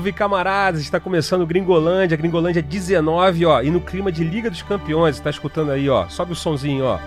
Salve, 0.00 0.14
camaradas! 0.14 0.80
Está 0.80 0.98
começando 0.98 1.46
Gringolândia, 1.46 2.16
Gringolândia 2.16 2.62
19, 2.62 3.44
ó, 3.44 3.60
e 3.60 3.70
no 3.70 3.82
clima 3.82 4.10
de 4.10 4.24
Liga 4.24 4.48
dos 4.48 4.62
Campeões, 4.62 5.16
está 5.16 5.28
escutando 5.28 5.72
aí, 5.72 5.90
ó. 5.90 6.08
Sobe 6.08 6.32
o 6.32 6.34
sonzinho, 6.34 6.86
ó. 6.86 6.98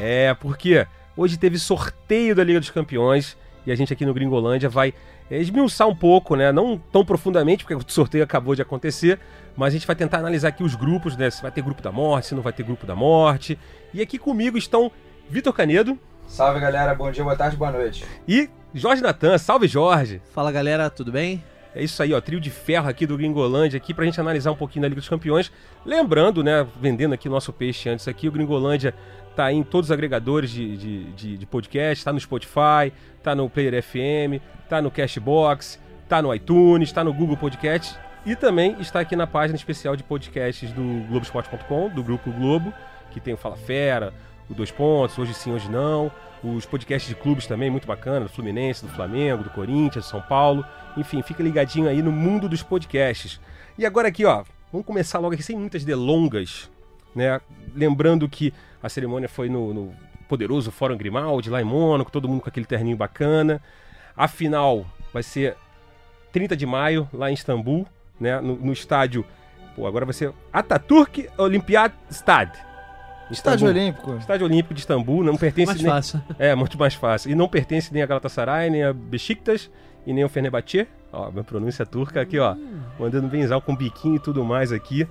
É, 0.00 0.34
porque 0.40 0.86
hoje 1.14 1.36
teve 1.36 1.58
sorteio 1.58 2.34
da 2.34 2.42
Liga 2.42 2.60
dos 2.60 2.70
Campeões 2.70 3.36
e 3.66 3.70
a 3.70 3.74
gente 3.74 3.92
aqui 3.92 4.06
no 4.06 4.14
Gringolândia 4.14 4.70
vai 4.70 4.94
esmiuçar 5.30 5.86
um 5.86 5.94
pouco, 5.94 6.34
né? 6.34 6.50
Não 6.50 6.78
tão 6.78 7.04
profundamente, 7.04 7.62
porque 7.62 7.74
o 7.74 7.92
sorteio 7.92 8.24
acabou 8.24 8.54
de 8.54 8.62
acontecer, 8.62 9.20
mas 9.58 9.74
a 9.74 9.76
gente 9.76 9.88
vai 9.88 9.96
tentar 9.96 10.18
analisar 10.18 10.48
aqui 10.48 10.62
os 10.62 10.76
grupos, 10.76 11.16
né? 11.16 11.28
Se 11.28 11.42
vai 11.42 11.50
ter 11.50 11.62
grupo 11.62 11.82
da 11.82 11.90
morte, 11.90 12.28
se 12.28 12.34
não 12.34 12.42
vai 12.42 12.52
ter 12.52 12.62
grupo 12.62 12.86
da 12.86 12.94
morte. 12.94 13.58
E 13.92 14.00
aqui 14.00 14.16
comigo 14.16 14.56
estão 14.56 14.88
Vitor 15.28 15.52
Canedo. 15.52 15.98
Salve 16.28 16.60
galera, 16.60 16.94
bom 16.94 17.10
dia, 17.10 17.24
boa 17.24 17.34
tarde, 17.34 17.56
boa 17.56 17.72
noite. 17.72 18.04
E 18.28 18.48
Jorge 18.72 19.02
Natan, 19.02 19.36
salve 19.36 19.66
Jorge. 19.66 20.22
Fala 20.32 20.52
galera, 20.52 20.88
tudo 20.88 21.10
bem? 21.10 21.42
É 21.74 21.82
isso 21.82 22.00
aí, 22.00 22.14
ó, 22.14 22.20
trio 22.20 22.38
de 22.38 22.50
ferro 22.50 22.88
aqui 22.88 23.04
do 23.04 23.16
Gringolândia 23.16 23.78
aqui 23.78 23.92
pra 23.92 24.04
gente 24.04 24.20
analisar 24.20 24.52
um 24.52 24.56
pouquinho 24.56 24.82
da 24.82 24.88
Liga 24.88 25.00
dos 25.00 25.08
Campeões. 25.08 25.50
Lembrando, 25.84 26.44
né, 26.44 26.64
vendendo 26.80 27.14
aqui 27.14 27.28
nosso 27.28 27.52
peixe 27.52 27.88
antes 27.88 28.06
aqui, 28.06 28.28
o 28.28 28.32
Gringolândia 28.32 28.94
tá 29.34 29.52
em 29.52 29.64
todos 29.64 29.88
os 29.88 29.92
agregadores 29.92 30.50
de, 30.50 30.76
de, 30.76 31.04
de, 31.14 31.36
de 31.36 31.46
podcast, 31.46 32.04
tá 32.04 32.12
no 32.12 32.20
Spotify, 32.20 32.92
tá 33.24 33.34
no 33.34 33.50
Player 33.50 33.82
FM, 33.82 34.40
tá 34.68 34.80
no 34.80 34.88
Cashbox, 34.88 35.80
tá 36.08 36.22
no 36.22 36.32
iTunes, 36.32 36.92
tá 36.92 37.02
no 37.02 37.12
Google 37.12 37.36
Podcast 37.36 37.98
e 38.26 38.36
também 38.36 38.76
está 38.80 39.00
aqui 39.00 39.16
na 39.16 39.26
página 39.26 39.56
especial 39.56 39.96
de 39.96 40.02
podcasts 40.02 40.72
do 40.72 41.06
Globoesporte.com, 41.08 41.88
do 41.88 42.02
Grupo 42.02 42.30
Globo, 42.30 42.72
que 43.10 43.20
tem 43.20 43.34
o 43.34 43.36
Fala 43.36 43.56
Fera, 43.56 44.12
o 44.48 44.54
Dois 44.54 44.70
Pontos, 44.70 45.18
Hoje 45.18 45.34
Sim, 45.34 45.52
Hoje 45.52 45.70
Não, 45.70 46.10
os 46.42 46.66
podcasts 46.66 47.08
de 47.08 47.14
clubes 47.14 47.46
também, 47.46 47.70
muito 47.70 47.86
bacana, 47.86 48.26
do 48.26 48.28
Fluminense, 48.28 48.84
do 48.84 48.90
Flamengo, 48.90 49.44
do 49.44 49.50
Corinthians, 49.50 50.04
do 50.04 50.08
São 50.08 50.20
Paulo. 50.20 50.64
Enfim, 50.96 51.22
fica 51.22 51.42
ligadinho 51.42 51.88
aí 51.88 52.02
no 52.02 52.12
mundo 52.12 52.48
dos 52.48 52.62
podcasts. 52.62 53.40
E 53.76 53.84
agora 53.86 54.08
aqui, 54.08 54.24
ó, 54.24 54.44
vamos 54.72 54.86
começar 54.86 55.18
logo 55.18 55.34
aqui 55.34 55.42
sem 55.42 55.56
muitas 55.56 55.84
delongas, 55.84 56.70
né? 57.14 57.40
Lembrando 57.74 58.28
que 58.28 58.52
a 58.82 58.88
cerimônia 58.88 59.28
foi 59.28 59.48
no, 59.48 59.72
no 59.74 59.94
poderoso 60.28 60.70
Fórum 60.70 60.96
Grimaldi, 60.96 61.50
lá 61.50 61.60
em 61.60 61.64
Mônaco, 61.64 62.10
todo 62.10 62.28
mundo 62.28 62.42
com 62.42 62.48
aquele 62.48 62.66
terninho 62.66 62.96
bacana. 62.96 63.60
A 64.16 64.28
final 64.28 64.86
vai 65.12 65.22
ser 65.22 65.56
30 66.32 66.56
de 66.56 66.66
maio, 66.66 67.08
lá 67.12 67.30
em 67.30 67.34
Istambul, 67.34 67.86
né? 68.20 68.40
No, 68.40 68.56
no 68.56 68.72
estádio. 68.72 69.24
Pô, 69.74 69.86
agora 69.86 70.04
vai 70.04 70.14
ser 70.14 70.32
Ataturk 70.52 71.28
Olympiad 71.38 71.92
Stad. 72.10 72.50
Estádio 73.30 73.68
Olímpico. 73.68 74.16
Estádio 74.16 74.46
Olímpico 74.46 74.74
de 74.74 74.80
Istambul, 74.80 75.22
não 75.22 75.36
pertence 75.36 75.66
Mais 75.66 75.82
nem... 75.82 75.92
fácil. 75.92 76.22
É, 76.38 76.54
muito 76.54 76.78
mais 76.78 76.94
fácil. 76.94 77.30
E 77.30 77.34
não 77.34 77.48
pertence 77.48 77.92
nem 77.92 78.02
a 78.02 78.06
Galatasaray, 78.06 78.70
nem 78.70 78.84
a 78.84 78.92
Besiktas 78.92 79.70
e 80.06 80.12
nem 80.12 80.24
o 80.24 80.28
Fenerbahçe. 80.28 80.88
Ó, 81.12 81.30
minha 81.30 81.44
pronúncia 81.44 81.84
turca 81.84 82.20
aqui, 82.20 82.38
ó. 82.38 82.56
Mandando 82.98 83.28
benzal 83.28 83.60
com 83.60 83.76
biquinho 83.76 84.16
e 84.16 84.18
tudo 84.18 84.44
mais 84.44 84.72
aqui. 84.72 85.06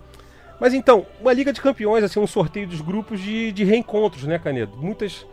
Mas 0.59 0.73
então, 0.73 1.05
uma 1.21 1.31
Liga 1.33 1.53
de 1.53 1.61
Campeões, 1.61 2.03
assim, 2.03 2.19
um 2.19 2.27
sorteio 2.27 2.67
dos 2.67 2.81
grupos 2.81 3.21
de, 3.21 3.51
de 3.51 3.63
reencontros, 3.63 4.23
né, 4.23 4.39
Canedo? 4.39 4.75
Muitas 4.75 5.25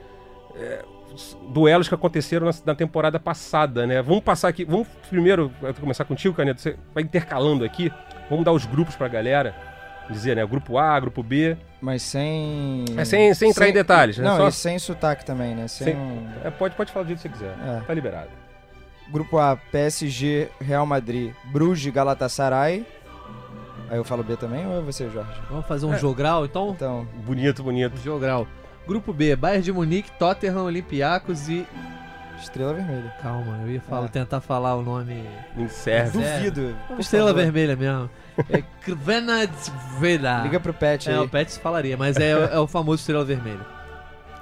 é, 0.54 0.84
duelos 1.52 1.88
que 1.88 1.94
aconteceram 1.94 2.46
na, 2.46 2.52
na, 2.66 2.74
temporada 2.74 3.18
passada, 3.20 3.86
né? 3.86 4.02
Vamos 4.02 4.22
passar 4.22 4.48
aqui, 4.48 4.64
vamos 4.64 4.88
primeiro, 5.08 5.50
começar 5.80 6.04
contigo, 6.04 6.34
Canedo, 6.34 6.60
você 6.60 6.76
vai 6.94 7.02
intercalando 7.02 7.64
aqui, 7.64 7.92
vamos 8.28 8.44
dar 8.44 8.52
os 8.52 8.66
grupos 8.66 8.96
pra 8.96 9.08
galera, 9.08 9.54
dizer, 10.10 10.36
né, 10.36 10.46
grupo 10.46 10.78
A, 10.78 10.98
grupo 10.98 11.22
B. 11.22 11.56
Mas 11.80 12.02
sem... 12.02 12.84
É, 12.96 13.04
sem, 13.04 13.32
sem 13.34 13.50
entrar 13.50 13.64
sem... 13.64 13.70
em 13.70 13.74
detalhes, 13.74 14.18
né? 14.18 14.24
Não, 14.24 14.36
Só... 14.36 14.48
e 14.48 14.52
sem 14.52 14.78
sotaque 14.78 15.24
também, 15.24 15.54
né? 15.54 15.68
Sem... 15.68 15.88
sem... 15.88 16.28
É, 16.44 16.50
pode, 16.50 16.74
pode 16.74 16.92
falar 16.92 17.04
do 17.04 17.08
jeito 17.08 17.22
que 17.22 17.28
você 17.28 17.44
quiser, 17.44 17.54
É. 17.64 17.80
tá 17.86 17.94
liberado. 17.94 18.30
Grupo 19.10 19.38
A, 19.38 19.56
PSG, 19.70 20.48
Real 20.60 20.86
Madrid, 20.86 21.32
Bruges, 21.44 21.92
Galatasaray. 21.92 22.86
Aí 23.90 23.98
eu 23.98 24.04
falo 24.04 24.24
B 24.24 24.34
também 24.34 24.66
ou 24.66 24.78
é 24.78 24.80
você, 24.80 25.10
Jorge? 25.10 25.30
Vamos 25.50 25.66
fazer 25.66 25.84
um 25.84 25.92
É. 25.92 25.98
jogral, 25.98 26.46
então? 26.46 26.70
Então, 26.70 27.06
Bonito, 27.24 27.62
bonito. 27.62 27.96
Jogral. 28.02 28.48
Grupo 28.86 29.12
B, 29.12 29.34
Bayern 29.36 29.62
de 29.62 29.72
Munique, 29.72 30.10
Tottenham, 30.18 30.64
Olympiacos 30.64 31.48
e... 31.48 31.66
Estrela 32.38 32.74
Vermelha. 32.74 33.14
Calma, 33.22 33.58
eu 33.62 33.70
ia 33.70 33.80
falar, 33.80 34.06
É. 34.06 34.08
tentar 34.08 34.40
falar 34.40 34.74
o 34.76 34.82
nome... 34.82 35.24
Em 35.56 35.68
serve. 35.68 36.18
Duvido. 36.18 36.76
por 36.88 37.00
Estrela 37.00 37.28
favor. 37.28 37.42
Vermelha 37.42 37.76
mesmo. 37.76 38.10
É 38.50 38.62
Krvenadzveda. 38.82 40.42
Liga 40.42 40.60
pro 40.60 40.74
Pet 40.74 41.08
aí. 41.08 41.16
É, 41.16 41.20
o 41.20 41.28
Pets 41.28 41.56
falaria, 41.56 41.96
mas 41.96 42.16
é, 42.16 42.30
é 42.32 42.58
o 42.58 42.66
famoso 42.66 43.00
Estrela 43.00 43.24
Vermelha. 43.24 43.64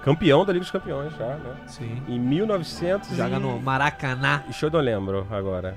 Campeão 0.02 0.44
da 0.44 0.52
Liga 0.52 0.62
dos 0.64 0.70
Campeões 0.72 1.12
já, 1.16 1.36
né? 1.36 1.54
Sim. 1.68 2.02
Em 2.08 2.18
1900 2.18 3.10
Joga 3.16 3.36
e... 3.36 3.38
no 3.38 3.60
Maracanã. 3.60 4.42
Ixi, 4.48 4.64
eu 4.64 4.70
não 4.70 4.80
lembro 4.80 5.26
agora. 5.30 5.76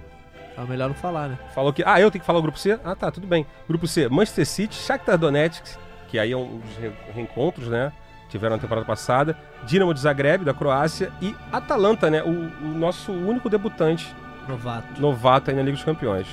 É 0.58 0.62
melhor 0.64 0.88
não 0.88 0.96
falar, 0.96 1.28
né? 1.28 1.38
Falou 1.54 1.72
que... 1.74 1.84
Ah, 1.86 2.00
eu 2.00 2.10
tenho 2.10 2.22
que 2.22 2.26
falar 2.26 2.40
o 2.40 2.42
grupo 2.42 2.58
C? 2.58 2.80
Ah, 2.84 2.96
tá, 2.96 3.12
tudo 3.12 3.28
bem. 3.28 3.46
Grupo 3.68 3.86
C, 3.88 4.08
Manchester 4.10 4.46
City, 4.48 4.74
Shakhtar 4.76 5.18
Donetsk, 5.18 5.78
que 6.08 6.18
aí 6.18 6.32
é 6.32 6.38
um 6.38 6.60
dos 6.60 6.76
re- 6.78 6.94
reencontros, 7.14 7.68
né? 7.68 7.92
Tiveram 8.36 8.58
na 8.58 8.62
temporada 8.62 8.86
passada. 8.86 9.38
Dinamo 9.66 9.94
de 9.94 10.02
Zagreb, 10.02 10.44
da 10.44 10.54
Croácia. 10.54 11.10
E 11.22 11.34
Atalanta, 11.54 12.10
né? 12.10 12.22
O, 12.22 12.30
o 12.30 12.78
nosso 12.78 13.14
único 13.14 13.50
debutante 13.50 14.14
Novato. 14.46 15.02
novato 15.02 15.50
aí 15.50 15.56
na 15.56 15.64
Liga 15.64 15.78
dos 15.78 15.86
Campeões. 15.86 16.28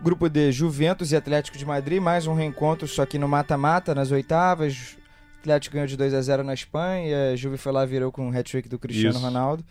Grupo 0.00 0.28
D, 0.28 0.52
Juventus 0.52 1.10
e 1.10 1.16
Atlético 1.16 1.58
de 1.58 1.66
Madrid, 1.66 2.00
mais 2.00 2.28
um 2.28 2.34
reencontro, 2.34 2.86
só 2.86 3.04
que 3.04 3.18
no 3.18 3.26
mata-mata, 3.26 3.92
nas 3.92 4.12
oitavas. 4.12 4.96
O 4.96 5.40
Atlético 5.40 5.74
ganhou 5.74 5.88
de 5.88 5.96
2 5.96 6.14
a 6.14 6.22
0 6.22 6.44
na 6.44 6.54
Espanha, 6.54 7.32
a 7.32 7.36
Juve 7.36 7.56
foi 7.56 7.72
lá 7.72 7.82
e 7.82 7.88
virou 7.88 8.12
com 8.12 8.28
um 8.28 8.30
hat-trick 8.30 8.68
do 8.68 8.78
Cristiano 8.78 9.16
Isso. 9.16 9.24
Ronaldo. 9.24 9.64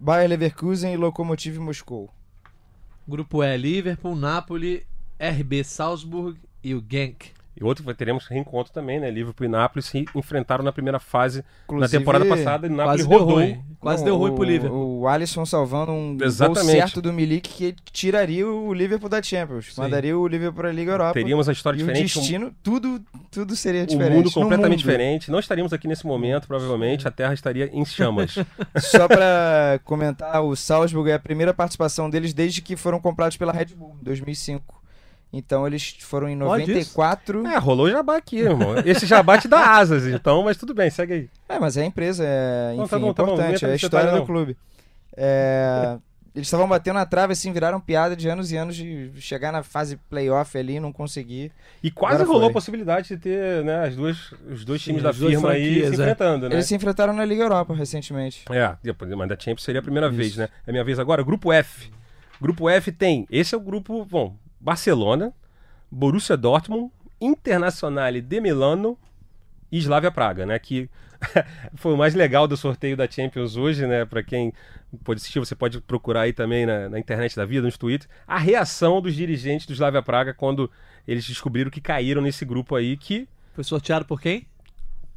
Bayer 0.00 0.30
Leverkusen 0.30 0.94
e 0.94 0.96
Lokomotiv 0.96 1.58
Moscou. 1.58 2.08
Grupo 3.06 3.44
E, 3.44 3.54
Liverpool, 3.54 4.16
Napoli, 4.16 4.86
RB 5.20 5.62
Salzburg 5.62 6.38
e 6.64 6.74
o 6.74 6.82
Genk. 6.90 7.32
E 7.60 7.64
outro 7.64 7.82
vai 7.84 7.94
teremos 7.94 8.26
reencontro 8.26 8.72
também, 8.72 9.00
né? 9.00 9.10
Liverpool 9.10 9.44
e 9.46 9.48
Nápoles 9.48 9.86
se 9.86 10.04
enfrentaram 10.14 10.62
na 10.62 10.70
primeira 10.72 10.98
fase 11.00 11.44
Inclusive, 11.64 11.92
na 11.92 11.98
temporada 11.98 12.24
passada 12.24 12.66
e 12.66 12.70
Nápoles 12.70 13.02
Quase 13.04 13.08
deu 13.08 13.18
rodou. 13.18 13.34
ruim. 13.36 13.60
Quase 13.80 13.98
Não, 13.98 14.04
deu 14.06 14.16
ruim 14.16 14.30
o- 14.30 14.34
pro 14.34 14.44
Liverpool. 14.44 15.00
O 15.00 15.08
Alisson 15.08 15.44
salvando 15.44 15.92
um 15.92 16.16
gol 16.16 16.26
Exatamente. 16.26 16.70
certo 16.78 17.02
do 17.02 17.12
Milik 17.12 17.48
que 17.48 17.74
tiraria 17.92 18.46
o 18.48 18.72
Liverpool 18.72 19.08
da 19.08 19.22
Champions. 19.22 19.74
Sim. 19.74 19.80
Mandaria 19.80 20.16
o 20.16 20.26
Liverpool 20.28 20.62
pra 20.62 20.72
Liga 20.72 20.92
Europa. 20.92 21.14
Teríamos 21.14 21.46
uma 21.48 21.52
história 21.52 21.76
e 21.78 21.82
o 21.82 21.86
diferente. 21.86 22.16
um- 22.16 22.20
destino, 22.20 22.54
tudo, 22.62 23.00
tudo 23.30 23.56
seria 23.56 23.82
o 23.82 23.86
diferente. 23.86 24.14
mundo 24.16 24.24
No 24.26 24.32
completamente 24.32 24.70
mundo. 24.70 24.78
diferente. 24.78 25.30
Não 25.30 25.38
estaríamos 25.38 25.72
aqui 25.72 25.88
nesse 25.88 26.06
momento, 26.06 26.46
provavelmente. 26.46 27.06
A 27.08 27.10
Terra 27.10 27.34
estaria 27.34 27.68
em 27.72 27.84
chamas. 27.84 28.34
Só 28.78 29.08
pra 29.08 29.80
comentar, 29.84 30.42
o 30.44 30.54
Salzburg 30.54 31.10
é 31.10 31.14
a 31.14 31.18
primeira 31.18 31.52
participação 31.52 32.08
deles 32.08 32.32
desde 32.32 32.62
que 32.62 32.76
foram 32.76 33.00
comprados 33.00 33.36
pela 33.36 33.52
Red 33.52 33.66
Bull, 33.76 33.96
em 34.00 34.04
2005. 34.04 34.77
Então 35.32 35.66
eles 35.66 35.96
foram 36.00 36.28
em 36.28 36.42
Ó, 36.42 36.56
disso. 36.56 36.68
94. 36.96 37.46
é, 37.46 37.58
rolou 37.58 37.90
jabá 37.90 38.16
aqui, 38.16 38.38
irmão. 38.38 38.74
Esse 38.84 39.06
jabá 39.06 39.36
te 39.38 39.46
dá 39.46 39.76
asas, 39.76 40.06
então, 40.06 40.42
mas 40.42 40.56
tudo 40.56 40.72
bem, 40.72 40.88
segue 40.90 41.12
aí. 41.12 41.30
É, 41.48 41.58
mas 41.58 41.76
é 41.76 41.82
a 41.82 41.86
empresa, 41.86 42.24
é, 42.26 42.74
Não, 42.74 42.84
enfim, 42.84 42.90
tá 42.90 42.98
bom, 42.98 43.12
tá 43.12 43.22
bom, 43.22 43.28
não 43.28 43.34
importante, 43.34 43.64
é 43.64 43.72
a 43.72 43.74
história 43.74 44.10
do 44.10 44.16
não. 44.18 44.26
clube. 44.26 44.56
É, 45.14 45.98
eles 46.34 46.46
estavam 46.46 46.68
batendo 46.68 46.94
na 46.94 47.04
trave, 47.04 47.32
assim, 47.32 47.52
viraram 47.52 47.80
piada 47.80 48.14
de 48.14 48.28
anos 48.28 48.52
e 48.52 48.56
anos 48.56 48.76
de 48.76 49.10
chegar 49.18 49.50
na 49.50 49.62
fase 49.62 49.96
playoff 50.08 50.56
ali 50.56 50.76
e 50.76 50.80
não 50.80 50.92
conseguir. 50.92 51.50
E 51.82 51.90
quase 51.90 52.14
Agora 52.14 52.28
rolou 52.28 52.42
foi. 52.42 52.50
a 52.50 52.52
possibilidade 52.52 53.08
de 53.08 53.16
ter 53.16 53.64
né, 53.64 53.86
as 53.86 53.96
duas, 53.96 54.32
os 54.48 54.64
dois 54.64 54.80
Sim, 54.80 54.90
times 54.90 55.02
da 55.02 55.10
as 55.10 55.18
duas 55.18 55.32
firma 55.32 55.50
aí 55.50 55.80
se 55.80 55.86
é. 55.86 55.88
enfrentando, 55.88 56.48
né? 56.48 56.54
Eles 56.54 56.66
se 56.66 56.74
enfrentaram 56.74 57.12
na 57.12 57.24
Liga 57.24 57.42
Europa 57.42 57.74
recentemente. 57.74 58.44
É, 58.50 58.76
depois, 58.82 59.10
mas 59.10 59.28
da 59.28 59.38
Champions 59.38 59.64
seria 59.64 59.80
a 59.80 59.82
primeira 59.82 60.08
vez, 60.08 60.28
Isso. 60.28 60.38
né? 60.40 60.48
É 60.66 60.70
minha 60.70 60.84
vez 60.84 60.98
agora. 60.98 61.22
Grupo 61.22 61.52
F. 61.52 61.90
Grupo 62.40 62.68
F 62.70 62.92
tem. 62.92 63.26
Esse 63.30 63.54
é 63.54 63.58
o 63.58 63.60
grupo, 63.60 64.04
bom, 64.04 64.36
Barcelona, 64.60 65.32
Borussia 65.90 66.36
Dortmund, 66.36 66.90
Internazionale 67.20 68.20
de 68.20 68.40
Milano 68.40 68.96
e 69.70 69.78
Slavia 69.78 70.10
Praga, 70.10 70.46
né? 70.46 70.58
Que 70.58 70.88
foi 71.74 71.92
o 71.92 71.96
mais 71.96 72.14
legal 72.14 72.46
do 72.46 72.56
sorteio 72.56 72.96
da 72.96 73.10
Champions 73.10 73.56
hoje, 73.56 73.86
né? 73.86 74.04
Pra 74.04 74.22
quem 74.22 74.52
pode 75.04 75.20
assistir, 75.20 75.38
você 75.38 75.54
pode 75.54 75.80
procurar 75.80 76.22
aí 76.22 76.32
também 76.32 76.64
na, 76.64 76.88
na 76.88 76.98
internet 76.98 77.34
da 77.36 77.44
vida, 77.44 77.66
nos 77.66 77.76
Twitter, 77.76 78.08
a 78.26 78.38
reação 78.38 79.00
dos 79.00 79.14
dirigentes 79.14 79.66
do 79.66 79.72
Slavia 79.72 80.02
Praga 80.02 80.32
quando 80.32 80.70
eles 81.06 81.26
descobriram 81.26 81.70
que 81.70 81.80
caíram 81.80 82.22
nesse 82.22 82.44
grupo 82.44 82.74
aí, 82.74 82.96
que 82.96 83.28
Foi 83.54 83.64
sorteado 83.64 84.04
por 84.04 84.20
quem? 84.20 84.46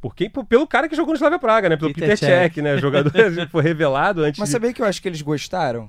por 0.00 0.16
quem? 0.16 0.28
Por- 0.28 0.44
pelo 0.44 0.66
cara 0.66 0.88
que 0.88 0.96
jogou 0.96 1.12
no 1.12 1.16
Slavia 1.16 1.38
Praga, 1.38 1.68
né? 1.68 1.76
Pelo 1.76 1.94
Peter, 1.94 2.10
Peter 2.10 2.18
Cech, 2.18 2.60
né? 2.60 2.76
Jogador 2.76 3.12
foi 3.48 3.62
revelado 3.62 4.22
antes 4.24 4.40
Mas 4.40 4.48
de... 4.48 4.52
sabia 4.52 4.72
que 4.72 4.82
eu 4.82 4.86
acho 4.86 5.00
que 5.00 5.08
eles 5.08 5.22
gostaram? 5.22 5.88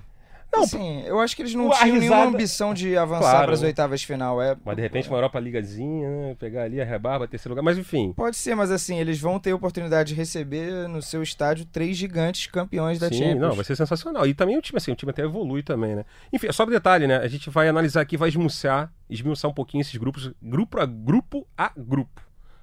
Não, 0.53 0.63
Assim, 0.63 1.01
eu 1.05 1.19
acho 1.19 1.35
que 1.35 1.41
eles 1.41 1.55
não 1.55 1.69
tinham 1.71 1.97
nenhuma 1.97 2.15
risada- 2.17 2.29
ambição 2.35 2.73
de 2.73 2.95
avançar 2.95 3.21
Claro. 3.31 3.45
para 3.45 3.53
as 3.53 3.61
oitavas 3.63 3.99
de 4.01 4.07
final. 4.07 4.41
É, 4.41 4.55
Mas 4.63 4.75
de 4.75 4.81
repente 4.83 5.09
uma 5.09 5.17
Europa 5.17 5.39
Ligazinha, 5.39 6.09
né? 6.09 6.35
Pegar 6.39 6.63
ali 6.63 6.79
a 6.79 6.85
rebarba, 6.85 7.27
terceiro 7.27 7.53
lugar. 7.53 7.63
Mas 7.63 7.77
enfim. 7.77 8.13
Pode 8.13 8.35
ser, 8.37 8.55
mas 8.55 8.69
assim, 8.71 8.99
eles 8.99 9.19
vão 9.19 9.39
ter 9.39 9.51
a 9.51 9.55
oportunidade 9.55 10.09
de 10.09 10.15
receber 10.15 10.87
no 10.87 11.01
seu 11.01 11.23
estádio 11.23 11.65
três 11.65 11.97
gigantes 11.97 12.45
campeões 12.47 12.99
da 12.99 13.09
sim, 13.09 13.15
Champions. 13.17 13.39
não, 13.41 13.53
vai 13.53 13.65
ser 13.65 13.75
sensacional. 13.75 14.27
E 14.27 14.33
também 14.33 14.57
o 14.57 14.61
time, 14.61 14.77
assim, 14.77 14.91
o 14.91 14.95
time 14.95 15.09
até 15.09 15.23
evolui 15.23 15.63
também, 15.63 15.95
né? 15.95 16.05
Enfim, 16.31 16.51
só 16.51 16.63
um 16.65 16.69
detalhe, 16.69 17.07
né? 17.07 17.17
A 17.17 17.27
gente 17.27 17.49
vai 17.49 17.67
analisar 17.67 18.01
aqui, 18.01 18.15
vai 18.15 18.29
esmiuçar, 18.29 18.91
esmiuçar 19.09 19.49
um 19.49 19.53
pouquinho 19.53 19.81
esses 19.81 19.95
grupos, 19.95 20.31
grupo 20.41 20.79
a 20.79 20.85
grupo 20.85 21.47
a 21.57 21.71
grupo. 21.75 22.21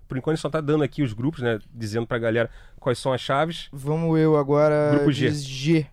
por 0.09 0.17
enquanto 0.19 0.39
só 0.39 0.51
tá 0.51 0.61
dando 0.61 0.83
aqui 0.83 1.03
os 1.05 1.13
grupos, 1.13 1.41
né? 1.41 1.59
Dizendo 1.73 2.05
pra 2.07 2.19
galera 2.19 2.51
quais 2.81 2.99
são 2.99 3.13
as 3.13 3.21
chaves. 3.21 3.69
Vamos 3.73 4.19
eu 4.19 4.37
agora. 4.37 4.91
Grupo 4.95 5.13
G. 5.13 5.31
G. 5.31 5.87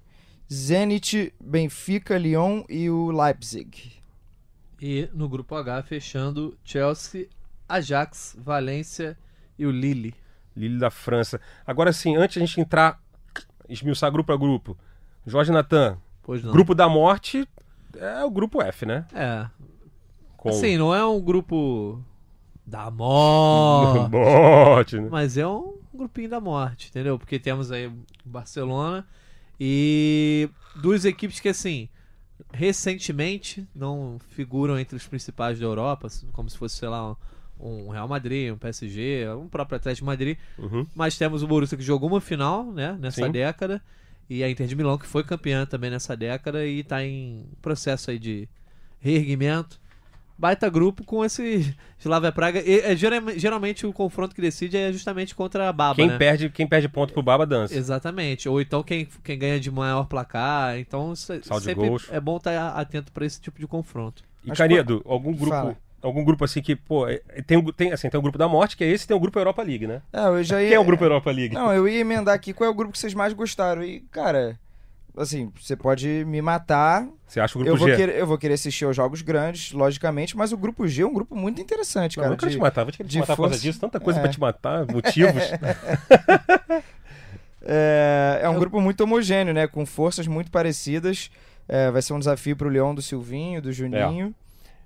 Zenit, 0.52 1.34
Benfica, 1.40 2.18
Lyon 2.18 2.64
e 2.70 2.90
o 2.90 3.12
Leipzig. 3.12 3.94
E 4.82 5.10
no 5.14 5.28
grupo 5.28 5.56
H, 5.56 5.84
fechando 5.84 6.58
Chelsea, 6.64 7.28
Ajax, 7.68 8.36
Valência 8.40 9.18
e 9.58 9.66
o 9.66 9.72
Lille. 9.72 10.14
Lille 10.56 10.80
da 10.80 10.90
França. 10.90 11.42
Agora 11.66 11.92
sim, 11.92 12.16
antes 12.16 12.36
de 12.36 12.44
a 12.44 12.46
gente 12.46 12.62
entrar, 12.62 13.00
esmiuçar 13.68 14.12
grupo 14.12 14.32
a 14.32 14.38
grupo. 14.38 14.78
Jorge 15.26 15.52
Natan, 15.52 15.98
grupo 16.52 16.74
da 16.74 16.88
morte 16.88 17.48
é 17.96 18.24
o 18.24 18.32
grupo 18.32 18.62
F, 18.62 18.86
né? 18.86 19.06
É. 19.14 19.48
Com 20.38 20.50
Assim, 20.50 20.78
não 20.78 20.94
é 20.96 21.06
um 21.06 21.20
grupo 21.20 22.02
da 22.66 22.90
morte. 22.92 24.10
morte, 24.12 25.00
né? 25.00 25.10
Mas 25.12 25.38
é 25.38 25.46
um 25.46 25.78
grupinho 25.94 26.30
da 26.30 26.40
morte, 26.40 26.90
entendeu? 26.90 27.18
Porque 27.20 27.38
temos 27.40 27.72
aí 27.72 27.88
o 27.88 27.94
Barcelona 28.24 29.06
e 29.60 30.50
duas 30.76 31.06
equipes 31.06 31.40
que, 31.40 31.50
assim, 31.50 31.90
recentemente 32.54 33.68
não 33.74 34.20
figuram 34.30 34.80
entre 34.80 34.96
os 34.96 35.08
principais 35.08 35.60
da 35.60 35.66
Europa, 35.66 36.08
como 36.32 36.50
se 36.50 36.58
fosse, 36.58 36.76
sei 36.76 36.88
lá, 36.88 37.16
um 37.60 37.90
Real 37.90 38.08
Madrid, 38.08 38.52
um 38.52 38.58
PSG, 38.58 39.28
um 39.30 39.48
próprio 39.48 39.78
Atlético 39.78 40.04
de 40.04 40.06
Madrid. 40.06 40.38
Uhum. 40.58 40.86
Mas 40.96 41.18
temos 41.18 41.42
o 41.44 41.48
Borussia 41.48 41.78
que 41.78 41.84
jogou 41.84 42.10
uma 42.10 42.22
final, 42.22 42.72
né, 42.72 42.98
nessa 43.00 43.26
Sim. 43.26 43.32
década. 43.32 43.82
E 44.30 44.44
a 44.44 44.50
Inter 44.50 44.68
de 44.68 44.76
Milão 44.76 44.98
que 44.98 45.08
foi 45.08 45.24
campeã 45.24 45.66
também 45.66 45.90
nessa 45.90 46.16
década 46.16 46.66
e 46.66 46.84
tá 46.84 47.04
em 47.04 47.46
processo 47.62 48.12
aí 48.12 48.20
de 48.20 48.48
reerguimento. 49.00 49.80
Baita 50.38 50.70
grupo 50.70 51.04
com 51.04 51.26
esse 51.26 51.76
Slavia 52.00 52.32
Praga. 52.32 52.62
E, 52.62 52.80
é, 52.82 52.96
geral- 52.96 53.22
geralmente 53.36 53.86
o 53.88 53.92
confronto 53.94 54.36
que 54.36 54.42
decide 54.42 54.78
é 54.78 54.92
justamente 54.92 55.34
contra 55.34 55.68
a 55.68 55.74
Baba, 55.74 55.96
Quem, 55.96 56.08
né? 56.08 56.18
perde, 56.18 56.50
quem 56.50 56.68
perde 56.68 56.88
ponto 56.88 57.12
pro 57.14 57.24
Baba 57.24 57.46
dança. 57.46 57.76
Exatamente. 57.76 58.48
Ou 58.48 58.62
então 58.62 58.84
quem, 58.84 59.08
quem 59.24 59.38
ganha 59.40 59.60
de 59.60 59.72
maior 59.72 60.06
placar. 60.06 60.78
Então 60.78 61.16
sempre 61.16 61.74
gols. 61.74 62.08
é 62.12 62.20
bom 62.20 62.38
estar 62.38 62.70
atento 62.78 63.12
para 63.12 63.26
esse 63.26 63.42
tipo 63.42 63.60
de 63.60 63.66
confronto. 63.68 64.24
E 64.44 64.50
Mas 64.50 64.58
Canedo, 64.58 65.02
algum 65.06 65.34
grupo, 65.34 65.50
Fala. 65.50 65.78
algum 66.02 66.24
grupo 66.24 66.46
assim 66.46 66.62
que, 66.62 66.76
pô, 66.76 67.08
é- 67.08 67.18
tem, 67.46 67.58
um- 67.58 67.72
tem, 67.72 67.92
assim, 67.92 68.08
tem 68.10 68.18
o 68.20 68.22
grupo 68.22 68.38
da 68.38 68.48
morte, 68.48 68.78
que 68.78 68.84
é 68.84 68.88
esse, 68.88 69.06
e 69.06 69.08
tem 69.08 69.18
o 69.18 69.20
grupo 69.20 69.38
Europa 69.40 69.64
League, 69.64 69.88
né? 69.88 70.02
É, 70.14 70.28
eu 70.28 70.44
já 70.44 70.62
ia... 70.62 70.68
Quem 70.70 70.76
é 70.76 70.80
o 70.80 70.86
grupo 70.86 71.04
Europa 71.04 71.32
League? 71.32 71.56
Não, 71.56 71.74
eu 71.74 71.88
ia 71.88 72.00
emendar 72.00 72.36
aqui 72.36 72.54
qual 72.54 72.68
é 72.68 72.72
o 72.72 72.76
grupo 72.76 72.94
que 72.94 73.00
vocês 73.00 73.14
mais 73.16 73.34
gostaram. 73.34 73.84
E, 73.84 74.02
cara, 74.12 74.58
assim, 75.18 75.52
você 75.60 75.76
pode 75.76 76.24
me 76.26 76.42
matar. 76.42 77.08
Você 77.28 77.40
acha 77.40 77.58
o 77.58 77.62
grupo 77.62 77.76
Eu 77.76 77.78
vou, 77.80 77.90
G? 77.90 77.96
querer, 77.96 78.16
eu 78.18 78.26
vou 78.28 78.38
querer 78.38 78.54
assistir 78.54 78.86
aos 78.86 78.96
jogos 78.96 79.22
grandes, 79.22 79.72
logicamente, 79.74 80.38
mas 80.38 80.52
o 80.54 80.58
grupo 80.58 80.88
G 80.88 81.02
é 81.02 81.06
um 81.06 81.14
grupo 81.14 81.36
muito 81.36 81.60
interessante, 81.62 82.18
Não, 82.18 82.24
cara. 82.24 82.34
eu 82.36 82.38
quero 82.38 82.50
de- 82.52 82.58
te 82.58 82.62
matar, 82.62 82.84
vou 82.84 82.92
te, 82.92 83.04
te 83.04 83.20
matar 83.20 83.36
por 83.36 83.44
causa 83.44 83.54
força. 83.56 83.62
disso. 83.62 83.80
Tanta 83.80 84.00
coisa 84.00 84.20
É. 84.20 84.22
pra 84.22 84.32
te 84.32 84.40
matar, 84.40 84.86
motivos. 84.88 85.44
É, 87.70 88.40
é 88.44 88.50
um 88.50 88.58
grupo 88.58 88.80
muito 88.80 89.02
homogêneo, 89.02 89.54
né? 89.54 89.68
Com 89.68 89.86
forças 89.86 90.26
muito 90.28 90.50
parecidas. 90.50 91.30
É, 91.68 91.92
vai 91.92 92.02
ser 92.02 92.14
um 92.14 92.20
desafio 92.20 92.56
pro 92.56 92.70
Leão 92.70 92.96
do 92.96 93.02
Silvinho, 93.02 93.62
do 93.62 93.74
Juninho. 93.74 94.34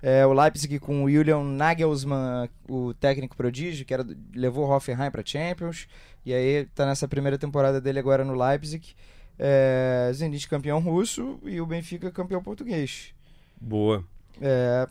É, 0.02 0.26
o 0.26 0.32
Leipzig 0.32 0.80
com 0.80 1.04
o 1.04 1.10
Julian 1.10 1.44
Nagelsmann, 1.44 2.48
o 2.68 2.92
técnico 2.94 3.36
prodígio, 3.36 3.84
que 3.86 3.94
era, 3.94 4.04
levou 4.34 4.66
o 4.66 4.70
Hoffenheim 4.74 5.10
para 5.12 5.22
Champions. 5.24 5.86
E 6.26 6.34
aí 6.34 6.66
tá 6.74 6.84
nessa 6.84 7.06
primeira 7.06 7.38
temporada 7.38 7.80
dele 7.80 8.00
agora 8.00 8.24
no 8.24 8.34
Leipzig. 8.34 8.96
É, 9.44 10.08
Zenit 10.14 10.48
campeão 10.48 10.78
russo 10.78 11.40
e 11.42 11.60
o 11.60 11.66
Benfica 11.66 12.12
campeão 12.12 12.40
português. 12.40 13.12
Boa. 13.60 14.04
É, 14.40 14.86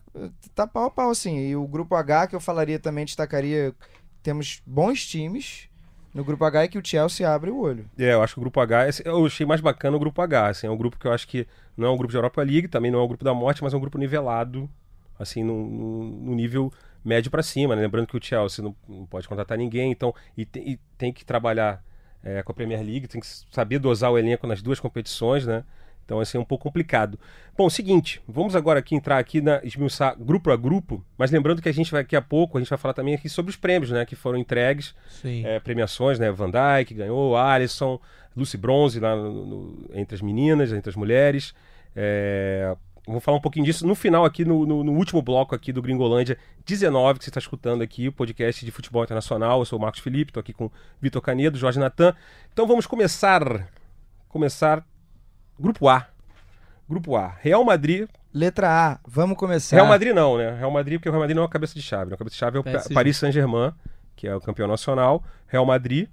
tá 0.53 0.67
pau 0.67 0.85
a 0.87 0.91
pau, 0.91 1.09
assim. 1.09 1.39
E 1.39 1.55
o 1.55 1.65
grupo 1.65 1.95
H, 1.95 2.27
que 2.27 2.35
eu 2.35 2.39
falaria 2.41 2.77
também, 2.77 3.05
destacaria, 3.05 3.73
temos 4.21 4.61
bons 4.65 5.05
times. 5.07 5.69
No 6.13 6.25
grupo 6.25 6.43
H 6.43 6.63
é 6.63 6.67
que 6.67 6.77
o 6.77 6.85
Chelsea 6.85 7.29
abre 7.29 7.49
o 7.49 7.59
olho. 7.59 7.89
É, 7.97 8.11
eu 8.11 8.21
acho 8.21 8.33
que 8.33 8.39
o 8.39 8.43
grupo 8.43 8.59
H, 8.59 9.01
eu 9.05 9.25
achei 9.25 9.45
mais 9.45 9.61
bacana 9.61 9.95
o 9.95 9.99
grupo 9.99 10.21
H, 10.21 10.47
assim, 10.49 10.67
é 10.67 10.69
um 10.69 10.75
grupo 10.75 10.99
que 10.99 11.07
eu 11.07 11.13
acho 11.13 11.25
que 11.25 11.47
não 11.77 11.87
é 11.87 11.91
um 11.91 11.95
grupo 11.95 12.11
de 12.11 12.17
Europa 12.17 12.43
League, 12.43 12.67
também 12.67 12.91
não 12.91 12.99
é 12.99 13.03
um 13.03 13.07
grupo 13.07 13.23
da 13.23 13.33
morte, 13.33 13.63
mas 13.63 13.73
é 13.73 13.77
um 13.77 13.79
grupo 13.79 13.97
nivelado, 13.97 14.69
assim, 15.17 15.41
no, 15.41 16.35
nível 16.35 16.69
médio 17.03 17.31
pra 17.31 17.41
cima, 17.41 17.77
né? 17.77 17.81
Lembrando 17.81 18.07
que 18.07 18.17
o 18.17 18.21
Chelsea 18.21 18.61
não, 18.61 18.75
não 18.89 19.05
pode 19.05 19.29
contratar 19.29 19.57
ninguém, 19.57 19.89
então, 19.89 20.13
e, 20.35 20.43
te- 20.43 20.59
e 20.59 20.79
tem 20.97 21.13
que 21.13 21.23
trabalhar 21.23 21.81
é, 22.23 22.41
com 22.43 22.51
a 22.51 22.55
Premier 22.55 22.81
League, 22.81 23.07
tem 23.07 23.19
que 23.21 23.27
saber 23.51 23.79
dosar 23.79 24.11
o 24.11 24.17
elenco 24.17 24.45
nas 24.47 24.61
duas 24.61 24.79
competições, 24.79 25.45
né? 25.45 25.63
Então, 26.03 26.19
assim, 26.19 26.37
é 26.37 26.41
um 26.41 26.45
pouco 26.45 26.63
complicado. 26.63 27.17
Bom, 27.57 27.69
seguinte, 27.69 28.21
vamos 28.27 28.55
agora 28.55 28.79
aqui 28.79 28.95
entrar 28.95 29.17
aqui 29.17 29.39
na 29.39 29.61
esmiuçar 29.63 30.15
grupo 30.19 30.51
a 30.51 30.57
grupo, 30.57 31.03
mas 31.17 31.31
lembrando 31.31 31.61
que 31.61 31.69
a 31.69 31.73
gente 31.73 31.89
vai, 31.91 32.03
daqui 32.03 32.15
a 32.17 32.21
pouco, 32.21 32.57
a 32.57 32.61
gente 32.61 32.69
vai 32.69 32.77
falar 32.77 32.93
também 32.93 33.13
aqui 33.15 33.29
sobre 33.29 33.49
os 33.49 33.55
prêmios, 33.55 33.91
né? 33.91 34.05
Que 34.05 34.15
foram 34.15 34.37
entregues 34.37 34.93
é, 35.45 35.59
premiações, 35.59 36.19
né? 36.19 36.29
Van 36.31 36.49
Dijk 36.51 36.93
ganhou, 36.95 37.37
Alisson, 37.37 37.99
Lucy 38.35 38.57
Bronze 38.57 38.99
lá 38.99 39.15
no- 39.15 39.45
no- 39.45 39.89
entre 39.93 40.15
as 40.15 40.21
meninas, 40.21 40.73
entre 40.73 40.89
as 40.89 40.95
mulheres. 40.97 41.53
É, 41.95 42.75
vamos 43.05 43.23
falar 43.23 43.37
um 43.37 43.41
pouquinho 43.41 43.65
disso 43.65 43.85
no 43.87 43.95
final 43.95 44.23
aqui, 44.25 44.45
no, 44.45 44.65
no- 44.65 44.83
no 44.83 44.91
último 44.93 45.21
bloco 45.21 45.53
aqui 45.55 45.71
do 45.73 45.81
Gringolândia 45.81 46.37
19, 46.65 47.19
que 47.19 47.25
você 47.25 47.29
está 47.29 47.39
escutando 47.39 47.81
aqui, 47.81 48.07
o 48.07 48.11
podcast 48.13 48.63
de 48.65 48.71
futebol 48.71 49.03
internacional. 49.03 49.59
Eu 49.59 49.65
sou 49.65 49.77
o 49.79 49.81
Marcos 49.81 49.99
Felipe, 50.01 50.29
estou 50.31 50.41
aqui 50.41 50.53
com 50.53 50.69
Vitor 51.01 51.21
Canedo, 51.21 51.57
Jorge 51.57 51.79
Natan. 51.79 52.13
Então 52.53 52.67
vamos 52.67 52.85
começar, 52.85 53.67
começar 54.29 54.85
Grupo 55.59 55.87
A. 55.89 56.07
Grupo 56.89 57.15
A, 57.15 57.35
Real 57.39 57.63
Madrid. 57.63 58.07
Letra 58.33 58.69
A, 58.69 58.99
vamos 59.07 59.37
começar. 59.37 59.75
Real 59.75 59.87
Madrid 59.87 60.13
não, 60.13 60.37
né? 60.37 60.55
Real 60.57 60.71
Madrid, 60.71 60.97
porque 60.99 61.09
o 61.09 61.11
Real 61.11 61.19
Madrid 61.21 61.35
não 61.35 61.43
é 61.43 61.45
uma 61.45 61.51
cabeça 61.51 61.73
de 61.73 61.81
chave. 61.81 62.09
né? 62.09 62.15
A 62.15 62.17
cabeça 62.17 62.33
de 62.33 62.39
chave 62.39 62.57
é 62.57 62.59
o 62.59 62.63
PSG. 62.63 62.93
Paris 62.93 63.17
Saint-Germain, 63.17 63.73
que 64.15 64.25
é 64.27 64.35
o 64.35 64.39
campeão 64.39 64.67
nacional. 64.67 65.23
Real 65.47 65.65
Madrid. 65.65 66.07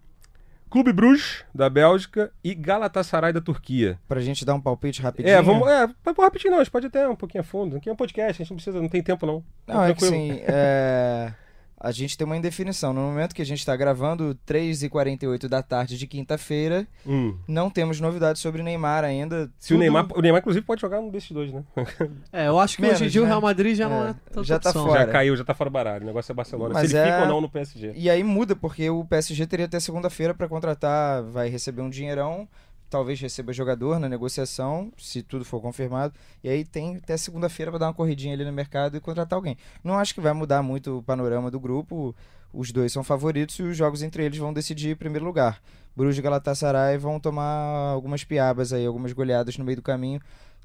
Clube 0.68 0.92
Bruges, 0.92 1.44
da 1.54 1.68
Bélgica. 1.68 2.30
E 2.42 2.54
Galatasaray, 2.54 3.32
da 3.32 3.40
Turquia. 3.40 3.98
Pra 4.06 4.20
gente 4.20 4.44
dar 4.44 4.54
um 4.54 4.60
palpite 4.60 5.02
rapidinho. 5.02 5.34
É, 5.34 5.42
vamos. 5.42 5.68
É, 5.68 5.88
rapidinho, 6.20 6.52
não. 6.52 6.60
A 6.60 6.64
gente 6.64 6.70
pode 6.70 6.86
até 6.86 7.08
um 7.08 7.16
pouquinho 7.16 7.42
a 7.42 7.44
fundo. 7.44 7.76
Aqui 7.76 7.88
é 7.88 7.92
um 7.92 7.96
podcast, 7.96 8.42
a 8.42 8.44
gente 8.44 8.50
não 8.50 8.56
precisa, 8.56 8.80
não 8.80 8.88
tem 8.88 9.02
tempo, 9.02 9.26
não. 9.26 9.44
Não, 9.66 9.84
é 9.84 9.94
que 9.94 10.00
tranquilo. 10.00 10.32
assim, 10.32 10.42
é, 10.46 11.32
a 11.80 11.92
gente 11.92 12.16
tem 12.18 12.24
uma 12.24 12.36
indefinição. 12.36 12.92
No 12.92 13.00
momento 13.02 13.34
que 13.34 13.42
a 13.42 13.46
gente 13.46 13.64
tá 13.64 13.74
gravando, 13.76 14.36
3h48 14.46 15.48
da 15.48 15.62
tarde 15.62 15.96
de 15.96 16.06
quinta-feira, 16.06 16.86
Hum. 17.06 17.36
não 17.46 17.70
temos 17.70 18.00
novidades 18.00 18.40
sobre 18.42 18.62
Neymar 18.62 19.04
ainda. 19.04 19.50
Se 19.58 19.72
o 19.72 19.76
Tudo- 19.76 19.80
Neymar. 19.80 20.06
O 20.14 20.20
Neymar, 20.20 20.40
inclusive, 20.40 20.64
pode 20.64 20.80
jogar 20.80 21.00
um 21.00 21.08
desses 21.10 21.30
dois, 21.30 21.52
né? 21.52 21.62
É, 22.32 22.48
eu 22.48 22.58
acho 22.58 22.76
que 22.76 22.82
Menos, 22.82 22.96
hoje 22.96 23.06
em 23.06 23.08
dia 23.10 23.20
o 23.20 23.24
né? 23.24 23.30
Real 23.30 23.40
Madrid 23.40 23.76
já 23.76 23.88
não 23.88 24.06
É, 24.06 24.10
é 24.10 24.14
tanta 24.30 24.44
já 24.44 24.58
tá 24.58 24.70
opção. 24.70 24.86
fora. 24.86 25.00
Já 25.00 25.06
caiu, 25.06 25.36
já 25.36 25.44
tá 25.44 25.54
fora 25.54 25.70
do 25.70 25.72
baralho. 25.72 26.02
O 26.02 26.06
negócio 26.06 26.32
é 26.32 26.34
Barcelona. 26.34 26.74
Mas 26.74 26.90
Se 26.90 26.96
ele 26.96 27.06
é- 27.08 27.12
fica 27.12 27.22
ou 27.22 27.28
não 27.28 27.40
no 27.40 27.48
PSG. 27.48 27.92
E 27.94 28.10
aí 28.10 28.22
muda, 28.24 28.54
porque 28.56 28.88
o 28.90 29.04
PSG 29.04 29.46
teria 29.46 29.66
até 29.66 29.78
segunda-feira 29.80 30.34
pra 30.34 30.48
contratar, 30.48 31.22
vai 31.22 31.48
receber 31.48 31.82
um 31.82 31.90
dinheirão, 31.90 32.48
talvez 32.88 33.20
receba 33.20 33.52
jogador 33.52 33.98
na 33.98 34.08
negociação, 34.08 34.92
se 34.98 35.22
tudo 35.22 35.44
for 35.44 35.60
confirmado. 35.60 36.14
E 36.42 36.48
aí 36.48 36.64
tem 36.64 36.96
até 36.96 37.16
segunda-feira 37.16 37.70
pra 37.70 37.78
dar 37.78 37.86
uma 37.86 37.94
corridinha 37.94 38.34
ali 38.34 38.44
no 38.44 38.52
mercado 38.52 38.96
e 38.96 39.00
contratar 39.00 39.36
alguém. 39.36 39.56
Não 39.84 39.98
acho 39.98 40.14
que 40.14 40.20
vai 40.20 40.32
mudar 40.32 40.62
muito 40.62 40.98
o 40.98 41.02
panorama 41.02 41.50
do 41.50 41.60
grupo. 41.60 42.14
Os 42.52 42.72
dois 42.72 42.92
são 42.92 43.04
favoritos 43.04 43.58
e 43.58 43.62
os 43.62 43.76
jogos 43.76 44.02
entre 44.02 44.24
eles 44.24 44.38
vão 44.38 44.52
decidir 44.52 44.90
em 44.92 44.96
primeiro 44.96 45.24
lugar. 45.26 45.60
Bruges 45.94 46.18
e 46.18 46.22
Galatasaray 46.22 46.96
vão 46.96 47.20
tomar 47.20 47.90
algumas 47.92 48.24
piabas 48.24 48.72
aí, 48.72 48.86
algumas 48.86 49.12
goleadas 49.12 49.58
no 49.58 49.64
meio 49.64 49.76
do 49.76 49.82
caminho. 49.82 50.20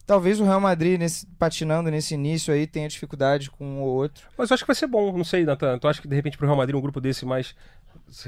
Talvez 0.06 0.39
o 0.39 0.44
Real 0.44 0.60
Madrid, 0.60 1.00
nesse- 1.00 1.25
patinando 1.39 1.89
nesse 1.89 2.13
início 2.13 2.53
aí, 2.53 2.68
tenha 2.68 2.89
dificuldade 2.89 3.50
com 3.50 3.65
um 3.65 3.82
ou 3.82 3.88
outro. 3.88 4.27
Mas 4.38 4.50
eu 4.50 4.53
acho 4.53 4.63
que 4.63 4.68
vai 4.68 4.75
ser 4.75 4.86
bom, 4.88 5.15
não 5.18 5.24
sei, 5.24 5.46
Natan. 5.46 5.77
Tu 5.80 5.88
acha 5.88 6.01
que 6.01 6.08
de 6.10 6.15
repente 6.15 6.38
pro 6.38 6.46
Real 6.46 6.58
Madrid 6.58 6.75
um 6.75 6.82
grupo 6.82 7.00
desse 7.00 7.25
mais 7.25 7.56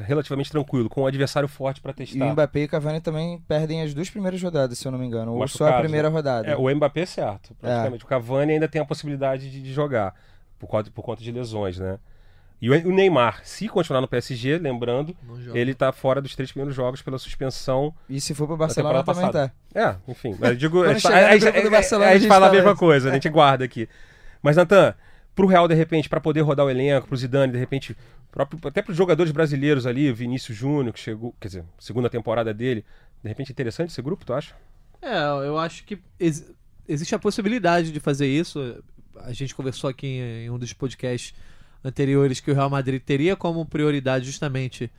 relativamente 0.04 0.52
tranquilo, 0.52 0.90
com 0.90 1.02
um 1.04 1.08
adversário 1.08 1.48
forte 1.48 1.82
pra 1.82 1.92
E 1.92 1.94
o 1.94 1.98
testar? 1.98 2.32
Mbappé 2.32 2.60
e 2.62 2.68
Cavani 2.68 3.00
também 3.02 3.40
perdem 3.48 3.82
as 3.82 3.94
duas 3.94 4.10
primeiras 4.10 4.42
rodadas, 4.42 4.78
se 4.78 4.88
eu 4.88 4.92
não 4.92 5.00
me 5.00 5.06
engano. 5.06 5.34
Ou 5.34 5.48
só 5.48 5.68
a 5.68 5.80
primeira 5.80 6.10
rodada. 6.10 6.48
É, 6.50 6.56
o 6.56 6.74
Mbappé 6.76 7.02
é 7.02 7.06
certo, 7.06 7.56
praticamente. 7.60 8.04
O 8.04 8.08
Cavani 8.08 8.54
ainda 8.54 8.68
tem 8.68 8.82
a 8.82 8.86
possibilidade 8.86 9.50
de, 9.50 9.62
de 9.62 9.74
jogar, 9.74 10.14
por 10.60 10.68
conta, 10.68 10.90
por 10.92 11.04
conta 11.04 11.22
de 11.24 11.32
lesões, 11.32 11.78
né? 11.80 12.00
E 12.62 12.70
o, 12.70 12.88
o 12.88 12.92
Neymar, 12.92 13.42
se 13.44 13.68
continuar 13.68 14.00
no 14.00 14.08
PSG, 14.08 14.58
lembrando, 14.58 15.16
ele 15.54 15.74
tá 15.76 15.92
fora 15.92 16.22
dos 16.22 16.36
três 16.36 16.52
primeiros 16.52 16.74
jogos 16.74 17.02
pela 17.02 17.18
suspensão. 17.20 17.94
E 18.10 18.20
se 18.22 18.34
for 18.34 18.48
pro 18.48 18.56
Barcelona 18.56 19.04
temporada 19.04 19.32
também 19.32 19.52
tá. 19.74 19.90
É, 19.90 19.96
enfim. 20.10 20.36
Mas 20.40 20.52
eu 20.52 20.56
digo, 20.56 20.82
a 20.88 20.94
gente, 20.94 21.06
a- 21.06 21.12
a- 21.12 21.66
a- 21.66 21.70
Barcelona, 21.70 22.20
fala 22.28 22.48
a 22.48 22.52
mesma 22.52 22.76
coisa, 22.76 23.10
a 23.10 23.14
gente 23.14 23.28
guarda 23.30 23.66
aqui. 23.66 23.90
Mas, 24.42 24.56
Natan, 24.56 24.96
pro 25.36 25.48
Real, 25.48 25.68
de 25.68 25.76
repente, 25.76 26.08
pra 26.08 26.20
poder 26.22 26.42
rodar 26.42 26.66
o 26.66 26.70
elenco, 26.70 27.08
pro 27.08 27.18
Zidane, 27.18 27.52
de 27.52 27.60
repente, 27.60 27.96
próprio, 28.32 28.60
até 28.68 28.82
pros 28.82 28.96
jogadores 28.98 29.32
brasileiros 29.32 29.86
ali, 29.86 30.10
o 30.10 30.16
Vinícius 30.16 30.58
Júnior, 30.58 30.94
que 30.94 31.00
chegou, 31.00 31.36
quer 31.40 31.48
dizer, 31.50 31.66
segunda 31.78 32.10
temporada 32.10 32.54
dele, 32.54 32.86
de 33.22 33.30
repente 33.30 33.52
interessante 33.52 33.90
esse 33.90 34.02
grupo, 34.02 34.26
tu 34.26 34.34
acha? 34.34 34.54
É, 35.02 35.18
eu 35.46 35.58
acho 35.58 35.84
que 35.84 36.00
ex- 36.20 36.52
existe 36.88 37.14
a 37.14 37.20
possibilidade 37.20 37.92
de 37.92 38.00
fazer 38.00 38.28
isso. 38.28 38.82
A 39.18 39.34
gente 39.34 39.54
conversou 39.54 39.90
aqui 39.90 40.08
em, 40.08 40.46
em 40.46 40.50
um 40.50 40.58
dos 40.58 40.74
podcasts 40.74 41.34
anteriores 41.84 42.40
que 42.40 42.50
o 42.50 42.54
Real 42.56 42.70
Madrid 42.70 43.02
teria 43.02 43.36
como 43.36 43.66
prioridade 43.66 44.26
justamente 44.26 44.90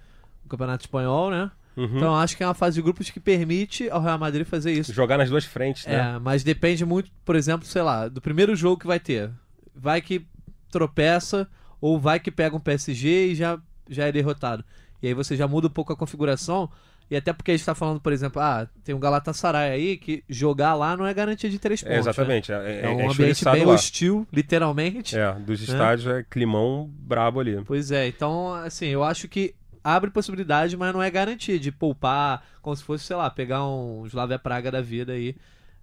o 0.45 0.49
Campeonato 0.49 0.85
Espanhol, 0.85 1.31
né? 1.31 1.51
Uhum. 1.77 1.85
Então 1.97 2.09
eu 2.09 2.15
acho 2.15 2.37
que 2.37 2.43
é 2.43 2.47
uma 2.47 2.55
fase 2.55 2.77
de 2.77 2.83
grupos 2.83 3.11
que 3.11 3.21
permite 3.21 3.91
ao 3.91 4.01
Real 4.01 4.19
Madrid 4.19 4.47
fazer 4.47 4.73
isso. 4.73 4.93
Jogar 4.93 5.19
nas 5.19 5.29
duas 5.29 5.45
frentes, 5.45 5.85
né? 5.87 6.15
É, 6.15 6.19
mas 6.19 6.43
depende 6.43 6.85
muito, 6.87 7.11
por 7.25 7.37
exemplo, 7.37 7.67
sei 7.67 7.83
lá, 7.83 8.09
do 8.09 8.21
primeiro 8.21 8.55
jogo 8.57 8.81
que 8.81 8.87
vai 8.87 8.99
ter. 9.01 9.31
Vai 9.77 10.01
que 10.01 10.27
tropeça 10.71 11.49
ou 11.81 12.01
vai 12.01 12.19
que 12.19 12.31
pega 12.31 12.57
um 12.57 12.61
PSG 12.61 13.29
e 13.29 13.35
já 13.35 13.61
já 13.89 14.07
é 14.07 14.13
derrotado. 14.13 14.65
E 15.03 15.09
aí 15.09 15.15
você 15.15 15.37
já 15.37 15.47
muda 15.47 15.69
um 15.69 15.71
pouco 15.71 15.93
a 15.93 15.97
configuração. 15.97 16.71
E 17.09 17.17
até 17.17 17.33
porque 17.33 17.53
a 17.53 17.57
gente 17.57 17.65
tá 17.65 17.75
falando, 17.75 18.01
por 18.01 18.13
exemplo, 18.13 18.43
ah, 18.43 18.69
tem 18.83 18.93
um 18.93 18.99
Galatasaray 18.99 19.71
aí 19.71 19.97
que 19.97 20.25
jogar 20.29 20.75
lá 20.75 20.97
não 20.97 21.07
é 21.07 21.15
garantia 21.15 21.49
de 21.49 21.57
três 21.57 21.81
pontos. 21.81 21.93
É, 21.93 21.95
né? 21.95 22.01
exatamente. 22.01 22.51
É, 22.51 22.57
É, 22.57 22.81
é, 22.81 22.89
um 22.89 23.01
é 23.01 23.07
ambiente 23.07 23.45
bem 23.45 23.65
lá. 23.65 23.75
hostil, 23.75 24.27
literalmente. 24.33 25.17
É, 25.17 25.33
dos 25.35 25.63
estádios 25.63 26.09
é 26.09 26.25
climão 26.25 26.91
brabo 26.93 27.39
ali. 27.39 27.63
Pois 27.65 27.93
é, 27.93 28.09
então, 28.09 28.53
assim, 28.55 28.87
eu 28.87 29.05
acho 29.05 29.29
que 29.29 29.55
abre 29.85 30.11
possibilidade, 30.11 30.77
mas 30.77 30.93
não 30.93 31.01
é 31.01 31.09
garantia 31.09 31.61
de 31.61 31.71
poupar, 31.71 32.45
como 32.61 32.75
se 32.75 32.83
fosse, 32.83 33.05
sei 33.05 33.15
lá, 33.15 33.31
pegar 33.31 33.65
um 33.65 34.05
Slavia 34.07 34.39
Praga 34.39 34.73
da 34.73 34.81
vida 34.81 35.13
aí. 35.13 35.37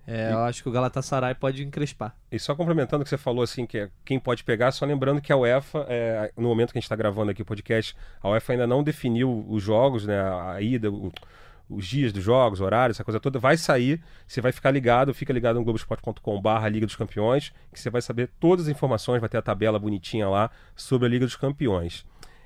É, 0.06 0.30
E- 0.30 0.34
Eu 0.34 0.40
acho 0.40 0.62
que 0.64 0.70
o 0.70 0.72
Galatasaray 0.72 1.34
pode 1.36 1.64
encrespar. 1.64 2.16
E 2.32 2.38
só 2.40 2.54
complementando 2.56 3.02
o 3.02 3.04
que 3.04 3.10
você 3.10 3.18
falou, 3.18 3.44
assim, 3.44 3.66
que 3.66 3.78
é 3.78 3.90
quem 4.04 4.20
pode 4.20 4.44
pegar, 4.44 4.72
só 4.72 4.86
lembrando 4.86 5.22
que 5.22 5.32
a 5.32 5.38
UEFA, 5.38 5.86
é, 5.90 6.32
no 6.38 6.48
momento 6.50 6.72
que 6.72 6.78
a 6.78 6.82
gente 6.82 6.86
está 6.86 6.96
gravando 6.96 7.32
aqui 7.32 7.42
o 7.42 7.46
podcast, 7.46 7.96
a 8.22 8.30
UEFA 8.30 8.54
ainda 8.54 8.68
não 8.68 8.84
definiu 8.84 9.46
os 9.48 9.64
jogos, 9.64 10.06
né? 10.06 10.20
A 10.22 10.62
ida, 10.62 10.92
o- 10.92 11.12
os 11.70 11.88
dias 11.88 12.12
dos 12.12 12.22
jogos, 12.24 12.60
horários, 12.60 12.98
essa 12.98 13.04
coisa 13.06 13.20
toda. 13.20 13.40
Vai 13.40 13.56
sair, 13.58 14.02
você 14.28 14.42
vai 14.42 14.52
ficar 14.52 14.70
ligado, 14.70 15.14
fica 15.14 15.32
ligado 15.32 15.56
no 15.56 15.64
globesport.com/barra 15.64 16.68
Liga 16.68 16.86
dos 16.86 16.96
Campeões, 16.96 17.54
que 17.72 17.80
você 17.80 17.90
vai 17.90 18.02
saber 18.02 18.30
todas 18.40 18.66
as 18.66 18.72
informações, 18.72 19.22
vai 19.22 19.30
ter 19.30 19.38
a 19.38 19.42
tabela 19.42 19.80
bonitinha 19.80 20.28
lá 20.28 20.52
sobre 20.76 21.08
a 21.08 21.10
Liga 21.10 21.26
dos 21.26 21.36
Campeões. 21.38 22.06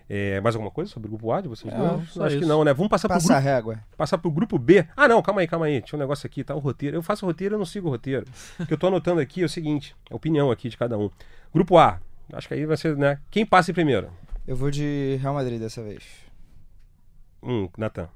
É, 0.10 0.40
mais 0.40 0.56
alguma 0.56 0.72
coisa 0.72 0.90
sobre 0.90 1.08
o 1.08 1.12
grupo 1.12 1.32
A 1.34 1.42
de 1.42 1.50
vocês? 1.50 1.74
Não, 1.74 1.98
dois? 1.98 2.10
só 2.12 2.24
Acho 2.26 2.36
que 2.36 2.42
isso. 2.42 2.48
não, 2.50 2.64
né? 2.64 2.74
Vamos 2.74 2.90
passar 2.90 3.10
pro 3.10 3.16
Passa 3.18 3.34
a 3.34 3.36
grupo 3.36 3.50
régua. 3.50 3.80
passar 3.98 4.18
pro 4.18 4.32
grupo 4.32 4.58
B. 4.58 4.88
Ah, 4.96 5.08
não, 5.08 5.22
calma 5.22 5.42
aí, 5.42 5.48
calma 5.48 5.66
aí. 5.66 5.82
Tinha 5.82 5.98
um 5.98 6.00
negócio 6.00 6.26
aqui, 6.26 6.44
tá? 6.46 6.56
O 6.56 6.60
roteiro. 6.60 6.96
Eu 6.96 7.04
faço 7.04 7.26
roteiro, 7.26 7.56
eu 7.56 7.60
não 7.60 7.66
sigo 7.66 7.88
o 7.88 7.92
roteiro. 7.92 8.26
O 8.60 8.66
que 8.66 8.74
eu 8.74 8.78
tô 8.78 8.88
anotando 8.88 9.20
aqui 9.20 9.42
é 9.42 9.46
o 9.46 9.50
seguinte: 9.50 9.94
a 10.10 10.16
opinião 10.16 10.50
aqui 10.50 10.70
de 10.70 10.78
cada 10.78 10.98
um. 10.98 11.10
Grupo 11.54 11.78
A. 11.78 12.00
Acho 12.32 12.48
que 12.48 12.54
aí 12.54 12.66
vai 12.66 12.78
ser, 12.78 12.96
né? 12.96 13.20
Quem 13.30 13.46
passa 13.46 13.72
em 13.72 13.74
primeiro? 13.74 14.10
Eu 14.48 14.56
vou 14.56 14.72
de 14.72 15.18
Real 15.22 15.34
Madrid 15.34 15.60
dessa 15.60 15.84
vez. 15.84 16.04
Hum, 17.44 17.68
Natan. 17.78 18.08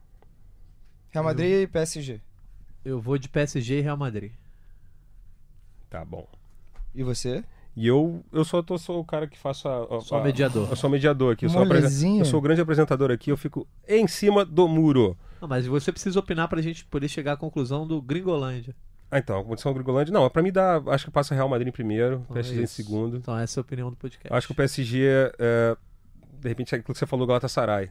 Real 1.09 1.25
Madrid 1.25 1.63
e 1.63 1.67
PSG. 1.67 2.21
Eu 2.85 2.99
vou 3.01 3.17
de 3.17 3.27
PSG 3.27 3.79
e 3.79 3.81
Real 3.81 3.97
Madrid. 3.97 4.31
Tá 5.89 6.05
bom. 6.05 6.25
E 6.95 7.03
você? 7.03 7.43
E 7.75 7.87
eu, 7.87 8.21
eu 8.33 8.43
só 8.43 8.61
tô, 8.61 8.77
sou 8.77 8.99
o 8.99 9.05
cara 9.05 9.27
que 9.27 9.37
faço 9.37 9.67
a. 9.67 9.83
a- 9.97 10.01
Só 10.01 10.19
a- 10.19 10.23
mediador. 10.23 10.67
Eu 10.69 10.75
sou 10.75 10.89
mediador 10.89 11.33
aqui. 11.33 11.45
Eu 11.45 11.49
sou, 11.49 11.61
eu 11.63 12.25
sou 12.25 12.39
o 12.39 12.41
grande 12.41 12.59
apresentador 12.61 13.11
aqui. 13.11 13.31
Eu 13.31 13.37
fico 13.37 13.65
em 13.87 14.07
cima 14.07 14.43
do 14.43 14.67
muro. 14.67 15.17
Não, 15.41 15.47
mas 15.47 15.65
você 15.65 15.91
precisa 15.91 16.19
opinar 16.19 16.47
pra 16.49 16.61
gente 16.61 16.83
poder 16.85 17.07
chegar 17.07 17.33
à 17.33 17.37
conclusão 17.37 17.87
do 17.87 18.01
Gringolândia. 18.01 18.75
Ah, 19.09 19.17
então, 19.19 19.39
a 19.39 19.43
condição 19.43 19.71
do 19.73 19.75
Grigolândia. 19.75 20.13
Não, 20.13 20.29
pra 20.29 20.41
mim 20.43 20.51
dá. 20.51 20.81
Acho 20.87 21.05
que 21.05 21.11
passa 21.11 21.33
Real 21.35 21.49
Madrid 21.49 21.67
em 21.67 21.71
primeiro, 21.71 22.21
Então, 22.23 22.33
PSG 22.33 22.59
é 22.59 22.63
em 22.63 22.67
segundo. 22.67 23.17
Então 23.17 23.37
essa 23.37 23.59
é 23.59 23.61
a 23.61 23.63
opinião 23.63 23.89
do 23.89 23.95
podcast. 23.95 24.33
Acho 24.33 24.47
que 24.47 24.53
o 24.53 24.55
PSG, 24.55 25.03
é, 25.39 25.75
de 26.39 26.47
repente, 26.49 26.73
é 26.73 26.77
aquilo 26.77 26.93
que 26.93 26.99
você 26.99 27.05
falou, 27.05 27.25
Galatasaray. 27.27 27.89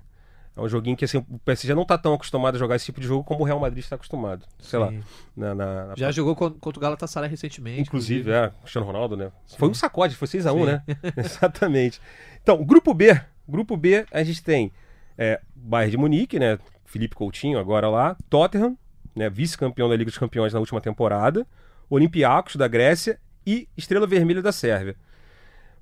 É 0.57 0.61
um 0.61 0.69
joguinho 0.69 0.97
que 0.97 1.05
assim, 1.05 1.19
o 1.19 1.39
PSG 1.45 1.75
não 1.75 1.85
tá 1.85 1.97
tão 1.97 2.13
acostumado 2.13 2.57
a 2.57 2.59
jogar 2.59 2.77
esse 2.77 2.85
tipo 2.85 3.01
de 3.01 3.07
jogo 3.07 3.23
como 3.25 3.41
o 3.41 3.45
Real 3.45 3.59
Madrid 3.61 3.83
está 3.83 3.95
acostumado. 3.97 4.45
Sei 4.59 4.79
lá. 4.79 4.89
Sim. 4.91 5.03
Na, 5.37 5.55
na- 5.55 5.87
na- 5.87 5.95
Já 5.97 6.11
jogou 6.11 6.35
con- 6.37 6.51
contra 6.51 6.79
o 6.79 6.83
Galatasaray 6.83 7.31
recentemente. 7.31 7.83
Inclusive, 7.83 8.31
é, 8.31 8.51
Cristiano 8.61 8.87
Ronaldo, 8.87 9.17
né? 9.17 9.31
Foi 9.57 9.69
um 9.69 9.75
Sim. 9.75 9.81
sacode, 9.81 10.17
foi 10.17 10.27
6x1, 10.29 10.59
Sim. 10.59 10.65
né? 10.67 10.83
Exatamente. 11.17 12.01
Então, 12.43 12.63
grupo 12.65 12.93
B. 12.93 13.19
Grupo 13.49 13.77
B, 13.77 14.05
a 14.13 14.23
gente 14.23 14.43
tem 14.43 14.73
é, 15.17 15.41
Bayern 15.55 15.93
de 15.93 15.97
Munique, 15.97 16.39
né? 16.39 16.59
Felipe 16.85 17.15
Coutinho 17.15 17.59
agora 17.59 17.89
lá. 17.89 18.17
Tottenham, 18.29 18.77
né? 19.15 19.31
Vice-campeão 19.31 19.89
da 19.89 19.95
Liga 19.97 20.11
dos 20.11 20.19
Campeões 20.19 20.53
na 20.53 20.59
última 20.59 20.81
temporada. 20.81 21.47
Olympiacos 21.89 22.57
da 22.57 22.67
Grécia 22.69 23.19
e 23.47 23.69
Estrela 23.77 24.07
Vermelha 24.07 24.43
da 24.43 24.53
Sérvia. 24.53 24.97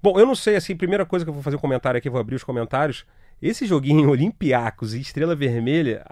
Bom, 0.02 0.18
eu 0.18 0.24
não 0.26 0.34
sei, 0.34 0.54
assim, 0.56 0.76
primeira 0.76 1.04
coisa 1.04 1.24
que 1.24 1.28
eu 1.30 1.34
vou 1.34 1.42
fazer 1.42 1.56
um 1.56 1.60
comentário 1.60 1.98
aqui, 1.98 2.08
vou 2.08 2.20
abrir 2.20 2.36
os 2.36 2.44
comentários. 2.44 3.04
Esse 3.40 3.66
joguinho 3.66 4.10
Olympiacos 4.10 4.94
e 4.94 5.00
Estrela 5.00 5.34
Vermelha, 5.34 6.04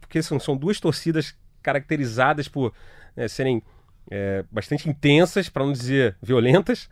porque 0.00 0.22
são, 0.22 0.38
são 0.38 0.56
duas 0.56 0.78
torcidas 0.78 1.34
caracterizadas 1.62 2.46
por 2.46 2.72
né, 3.16 3.26
serem 3.26 3.62
é, 4.10 4.44
bastante 4.50 4.88
intensas, 4.88 5.48
para 5.48 5.64
não 5.64 5.72
dizer 5.72 6.16
violentas. 6.22 6.88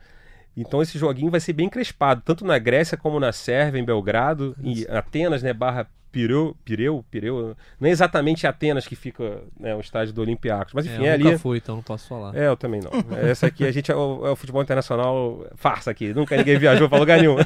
Então 0.57 0.83
esse 0.83 0.99
joguinho 0.99 1.31
vai 1.31 1.41
ser 1.41 1.53
bem 1.53 1.69
crespado, 1.69 2.23
tanto 2.25 2.45
na 2.45 2.59
Grécia 2.59 2.97
como 2.97 3.21
na 3.21 3.33
Sérvia, 3.33 3.81
em 3.81 3.85
Belgrado, 3.85 4.57
em 4.63 4.85
Atenas, 4.89 5.43
né, 5.43 5.53
barra 5.53 5.89
Pireu, 6.13 6.55
Pireu, 6.65 7.03
Pireu, 7.11 7.57
não 7.81 7.89
é 7.89 7.91
exatamente 7.91 8.47
Atenas 8.47 8.87
que 8.87 8.95
fica 8.95 9.43
né, 9.59 9.75
o 9.75 9.81
estádio 9.81 10.13
do 10.13 10.21
Olympiacos, 10.21 10.75
mas 10.75 10.87
É, 10.87 10.91
enfim, 10.95 11.05
eu 11.07 11.11
é, 11.11 11.17
nunca 11.19 11.31
ali. 11.31 11.39
fui, 11.39 11.57
então 11.59 11.77
não 11.77 11.83
posso 11.83 12.07
falar. 12.07 12.37
É, 12.37 12.47
eu 12.49 12.57
também 12.57 12.81
não. 12.83 12.91
Essa 13.19 13.47
aqui, 13.47 13.65
a 13.65 13.73
gente 13.73 13.91
é 13.91 13.97
o, 13.97 14.27
é 14.27 14.31
o 14.31 14.37
futebol 14.37 14.63
internacional 14.63 15.45
farsa 15.57 15.91
aqui. 15.91 16.13
Nunca 16.13 16.37
ninguém 16.37 16.59
viajou 16.59 16.87
pra 16.89 16.99
lugar 16.99 17.19
nenhum. 17.19 17.37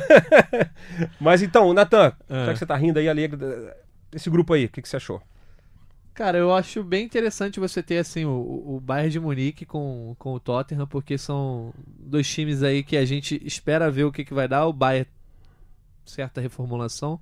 Mas 1.21 1.43
então, 1.43 1.73
Natan, 1.73 2.13
É. 2.29 2.47
já 2.47 2.53
que 2.53 2.59
você 2.59 2.67
tá 2.67 2.77
rindo 2.77 2.99
aí, 2.99 3.09
alegre, 3.09 3.39
esse 4.13 4.29
grupo 4.29 4.53
aí, 4.53 4.65
o 4.65 4.69
que, 4.69 4.83
que 4.83 4.89
você 4.89 4.97
achou? 4.97 5.23
Cara, 6.15 6.39
eu 6.39 6.53
acho 6.55 6.83
bem 6.83 7.05
interessante 7.05 7.61
você 7.61 7.83
ter 7.83 7.99
assim 7.99 8.25
o, 8.25 8.31
o 8.77 8.81
Bayern 8.83 9.11
de 9.11 9.21
Munique 9.21 9.67
com, 9.67 10.17
com 10.19 10.33
o 10.33 10.41
Tottenham, 10.41 10.87
porque 10.87 11.19
são 11.19 11.73
dois 11.87 12.27
times 12.29 12.63
aí 12.63 12.83
que 12.83 12.97
a 12.97 13.05
gente 13.05 13.41
espera 13.47 13.91
ver 13.91 14.05
o 14.05 14.13
que, 14.13 14.25
que 14.25 14.33
vai 14.33 14.49
dar. 14.49 14.67
O 14.67 14.73
Bayern, 14.73 15.07
certa 16.07 16.41
reformulação, 16.41 17.21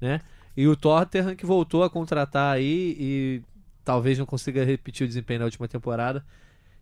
né? 0.00 0.20
E 0.56 0.66
o 0.68 0.76
Tottenham 0.76 1.34
que 1.34 1.46
voltou 1.46 1.82
a 1.82 1.90
contratar 1.90 2.54
aí 2.54 2.96
e 2.98 3.42
talvez 3.84 4.18
não 4.18 4.26
consiga 4.26 4.64
repetir 4.64 5.04
o 5.04 5.08
desempenho 5.08 5.40
da 5.40 5.46
última 5.46 5.66
temporada. 5.68 6.24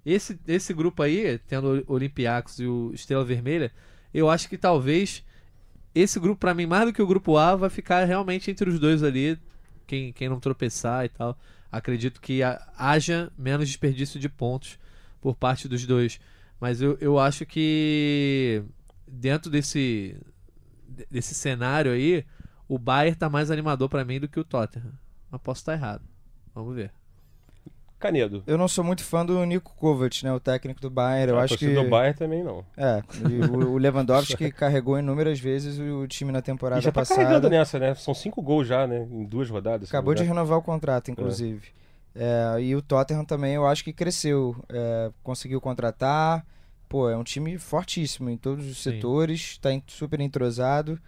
Esse, 0.04 0.38
esse 0.46 0.72
grupo 0.72 1.02
aí, 1.02 1.38
tendo 1.46 1.84
o 1.86 1.92
Olympiacos 1.94 2.58
e 2.58 2.66
o 2.66 2.90
Estrela 2.92 3.24
Vermelha, 3.24 3.70
eu 4.12 4.30
acho 4.30 4.48
que 4.48 4.58
talvez 4.58 5.22
esse 5.94 6.18
grupo, 6.20 6.40
pra 6.40 6.54
mim, 6.54 6.66
mais 6.66 6.86
do 6.86 6.92
que 6.92 7.02
o 7.02 7.06
grupo 7.06 7.36
A, 7.36 7.56
vai 7.56 7.70
ficar 7.70 8.04
realmente 8.04 8.50
entre 8.50 8.68
os 8.68 8.78
dois 8.78 9.02
ali, 9.02 9.38
quem, 9.86 10.12
quem 10.12 10.28
não 10.28 10.40
tropeçar 10.40 11.04
e 11.04 11.08
tal. 11.08 11.38
Acredito 11.70 12.20
que 12.20 12.42
ha- 12.42 12.60
haja 12.76 13.30
menos 13.38 13.68
desperdício 13.68 14.18
de 14.20 14.28
pontos 14.28 14.78
por 15.20 15.34
parte 15.36 15.68
dos 15.68 15.84
dois. 15.86 16.20
Mas 16.60 16.80
eu, 16.80 16.96
eu 17.00 17.18
acho 17.18 17.44
que 17.46 18.62
dentro 19.06 19.50
desse, 19.50 20.16
desse 21.10 21.34
cenário 21.34 21.92
aí, 21.92 22.24
o 22.72 22.78
Bayern 22.78 23.16
tá 23.16 23.28
mais 23.28 23.50
animador 23.50 23.88
pra 23.88 24.04
mim 24.04 24.20
do 24.20 24.28
que 24.28 24.38
o 24.38 24.44
Tottenham. 24.44 24.92
Mas 25.28 25.40
posso 25.40 25.60
estar 25.60 25.72
errado. 25.72 26.02
Vamos 26.54 26.74
ver. 26.74 26.92
Canedo. 27.98 28.42
Eu 28.46 28.56
não 28.56 28.66
sou 28.66 28.82
muito 28.82 29.04
fã 29.04 29.26
do 29.26 29.44
Nico 29.44 29.74
Kovac, 29.74 30.24
né? 30.24 30.32
O 30.32 30.40
técnico 30.40 30.80
do 30.80 30.88
Bayern. 30.88 31.32
Eu 31.32 31.38
A 31.38 31.42
acho 31.42 31.58
que. 31.58 31.74
do 31.74 31.88
Bayern 31.90 32.16
também 32.16 32.42
não. 32.42 32.64
É, 32.76 33.02
e 33.28 33.40
o 33.44 33.72
o 33.72 33.76
Lewandowski 33.76 34.50
carregou 34.52 34.98
inúmeras 34.98 35.38
vezes 35.38 35.78
o 35.78 36.06
time 36.06 36.32
na 36.32 36.38
E 36.38 36.42
temporada 36.42 36.80
já 36.80 36.90
tá 36.90 37.00
passada. 37.00 37.20
carregando 37.22 37.50
nessa, 37.50 37.78
né? 37.78 37.94
São 37.96 38.14
cinco 38.14 38.40
gols 38.40 38.66
já, 38.66 38.86
né? 38.86 39.06
Em 39.10 39.24
duas 39.24 39.50
rodadas. 39.50 39.88
Acabou 39.88 40.14
de 40.14 40.22
renovar 40.22 40.58
o 40.58 40.62
contrato, 40.62 41.10
inclusive. 41.10 41.68
É, 42.14 42.60
e 42.62 42.74
o 42.74 42.80
Tottenham 42.80 43.24
também, 43.24 43.54
eu 43.54 43.66
acho 43.66 43.84
que 43.84 43.92
cresceu. 43.92 44.56
É, 44.68 45.10
conseguiu 45.22 45.60
contratar. 45.60 46.46
Pô, 46.88 47.08
é 47.10 47.16
um 47.16 47.22
time 47.22 47.58
fortíssimo 47.58 48.30
em 48.30 48.36
todos 48.36 48.66
os 48.66 48.82
Sim. 48.82 48.92
setores. 48.92 49.40
Está 49.52 49.68
super 49.88 50.20
entrosado. 50.20 50.98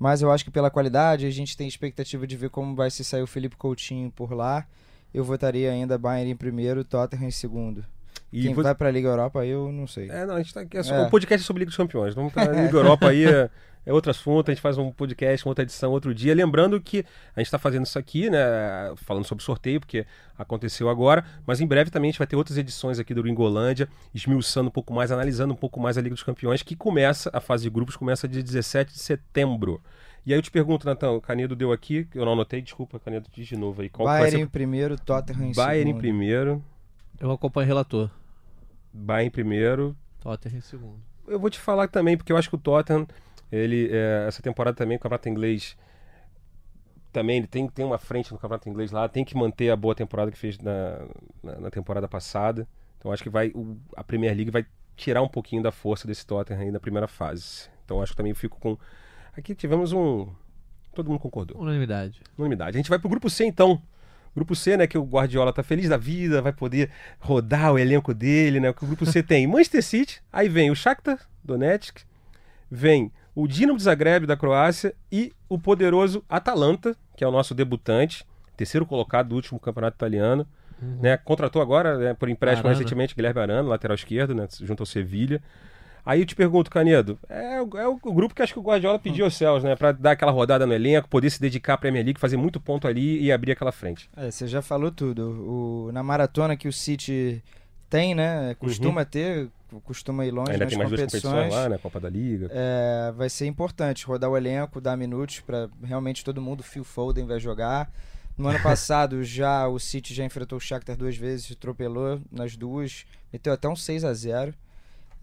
Mas 0.00 0.22
eu 0.22 0.32
acho 0.32 0.42
que 0.44 0.50
pela 0.50 0.70
qualidade, 0.70 1.26
a 1.26 1.30
gente 1.30 1.54
tem 1.56 1.68
expectativa 1.68 2.26
de 2.26 2.34
ver 2.34 2.48
como 2.48 2.74
vai 2.74 2.90
se 2.90 3.04
sair 3.04 3.20
o 3.22 3.26
Felipe 3.26 3.54
Coutinho 3.54 4.10
por 4.10 4.32
lá. 4.32 4.66
Eu 5.12 5.22
votaria 5.22 5.70
ainda 5.70 5.98
Bayern 5.98 6.30
em 6.32 6.36
primeiro, 6.36 6.82
Tottenham 6.82 7.28
em 7.28 7.30
segundo. 7.30 7.84
E 8.32 8.42
Quem 8.44 8.54
você- 8.54 8.62
vai 8.62 8.74
pra 8.74 8.90
Liga 8.90 9.08
Europa, 9.08 9.44
eu 9.44 9.70
não 9.70 9.86
sei. 9.86 10.08
É, 10.08 10.24
não, 10.24 10.36
a 10.36 10.38
gente 10.38 10.54
tá 10.54 10.60
aqui. 10.60 10.78
É 10.78 10.82
só, 10.82 10.94
É. 10.94 11.06
O 11.06 11.10
podcast 11.10 11.44
é 11.44 11.46
sobre 11.46 11.60
Liga 11.60 11.68
dos 11.70 11.76
Campeões. 11.76 12.14
Vamos 12.14 12.32
pra 12.32 12.44
Liga 12.46 12.76
Europa 12.78 13.08
aí. 13.10 13.24
É, 13.26 13.50
é 13.84 13.92
outro 13.92 14.10
assunto. 14.10 14.50
A 14.50 14.54
gente 14.54 14.62
faz 14.62 14.76
um 14.78 14.90
podcast, 14.92 15.44
uma 15.46 15.50
outra 15.50 15.62
edição, 15.64 15.90
outro 15.90 16.14
dia. 16.14 16.34
Lembrando 16.34 16.80
que 16.80 17.04
a 17.34 17.40
gente 17.40 17.50
tá 17.50 17.58
fazendo 17.58 17.86
isso 17.86 17.98
aqui, 17.98 18.28
né? 18.30 18.38
Falando 18.96 19.24
sobre 19.24 19.42
sorteio, 19.42 19.80
porque 19.80 20.06
aconteceu 20.38 20.88
agora. 20.88 21.24
Mas 21.46 21.60
em 21.60 21.66
breve 21.66 21.90
também 21.90 22.08
a 22.08 22.12
gente 22.12 22.18
vai 22.18 22.26
ter 22.26 22.36
outras 22.36 22.58
edições 22.58 22.98
aqui 22.98 23.14
do 23.14 23.22
Gringolândia, 23.22 23.88
esmiuçando 24.14 24.68
um 24.68 24.72
pouco 24.72 24.92
mais, 24.92 25.10
analisando 25.10 25.52
um 25.52 25.56
pouco 25.56 25.80
mais 25.80 25.96
a 25.98 26.00
Liga 26.00 26.14
dos 26.14 26.22
Campeões, 26.22 26.62
que 26.62 26.76
começa, 26.76 27.30
a 27.32 27.40
fase 27.40 27.64
de 27.64 27.70
grupos 27.70 27.96
começa 27.96 28.28
dia 28.28 28.42
17 28.42 28.92
de 28.92 28.98
setembro. 28.98 29.80
E 30.26 30.32
aí 30.32 30.38
eu 30.38 30.42
te 30.42 30.50
pergunto, 30.50 30.86
Natan, 30.86 31.12
o 31.12 31.20
Canedo 31.20 31.56
deu 31.56 31.72
aqui, 31.72 32.06
eu 32.14 32.26
não 32.26 32.34
anotei, 32.34 32.60
desculpa, 32.60 33.00
Canedo, 33.00 33.26
diz 33.32 33.46
de 33.48 33.56
novo 33.56 33.80
aí. 33.80 33.88
Qual 33.88 34.06
Bayern 34.06 34.30
ser 34.30 34.38
em 34.40 34.46
primeiro, 34.46 34.98
Tottenham 34.98 35.46
em 35.46 35.54
Bayern 35.54 35.82
em 35.82 35.94
segundo. 35.94 36.00
primeiro, 36.00 36.64
Eu 37.18 37.30
acompanho 37.30 37.64
o 37.64 37.68
relator. 37.68 38.10
Bayern 38.92 39.28
em 39.28 39.30
primeiro, 39.30 39.96
Tottenham 40.20 40.58
em 40.58 40.60
segundo. 40.60 40.98
eu 41.26 41.40
vou 41.40 41.48
te 41.48 41.58
falar 41.58 41.88
também, 41.88 42.16
porque 42.18 42.32
eu 42.32 42.36
acho 42.36 42.50
que 42.50 42.54
o 42.54 42.58
Tottenham, 42.58 43.06
ele, 43.50 43.88
é, 43.92 44.24
essa 44.28 44.42
temporada 44.42 44.76
também, 44.76 44.96
o 44.96 45.00
Campeonato 45.00 45.28
Inglês, 45.28 45.76
também 47.12 47.38
ele 47.38 47.46
tem, 47.46 47.68
tem 47.68 47.84
uma 47.84 47.98
frente 47.98 48.30
no 48.32 48.38
Campeonato 48.38 48.68
Inglês 48.68 48.90
lá, 48.92 49.08
tem 49.08 49.24
que 49.24 49.36
manter 49.36 49.70
a 49.70 49.76
boa 49.76 49.94
temporada 49.94 50.30
que 50.30 50.38
fez 50.38 50.58
na, 50.58 51.06
na, 51.42 51.60
na 51.62 51.70
temporada 51.70 52.06
passada. 52.06 52.66
Então 52.98 53.10
acho 53.12 53.22
que 53.22 53.30
vai 53.30 53.48
o- 53.54 53.76
a 53.96 54.04
Premier 54.04 54.34
League 54.34 54.50
vai 54.50 54.64
tirar 54.96 55.22
um 55.22 55.28
pouquinho 55.28 55.62
da 55.62 55.72
força 55.72 56.06
desse 56.06 56.24
Tottenham 56.26 56.60
aí 56.60 56.70
na 56.70 56.78
primeira 56.78 57.08
fase. 57.08 57.68
Então 57.84 58.00
acho 58.02 58.12
que 58.12 58.16
também 58.16 58.34
fico 58.34 58.58
com. 58.60 58.78
Aqui 59.36 59.54
tivemos 59.54 59.92
um. 59.92 60.28
Todo 60.94 61.08
mundo 61.08 61.18
concordou. 61.20 61.60
Unanimidade. 61.60 62.20
Unanimidade. 62.36 62.76
A 62.76 62.78
gente 62.78 62.90
vai 62.90 62.98
pro 62.98 63.08
grupo 63.08 63.28
C 63.30 63.44
então. 63.44 63.80
Grupo 64.36 64.54
C, 64.54 64.76
né, 64.76 64.86
que 64.86 64.96
o 64.96 65.02
Guardiola 65.02 65.52
tá 65.52 65.60
feliz 65.60 65.88
da 65.88 65.96
vida, 65.96 66.40
vai 66.40 66.52
poder 66.52 66.88
rodar 67.18 67.72
o 67.72 67.78
elenco 67.78 68.14
dele, 68.14 68.60
né? 68.60 68.72
Que 68.72 68.84
o 68.84 68.86
grupo 68.86 69.04
C 69.04 69.24
tem 69.24 69.44
Manchester 69.48 69.82
City, 69.82 70.22
aí 70.32 70.48
vem 70.48 70.70
o 70.70 70.76
Shakhtar 70.76 71.18
Donetsk, 71.42 72.02
vem 72.70 73.10
o 73.34 73.46
Dinamo 73.46 73.76
de 73.78 73.84
Zagreb 73.84 74.26
da 74.26 74.36
Croácia 74.36 74.94
e 75.10 75.32
o 75.48 75.58
poderoso 75.58 76.24
Atalanta, 76.28 76.96
que 77.16 77.24
é 77.24 77.26
o 77.28 77.30
nosso 77.32 77.54
debutante, 77.54 78.24
terceiro 78.56 78.84
colocado 78.86 79.28
do 79.28 79.34
último 79.36 79.58
campeonato 79.60 79.96
italiano. 79.96 80.46
Né? 81.00 81.16
Contratou 81.18 81.60
agora, 81.60 81.98
né, 81.98 82.14
por 82.14 82.28
empréstimo 82.30 82.66
Arana. 82.66 82.78
recentemente, 82.78 83.14
Guilherme 83.14 83.38
Arana, 83.40 83.68
lateral 83.68 83.94
esquerdo, 83.94 84.34
né, 84.34 84.48
junto 84.62 84.80
ao 84.82 84.86
Sevilha. 84.86 85.42
Aí 86.06 86.20
eu 86.20 86.26
te 86.26 86.34
pergunto, 86.34 86.70
Canedo, 86.70 87.18
é, 87.28 87.60
o- 87.60 87.76
é 87.78 87.86
o 87.86 87.96
grupo 88.14 88.34
que 88.34 88.40
acho 88.40 88.54
que 88.54 88.58
o 88.58 88.62
Guardiola 88.62 88.98
pediu 88.98 89.26
aos 89.26 89.36
céus, 89.36 89.62
né? 89.62 89.76
Pra 89.76 89.92
dar 89.92 90.12
aquela 90.12 90.32
rodada 90.32 90.66
no 90.66 90.72
elenco, 90.72 91.06
poder 91.10 91.28
se 91.28 91.38
dedicar 91.38 91.74
à 91.74 91.76
Premier 91.76 92.02
League, 92.02 92.18
fazer 92.18 92.38
muito 92.38 92.58
ponto 92.58 92.88
ali 92.88 93.20
e 93.20 93.30
abrir 93.30 93.52
aquela 93.52 93.70
frente. 93.70 94.08
É, 94.16 94.30
você 94.30 94.48
já 94.48 94.62
falou 94.62 94.90
tudo. 94.90 95.28
O, 95.28 95.92
na 95.92 96.02
maratona 96.02 96.56
que 96.56 96.66
o 96.66 96.72
City 96.72 97.44
tem, 97.90 98.14
né? 98.14 98.54
Costuma 98.58 99.04
ter, 99.04 99.48
costuma 99.84 100.24
ir 100.24 100.30
longe 100.30 100.48
Uhum. 100.48 100.52
Ainda 100.52 100.64
nas 100.64 100.70
tem 100.70 100.78
mais 100.78 100.88
duas 100.90 101.00
competições. 101.00 101.32
competições 101.34 101.62
lá, 101.64 101.68
né? 101.68 101.78
Copa 101.78 102.00
da 102.00 102.08
Liga. 102.08 102.48
É, 102.52 103.12
vai 103.12 103.28
ser 103.28 103.46
importante 103.46 104.06
rodar 104.06 104.30
o 104.30 104.36
elenco, 104.36 104.80
dar 104.80 104.96
minutos 104.96 105.40
para 105.40 105.68
realmente 105.82 106.24
todo 106.24 106.40
mundo. 106.40 106.62
Phil 106.62 106.84
Foden 106.84 107.26
vai 107.26 107.38
jogar. 107.40 107.90
No 108.38 108.48
ano 108.48 108.58
passado 108.62 109.22
já 109.24 109.66
o 109.68 109.78
City 109.78 110.14
já 110.14 110.24
enfrentou 110.24 110.56
o 110.56 110.60
Shakhtar 110.60 110.96
duas 110.96 111.16
vezes, 111.16 111.52
atropelou 111.52 112.20
nas 112.32 112.56
duas, 112.56 113.04
meteu 113.32 113.52
até 113.52 113.68
um 113.68 113.76
6 113.76 114.04
a 114.04 114.14
0 114.14 114.54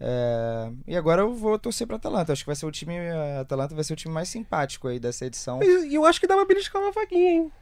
É, 0.00 0.70
e 0.86 0.96
agora 0.96 1.22
eu 1.22 1.34
vou 1.34 1.58
torcer 1.58 1.86
para 1.86 1.96
Atalanta. 1.96 2.32
Acho 2.32 2.42
que 2.42 2.46
vai 2.46 2.54
ser 2.56 2.66
o 2.66 2.70
time, 2.70 2.96
a 2.98 3.40
Atalanta 3.40 3.74
vai 3.74 3.82
ser 3.82 3.92
o 3.94 3.96
time 3.96 4.14
mais 4.14 4.28
simpático 4.28 4.86
aí 4.88 5.00
dessa 5.00 5.26
edição. 5.26 5.60
E 5.62 5.88
e 5.88 5.94
eu 5.96 6.04
acho 6.04 6.20
que 6.20 6.26
dá 6.26 6.36
pra 6.36 6.44
beliscar 6.44 6.80
uma 6.80 6.92
vaguinha, 6.92 7.30
hein? 7.32 7.52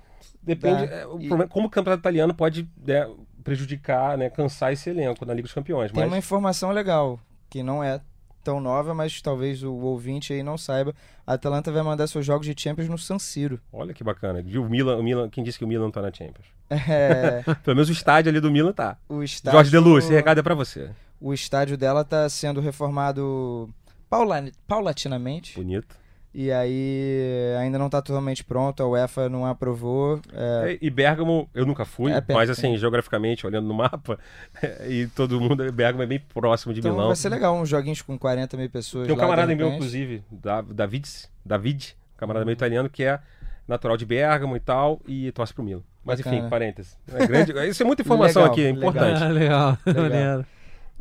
Depende. 0.42 0.84
É, 0.84 1.06
o 1.06 1.18
E- 1.20 1.28
problema- 1.28 1.48
como 1.48 1.66
o 1.68 1.70
campeonato 1.70 2.00
italiano 2.00 2.34
pode 2.34 2.68
né, 2.86 3.08
prejudicar, 3.46 4.18
né, 4.18 4.28
cansar 4.28 4.72
esse 4.72 4.90
elenco 4.90 5.24
na 5.24 5.32
Liga 5.32 5.46
dos 5.46 5.54
Campeões. 5.54 5.90
Tem 5.90 6.00
Mas 6.02 6.10
uma 6.10 6.18
informação 6.18 6.70
legal 6.70 7.18
que 7.48 7.62
não 7.62 7.82
é 7.82 8.00
tão 8.44 8.60
nova, 8.60 8.92
mas 8.94 9.20
talvez 9.22 9.62
o 9.62 9.72
ouvinte 9.74 10.32
aí 10.32 10.42
não 10.42 10.58
saiba. 10.58 10.94
A 11.26 11.32
Atalanta 11.34 11.72
vai 11.72 11.82
mandar 11.82 12.06
seus 12.06 12.24
jogos 12.26 12.46
de 12.46 12.54
Champions 12.60 12.88
no 12.88 12.98
San 12.98 13.18
Siro. 13.18 13.58
olha 13.72 13.92
que 13.94 14.04
bacana. 14.04 14.42
Viu 14.42 14.62
o 14.64 14.68
Milan, 14.70 14.96
o 14.98 15.02
Milan, 15.02 15.28
quem 15.28 15.42
disse 15.42 15.58
que 15.58 15.64
o 15.64 15.68
Milan 15.68 15.84
não 15.84 15.90
tá 15.90 16.02
na 16.02 16.12
Champions? 16.12 16.46
É, 16.70 17.42
Pelo 17.64 17.76
menos 17.76 17.88
o 17.88 17.92
estádio 17.92 18.30
ali 18.30 18.40
do 18.40 18.50
Milan 18.50 18.72
tá. 18.72 18.96
o 19.08 19.22
estádio, 19.22 19.56
Jorge 19.58 19.70
Deluz, 19.70 20.04
esse 20.04 20.12
recado 20.14 20.38
é 20.38 20.42
pra 20.42 20.54
você. 20.54 20.90
o 21.20 21.32
estádio 21.32 21.76
dela 21.76 22.02
está 22.02 22.28
sendo 22.28 22.60
reformado 22.60 23.68
paula- 24.10 24.44
paulatinamente. 24.66 25.54
Bonito. 25.56 25.96
E 26.38 26.52
aí 26.52 27.54
ainda 27.58 27.78
não 27.78 27.86
está 27.86 28.02
totalmente 28.02 28.44
pronto, 28.44 28.82
a 28.82 28.86
UEFA 28.86 29.26
não 29.26 29.46
aprovou. 29.46 30.20
é, 30.34 30.72
É, 30.72 30.78
E 30.82 30.90
Bergamo, 30.90 31.48
eu 31.54 31.64
nunca 31.64 31.86
fui, 31.86 32.12
É 32.12 32.22
mas 32.28 32.50
assim, 32.50 32.76
geograficamente, 32.76 33.46
olhando 33.46 33.66
no 33.66 33.72
mapa, 33.72 34.18
e 34.86 35.06
todo 35.16 35.40
mundo, 35.40 35.72
Bergamo 35.72 36.02
é 36.02 36.06
bem 36.06 36.20
próximo 36.34 36.74
de 36.74 36.80
então 36.80 36.92
Milão. 36.92 37.06
vai 37.06 37.16
ser 37.16 37.30
legal, 37.30 37.56
uns 37.56 37.70
joguinhos 37.70 38.02
com 38.02 38.18
40 38.18 38.54
mil 38.58 38.68
pessoas. 38.68 39.06
Tem 39.06 39.14
um 39.14 39.18
lá, 39.18 39.22
camarada 39.24 39.56
meu, 39.56 39.72
inclusive, 39.72 40.22
da, 40.30 40.60
David, 40.60 41.08
David, 41.42 41.96
um 42.14 42.18
camarada 42.18 42.44
meu 42.44 42.52
italiano, 42.52 42.90
que 42.90 43.02
é 43.02 43.18
natural 43.66 43.96
de 43.96 44.04
Bergamo 44.04 44.58
e 44.58 44.60
tal, 44.60 45.00
e 45.08 45.32
torce 45.32 45.54
pro 45.54 45.64
Milan. 45.64 45.80
Mas 46.04 46.20
enfim, 46.20 46.32
Bacana. 46.32 46.50
parênteses. 46.50 46.98
É 47.14 47.26
grande, 47.26 47.52
isso 47.66 47.82
é 47.82 47.86
muita 47.86 48.02
informação 48.02 48.42
Legal, 48.42 48.52
aqui, 48.52 48.60
é 48.62 48.72
legal. 48.72 48.88
importante. 48.90 49.22
Ah, 49.22 49.28
legal. 49.28 49.78
Legal. 49.86 50.44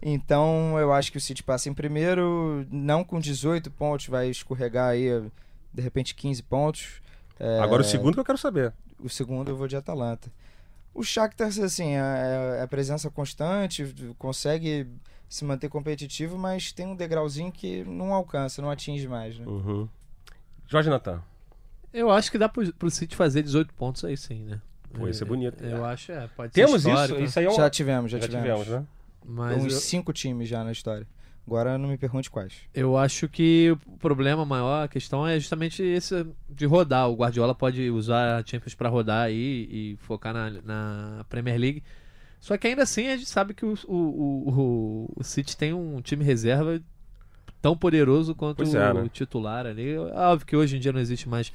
Então 0.02 0.78
eu 0.78 0.92
acho 0.94 1.12
que 1.12 1.18
o 1.18 1.22
City 1.22 1.42
passa 1.42 1.70
em 1.70 1.74
primeiro, 1.74 2.66
não 2.70 3.04
com 3.04 3.20
18 3.20 3.72
pontos, 3.72 4.08
vai 4.08 4.30
escorregar 4.30 4.90
aí, 4.90 5.08
de 5.74 5.82
repente 5.82 6.14
15 6.14 6.44
pontos. 6.44 7.02
É, 7.40 7.60
Agora 7.60 7.82
o 7.82 7.86
segundo 7.86 8.14
que 8.14 8.20
eu 8.20 8.26
quero 8.26 8.38
saber. 8.38 8.74
O 9.00 9.10
segundo 9.10 9.50
eu 9.52 9.56
vou 9.56 9.68
de 9.68 9.76
Atalanta. 9.76 10.32
O 10.94 11.04
Shakhtar, 11.04 11.48
assim, 11.48 11.96
é, 11.96 12.58
é 12.60 12.62
a 12.62 12.68
presença 12.68 13.10
constante, 13.10 13.94
consegue 14.18 14.88
se 15.28 15.44
manter 15.44 15.68
competitivo, 15.68 16.38
mas 16.38 16.72
tem 16.72 16.88
um 16.88 16.96
degrauzinho 16.96 17.52
que 17.52 17.84
não 17.84 18.14
alcança, 18.14 18.62
não 18.62 18.70
atinge 18.70 19.08
mais, 19.08 19.38
né? 19.38 19.46
Uhum. 19.46 19.90
Jorge 20.68 20.90
Natan. 20.90 21.22
Eu 21.94 22.10
acho 22.10 22.32
que 22.32 22.38
dá 22.38 22.48
pro, 22.48 22.74
pro 22.74 22.90
City 22.90 23.16
fazer 23.16 23.44
18 23.44 23.74
pontos 23.74 24.06
aí 24.06 24.16
sim, 24.16 24.44
né? 24.44 24.62
Pô, 24.94 25.08
isso 25.10 25.24
é 25.24 25.28
bonito. 25.28 25.64
Eu 25.64 25.84
acho, 25.84 26.12
é. 26.12 26.28
Pode 26.28 26.54
Temos 26.54 26.84
ser 26.84 26.94
isso? 26.94 27.16
Isso 27.20 27.40
aí 27.40 27.46
é 27.46 27.50
um... 27.50 27.56
Já 27.56 27.70
tivemos, 27.70 28.12
já, 28.12 28.18
já 28.18 28.28
tivemos. 28.28 28.64
tivemos, 28.64 28.68
né? 28.68 28.88
Mas 29.28 29.64
Uns 29.64 29.74
eu, 29.74 29.80
cinco 29.80 30.14
times 30.14 30.48
já 30.48 30.64
na 30.64 30.72
história. 30.72 31.08
Agora 31.48 31.78
não 31.78 31.90
me 31.90 31.98
pergunte 31.98 32.30
quais. 32.30 32.54
eu 32.74 32.98
acho 32.98 33.30
que 33.30 33.78
o 33.86 33.98
problema 33.98 34.44
maior, 34.46 34.86
a 34.86 34.88
questão 34.88 35.28
é 35.28 35.40
justamente 35.40 35.84
esse 35.84 36.26
de 36.50 36.66
rodar. 36.66 37.08
O 37.10 37.16
Guardiola 37.16 37.54
pode 37.54 37.88
usar 37.90 38.40
a 38.40 38.46
Champions 38.46 38.74
pra 38.74 38.90
rodar 38.90 39.26
aí 39.26 39.68
e 39.70 39.98
focar 39.98 40.34
na, 40.34 40.50
na 40.50 41.26
Premier 41.30 41.60
League. 41.60 41.84
Só 42.40 42.58
que 42.58 42.68
ainda 42.68 42.84
assim 42.84 43.08
a 43.08 43.18
gente 43.18 43.30
sabe 43.30 43.54
que 43.54 43.66
o, 43.66 43.76
o, 43.88 43.96
o, 43.96 45.14
o 45.18 45.24
City 45.24 45.56
tem 45.56 45.74
um 45.74 46.02
time 46.02 46.24
reserva 46.24 46.82
tão 47.62 47.76
poderoso 47.76 48.36
quanto 48.36 48.62
é, 48.62 48.92
o 48.92 49.04
né? 49.04 49.10
titular 49.12 49.66
ali. 49.66 49.98
Óbvio 49.98 50.46
que 50.46 50.56
hoje 50.56 50.78
em 50.78 50.80
dia 50.80 50.94
não 50.94 51.00
existe 51.00 51.28
mais. 51.30 51.52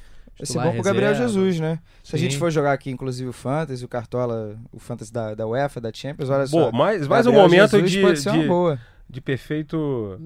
Titular 0.47 0.67
bom 0.67 0.75
pro 0.75 0.83
Gabriel. 0.83 1.15
Jesus, 1.15 1.61
né? 1.61 1.79
Se 2.03 2.17
a 2.17 2.19
gente 2.19 2.35
Sim. 2.35 2.39
for 2.39 2.51
jogar 2.51 2.73
aqui, 2.73 2.91
inclusive, 2.91 3.29
o 3.29 3.33
Fantasy, 3.33 3.85
o 3.85 3.89
Cartola, 3.89 4.59
o 4.73 4.79
Fantasy 4.79 5.13
da, 5.13 5.35
da 5.35 5.47
UEFA, 5.47 5.81
da 5.81 5.93
Champions, 5.93 6.31
olha 6.31 6.47
só. 6.47 6.73
mais, 6.73 7.07
mais 7.07 7.27
um 7.27 7.33
momento 7.33 7.71
Jesus 7.73 7.91
de, 7.91 8.01
pode 8.01 8.21
ser 8.21 8.31
uma 8.31 8.43
de, 8.43 8.49
boa. 8.49 8.81
de 9.09 9.21
perfeito 9.21 10.19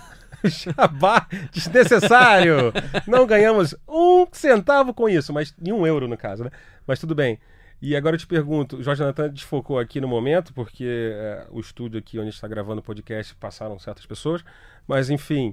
jabá 0.44 1.26
desnecessário. 1.52 2.72
Não 3.06 3.26
ganhamos 3.26 3.74
um 3.88 4.26
centavo 4.32 4.92
com 4.92 5.08
isso, 5.08 5.32
mas 5.32 5.54
nenhum 5.60 5.86
euro 5.86 6.08
no 6.08 6.16
caso, 6.16 6.44
né? 6.44 6.50
Mas 6.86 6.98
tudo 6.98 7.14
bem. 7.14 7.38
E 7.80 7.96
agora 7.96 8.14
eu 8.14 8.18
te 8.18 8.28
pergunto, 8.28 8.76
o 8.76 8.82
Jorge 8.82 9.02
Natan 9.02 9.28
desfocou 9.28 9.76
aqui 9.76 10.00
no 10.00 10.06
momento, 10.06 10.54
porque 10.54 11.12
é, 11.12 11.46
o 11.50 11.58
estúdio 11.58 11.98
aqui 11.98 12.16
onde 12.16 12.28
a 12.28 12.30
gente 12.30 12.36
está 12.36 12.46
gravando 12.46 12.78
o 12.80 12.82
podcast 12.82 13.34
passaram 13.34 13.76
certas 13.76 14.06
pessoas, 14.06 14.44
mas 14.86 15.10
enfim, 15.10 15.52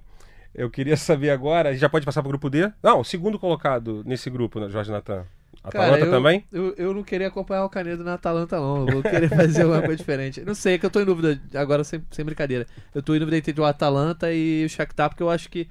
eu 0.53 0.69
queria 0.69 0.97
saber 0.97 1.29
agora, 1.29 1.75
já 1.75 1.89
pode 1.89 2.05
passar 2.05 2.21
para 2.21 2.29
o 2.29 2.31
grupo 2.31 2.49
D? 2.49 2.71
Não, 2.81 2.99
o 3.01 3.03
segundo 3.03 3.39
colocado 3.39 4.03
nesse 4.05 4.29
grupo, 4.29 4.59
né, 4.59 4.69
Jorge 4.69 4.91
Natan. 4.91 5.25
Atalanta 5.63 5.91
Cara, 5.91 6.05
eu, 6.05 6.11
também? 6.11 6.45
Eu, 6.51 6.73
eu 6.77 6.93
não 6.93 7.03
queria 7.03 7.27
acompanhar 7.27 7.65
o 7.65 7.69
Canedo 7.69 8.03
na 8.03 8.13
Atalanta, 8.13 8.57
não. 8.57 8.87
Eu 8.87 8.93
vou 8.93 9.03
querer 9.03 9.27
fazer 9.27 9.63
alguma 9.63 9.81
coisa 9.81 9.97
diferente. 9.97 10.41
Não 10.41 10.55
sei, 10.55 10.75
é 10.75 10.77
que 10.77 10.85
eu 10.85 10.89
tô 10.89 11.01
em 11.01 11.05
dúvida, 11.05 11.39
agora 11.53 11.83
sem, 11.83 12.01
sem 12.11 12.23
brincadeira. 12.23 12.65
Eu 12.95 13.03
tô 13.03 13.13
em 13.13 13.19
dúvida 13.19 13.37
entre 13.37 13.59
o 13.59 13.65
Atalanta 13.65 14.31
e 14.31 14.63
o 14.65 14.69
Shakhtar, 14.69 15.09
porque 15.09 15.21
eu 15.21 15.29
acho 15.29 15.49
que 15.49 15.67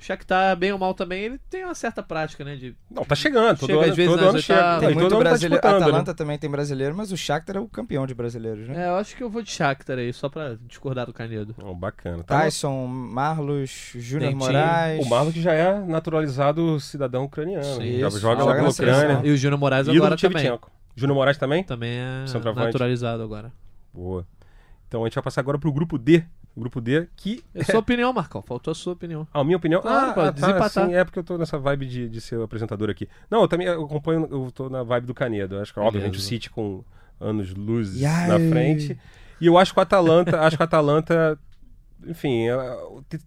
o 0.00 0.04
Shakhtar, 0.04 0.56
bem 0.56 0.72
ou 0.72 0.78
mal 0.78 0.94
também, 0.94 1.24
ele 1.24 1.38
tem 1.50 1.64
uma 1.64 1.74
certa 1.74 2.02
prática, 2.02 2.44
né? 2.44 2.56
De... 2.56 2.74
Não, 2.90 3.04
tá 3.04 3.14
chegando, 3.14 3.58
todo 3.58 3.68
Chega 3.68 3.80
ano, 3.80 3.90
às 3.90 3.96
vezes 3.96 4.10
todo 4.10 4.20
nas 4.20 4.30
ano 4.30 4.42
chega. 4.42 4.58
oitavas. 4.58 4.80
Tem 4.80 4.88
e 4.88 4.92
todo 4.92 5.00
muito 5.00 5.12
tá 5.12 5.18
brasileiro. 5.18 5.54
A 5.54 5.58
disputando, 5.58 5.80
né? 5.80 5.86
Atalanta 5.86 6.14
também 6.14 6.38
tem 6.38 6.50
brasileiro, 6.50 6.96
mas 6.96 7.12
o 7.12 7.16
Shakhtar 7.16 7.56
é 7.56 7.60
o 7.60 7.68
campeão 7.68 8.06
de 8.06 8.14
brasileiros, 8.14 8.68
né? 8.68 8.84
É, 8.84 8.88
eu 8.88 8.94
acho 8.96 9.14
que 9.16 9.22
eu 9.22 9.30
vou 9.30 9.42
de 9.42 9.50
Shakhtar 9.50 9.98
aí, 9.98 10.12
só 10.12 10.28
pra 10.28 10.56
discordar 10.66 11.06
do 11.06 11.12
Canedo. 11.12 11.54
Oh, 11.62 11.74
bacana. 11.74 12.24
Tá 12.24 12.40
Tyson, 12.40 12.86
Marlos, 12.86 13.92
Júnior 13.94 14.30
Tem. 14.30 14.38
Moraes. 14.38 15.06
O 15.06 15.08
Marlon 15.08 15.32
que 15.32 15.42
já 15.42 15.52
é 15.52 15.78
naturalizado 15.80 16.80
cidadão 16.80 17.24
ucraniano. 17.24 17.64
Sim, 17.64 17.98
já 17.98 18.08
isso. 18.08 18.18
joga 18.18 18.40
Joga 18.40 18.54
lá 18.54 18.62
na. 18.62 18.68
Ucrânia. 18.68 19.20
E 19.24 19.30
o 19.30 19.36
Júnior 19.36 19.58
Moraes 19.58 19.86
Ídolo 19.86 19.98
agora 20.04 20.16
também. 20.16 20.58
Júnior 20.96 21.14
Moraes 21.14 21.38
também? 21.38 21.62
Também 21.64 21.98
é 21.98 22.24
naturalizado 22.54 23.22
agora. 23.22 23.52
Boa. 23.92 24.26
Então 24.88 25.02
a 25.02 25.06
gente 25.06 25.14
vai 25.14 25.22
passar 25.22 25.40
agora 25.40 25.58
pro 25.58 25.72
grupo 25.72 25.96
D. 25.96 26.24
Grupo 26.56 26.80
D, 26.80 27.08
que. 27.16 27.42
É 27.54 27.64
sua 27.64 27.78
opinião, 27.80 28.12
Marcão. 28.12 28.42
Faltou 28.42 28.72
a 28.72 28.74
sua 28.74 28.92
opinião. 28.92 29.26
A 29.32 29.44
minha 29.44 29.56
opinião. 29.56 29.80
Claro, 29.80 30.10
ah, 30.10 30.14
pode 30.14 30.28
ah, 30.28 30.32
tá, 30.32 30.40
desempatar. 30.46 30.86
sim, 30.86 30.94
é 30.94 31.04
porque 31.04 31.18
eu 31.18 31.24
tô 31.24 31.38
nessa 31.38 31.58
vibe 31.58 31.86
de, 31.86 32.08
de 32.08 32.20
ser 32.20 32.36
o 32.36 32.42
apresentador 32.42 32.90
aqui. 32.90 33.08
Não, 33.30 33.42
eu 33.42 33.48
também 33.48 33.66
eu 33.66 33.84
acompanho, 33.84 34.28
eu 34.30 34.50
tô 34.50 34.68
na 34.68 34.82
vibe 34.82 35.06
do 35.06 35.14
Canedo. 35.14 35.56
Eu 35.56 35.62
Acho 35.62 35.72
que, 35.72 35.80
obviamente, 35.80 36.08
o 36.08 36.12
Beleza. 36.12 36.28
City 36.28 36.50
com 36.50 36.84
anos 37.20 37.54
luzes 37.54 38.00
Yai. 38.00 38.28
na 38.28 38.38
frente. 38.50 38.98
E 39.40 39.46
eu 39.46 39.56
acho 39.56 39.72
que 39.72 39.78
o 39.78 39.82
Atalanta, 39.82 40.40
acho 40.40 40.56
que 40.56 40.62
o 40.62 40.64
Atalanta, 40.64 41.38
enfim, 42.06 42.48
é, 42.48 42.56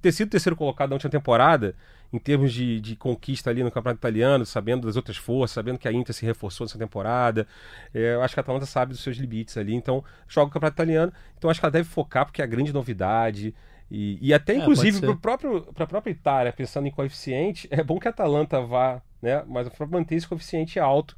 ter 0.02 0.12
sido 0.12 0.30
terceiro 0.30 0.56
colocado 0.56 0.90
na 0.90 0.96
última 0.96 1.10
temporada, 1.10 1.76
em 2.14 2.20
termos 2.20 2.54
de, 2.54 2.80
de 2.80 2.96
conquista 2.96 3.50
ali 3.50 3.64
no 3.64 3.72
Campeonato 3.72 4.00
Italiano, 4.00 4.46
sabendo 4.46 4.86
das 4.86 4.96
outras 4.96 5.18
forças, 5.18 5.56
sabendo 5.56 5.80
que 5.80 5.88
a 5.88 5.92
Inter 5.92 6.14
se 6.14 6.24
reforçou 6.24 6.66
nessa 6.66 6.78
temporada, 6.78 7.48
é, 7.92 8.14
eu 8.14 8.22
acho 8.22 8.36
que 8.36 8.40
a 8.40 8.42
Atalanta 8.42 8.68
sabe 8.68 8.94
dos 8.94 9.02
seus 9.02 9.18
limites 9.18 9.58
ali, 9.58 9.74
então 9.74 10.04
joga 10.28 10.50
o 10.50 10.54
Campeonato 10.54 10.76
Italiano, 10.76 11.12
então 11.36 11.50
acho 11.50 11.60
que 11.60 11.66
ela 11.66 11.72
deve 11.72 11.90
focar 11.90 12.26
porque 12.26 12.42
é 12.42 12.46
a 12.46 12.48
grande 12.48 12.72
novidade. 12.72 13.54
E, 13.90 14.18
e 14.22 14.34
até, 14.34 14.54
É, 14.54 14.58
inclusive, 14.58 15.00
ser. 15.00 15.16
para 15.18 15.34
a 15.34 15.88
própria 15.88 16.12
Itália, 16.12 16.54
pensando 16.54 16.88
em 16.88 16.92
coeficiente, 16.92 17.68
é 17.72 17.84
bom 17.84 18.00
que 18.00 18.08
a 18.08 18.12
Atalanta 18.12 18.62
vá, 18.62 19.02
né? 19.22 19.44
Mas 19.48 19.68
para 19.70 19.86
manter 19.88 20.16
esse 20.16 20.28
coeficiente 20.28 20.80
alto 20.80 21.18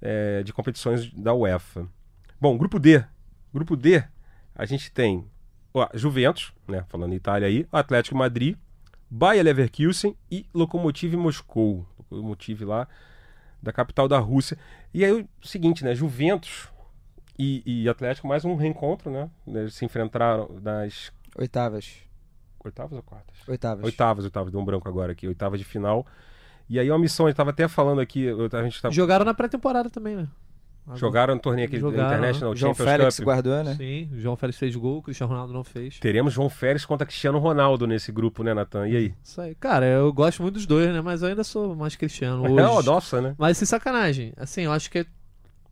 é, 0.00 0.42
de 0.42 0.52
competições 0.52 1.12
da 1.12 1.34
UEFA. 1.34 1.86
Bom, 2.40 2.56
grupo 2.56 2.78
D. 2.78 3.04
Grupo 3.52 3.76
D, 3.76 4.02
a 4.54 4.64
gente 4.64 4.90
tem 4.90 5.26
ó, 5.74 5.88
Juventus, 5.94 6.52
né? 6.66 6.84
Falando 6.88 7.12
em 7.12 7.16
Itália 7.16 7.48
aí, 7.48 7.66
Atlético 7.70 8.14
de 8.14 8.18
Madrid, 8.18 8.56
Bayer 9.10 9.44
Leverkusen 9.44 10.16
e 10.30 10.46
Lokomotiv 10.54 11.14
Moscou. 11.14 11.86
Lokomotiv 12.10 12.62
lá 12.64 12.86
da 13.62 13.72
capital 13.72 14.06
da 14.08 14.18
Rússia. 14.18 14.56
E 14.92 15.04
aí 15.04 15.12
o 15.12 15.28
seguinte, 15.46 15.84
né? 15.84 15.94
Juventus 15.94 16.68
e, 17.38 17.62
e 17.84 17.88
Atlético, 17.88 18.26
mais 18.28 18.44
um 18.44 18.54
reencontro, 18.54 19.10
né? 19.10 19.30
Eles 19.46 19.74
se 19.74 19.84
enfrentaram 19.84 20.48
nas 20.62 21.12
Oitavas. 21.36 21.96
oitavas 22.64 22.92
ou 22.96 23.02
quartas? 23.02 23.36
Oitavas. 23.48 23.84
Oitavas, 23.84 24.24
oitavas, 24.24 24.52
deu 24.52 24.60
um 24.60 24.64
branco 24.64 24.88
agora 24.88 25.12
aqui, 25.12 25.26
oitavas 25.26 25.58
de 25.58 25.64
final. 25.64 26.06
E 26.68 26.78
aí 26.78 26.90
uma 26.90 26.98
missão, 26.98 27.26
a 27.26 27.30
gente 27.30 27.36
tava 27.36 27.50
até 27.50 27.66
falando 27.66 28.00
aqui, 28.00 28.22
eu- 28.22 28.48
a 28.52 28.62
gente 28.62 28.80
tava... 28.82 28.92
Jogaram 28.94 29.24
na 29.24 29.32
pré-temporada 29.34 29.88
também, 29.88 30.14
né? 30.16 30.28
Jogaram 30.96 31.34
no 31.34 31.40
torneio 31.40 31.66
aquele 31.66 31.80
Jogaram, 31.80 32.08
International 32.08 32.56
João 32.56 32.74
Champions 32.74 32.88
Félix 32.90 33.16
Cup. 33.16 33.24
guardou, 33.24 33.64
né? 33.64 33.74
Sim, 33.76 34.08
o 34.12 34.18
João 34.20 34.36
Félix 34.36 34.58
fez 34.58 34.76
gol, 34.76 34.98
o 34.98 35.02
Cristiano 35.02 35.30
Ronaldo 35.32 35.52
não 35.52 35.64
fez. 35.64 35.98
Teremos 35.98 36.32
João 36.32 36.48
Félix 36.48 36.84
contra 36.86 37.06
Cristiano 37.06 37.38
Ronaldo 37.38 37.86
nesse 37.86 38.10
grupo, 38.12 38.42
né, 38.42 38.54
Natan? 38.54 38.88
E 38.88 38.96
aí? 38.96 39.14
Isso 39.22 39.40
aí. 39.40 39.54
Cara, 39.54 39.86
eu 39.86 40.12
gosto 40.12 40.42
muito 40.42 40.54
dos 40.54 40.66
dois, 40.66 40.92
né? 40.92 41.00
Mas 41.00 41.22
eu 41.22 41.28
ainda 41.28 41.44
sou 41.44 41.74
mais 41.76 41.94
cristiano 41.96 42.44
hoje. 42.44 42.54
Não, 42.54 42.82
nossa, 42.82 43.20
né? 43.20 43.34
Mas 43.38 43.58
sem 43.58 43.66
sacanagem. 43.66 44.32
Assim, 44.36 44.62
eu 44.62 44.72
acho 44.72 44.90
que 44.90 44.98
é- 45.00 45.06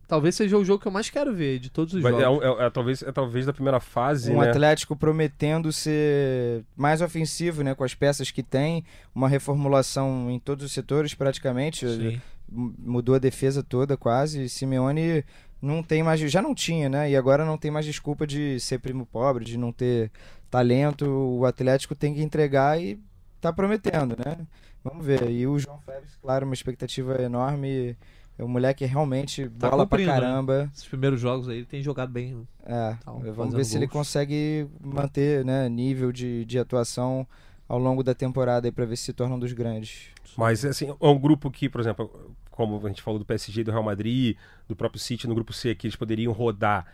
talvez 0.09 0.37
seja 0.37 0.57
o 0.57 0.64
jogo 0.64 0.81
que 0.81 0.87
eu 0.87 0.92
mais 0.92 1.11
quero 1.11 1.35
ver 1.35 1.59
de 1.59 1.68
todos 1.68 1.92
os 1.94 2.00
Vai- 2.02 2.12
jogos. 2.12 2.44
é, 2.44 2.46
é- 2.62 2.66
é 2.66 2.70
talvez, 2.70 3.02
é 3.02 3.11
talvez 3.11 3.44
da 3.46 3.52
primeira 3.52 3.81
fase, 3.81 4.31
um 4.33 4.40
né? 4.40 4.50
Atlético 4.50 4.94
prometendo 4.94 5.72
ser 5.72 6.62
mais 6.76 7.00
ofensivo, 7.02 7.64
né, 7.64 7.74
com 7.74 7.83
as 7.83 7.92
peças 7.94 8.31
que 8.31 8.42
tem, 8.42 8.85
uma 9.14 9.29
reformulação 9.29 10.31
em 10.31 10.38
todos 10.38 10.64
os 10.64 10.72
setores 10.72 11.12
praticamente. 11.14 11.88
Sim. 11.88 12.20
Mudou 12.49 13.15
a 13.15 13.19
defesa 13.19 13.63
toda 13.63 13.97
quase. 13.97 14.45
E 14.45 14.49
Simeone 14.49 15.25
não 15.61 15.83
tem 15.83 16.03
mais, 16.03 16.21
já 16.21 16.41
não 16.41 16.55
tinha, 16.55 16.89
né? 16.89 17.11
E 17.11 17.17
agora 17.17 17.45
não 17.45 17.59
tem 17.59 17.71
mais 17.71 17.85
desculpa 17.87 18.27
de 18.27 18.59
ser 18.61 18.79
primo 18.79 19.05
pobre, 19.07 19.45
de 19.45 19.57
não 19.59 19.73
ter 19.73 20.11
talento. 20.51 21.07
O 21.07 21.45
Atlético 21.45 21.95
tem 21.95 22.15
que 22.15 22.23
entregar 22.23 22.81
e 22.81 23.01
tá 23.41 23.53
prometendo, 23.53 24.17
né? 24.25 24.47
Vamos 24.85 25.05
ver. 25.05 25.29
E 25.31 25.47
o 25.47 25.59
João 25.59 25.81
Félix, 25.81 26.17
claro, 26.23 26.45
uma 26.47 26.55
expectativa 26.55 27.21
enorme. 27.21 27.97
É 28.39 28.45
um 28.45 28.49
moleque 28.49 28.85
realmente 28.85 29.49
Tá 29.59 29.71
bola 29.71 29.87
pra 29.87 29.99
né? 29.99 30.05
caramba. 30.05 30.71
Esses 30.75 30.87
primeiros 30.87 31.19
jogos 31.19 31.49
aí 31.49 31.57
ele 31.57 31.67
tem 31.67 31.83
jogado 31.83 32.13
bem. 32.13 32.47
É, 32.65 32.95
Tá 33.03 33.11
vamos 33.35 33.55
ver 33.55 33.65
se 33.65 33.77
ele 33.77 33.87
gols. 33.87 33.93
consegue 34.07 34.69
manter 34.79 35.43
né, 35.45 35.69
nível 35.71 36.13
de, 36.13 36.45
de 36.45 36.59
atuação 36.59 37.27
ao 37.68 37.79
longo 37.79 38.02
da 38.02 38.14
temporada 38.14 38.70
pra 38.72 38.85
ver 38.85 38.96
se 38.96 39.05
se 39.05 39.12
torna 39.12 39.35
um 39.35 39.38
dos 39.38 39.52
grandes. 39.52 40.09
Mas, 40.37 40.64
assim, 40.64 40.88
é 41.00 41.07
um 41.07 41.18
grupo 41.18 41.50
que, 41.50 41.68
por 41.68 41.81
exemplo, 41.81 42.35
como 42.50 42.85
a 42.85 42.88
gente 42.88 43.02
falou 43.02 43.18
do 43.18 43.24
PSG, 43.24 43.64
do 43.64 43.70
Real 43.70 43.83
Madrid, 43.83 44.37
do 44.68 44.76
próprio 44.76 45.00
City 45.00 45.26
no 45.26 45.35
grupo 45.35 45.52
C, 45.52 45.74
que 45.74 45.87
eles 45.87 45.96
poderiam 45.96 46.33
rodar. 46.33 46.87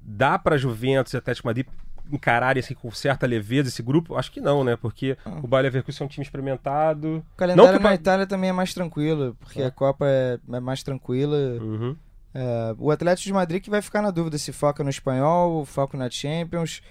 Dá 0.00 0.38
pra 0.38 0.56
Juventus 0.56 1.12
e 1.12 1.16
Atlético 1.16 1.46
Madrid 1.48 1.66
encararem 2.12 2.60
assim, 2.60 2.74
com 2.74 2.90
certa 2.90 3.26
leveza 3.26 3.68
esse 3.68 3.82
grupo? 3.82 4.16
Acho 4.16 4.32
que 4.32 4.40
não, 4.40 4.64
né? 4.64 4.76
Porque 4.76 5.16
Ah. 5.24 5.38
o 5.42 5.46
Bayer 5.46 5.64
Leverkusen 5.64 6.04
é 6.04 6.06
um 6.06 6.08
time 6.08 6.24
experimentado. 6.24 7.24
O 7.32 7.36
calendário 7.36 7.72
Não 7.72 7.78
que 7.78 7.84
na 7.84 7.94
Itália 7.94 8.26
também 8.26 8.50
é 8.50 8.52
mais 8.52 8.74
tranquilo, 8.74 9.36
porque 9.38 9.62
É. 9.62 9.66
a 9.66 9.70
Copa 9.70 10.06
é, 10.08 10.38
é 10.52 10.60
mais 10.60 10.82
tranquila. 10.82 11.36
Uhum. 11.36 11.96
É, 12.34 12.74
o 12.78 12.90
Atlético 12.90 13.26
de 13.26 13.32
Madrid 13.32 13.62
que 13.62 13.70
vai 13.70 13.82
ficar 13.82 14.02
na 14.02 14.10
dúvida 14.10 14.38
se 14.38 14.52
foca 14.52 14.82
no 14.82 14.90
espanhol, 14.90 15.64
foca 15.64 15.96
na 15.96 16.10
Champions, 16.10 16.82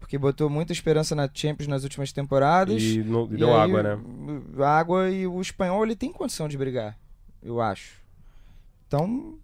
porque 0.00 0.16
botou 0.18 0.48
muita 0.48 0.72
esperança 0.72 1.14
na 1.14 1.28
Champions 1.32 1.66
nas 1.68 1.82
últimas 1.84 2.12
temporadas. 2.12 2.82
E, 2.82 3.02
não- 3.02 3.26
e 3.30 3.34
E 3.34 3.36
deu 3.38 3.54
aí, 3.54 3.60
água, 3.60 3.82
né? 3.82 3.98
Água 4.64 5.10
e 5.10 5.26
o 5.26 5.40
espanhol 5.40 5.84
ele 5.84 5.96
tem 5.96 6.12
condição 6.12 6.48
de 6.48 6.56
brigar, 6.58 6.98
eu 7.42 7.60
acho. 7.60 8.00
Então, 8.86 9.38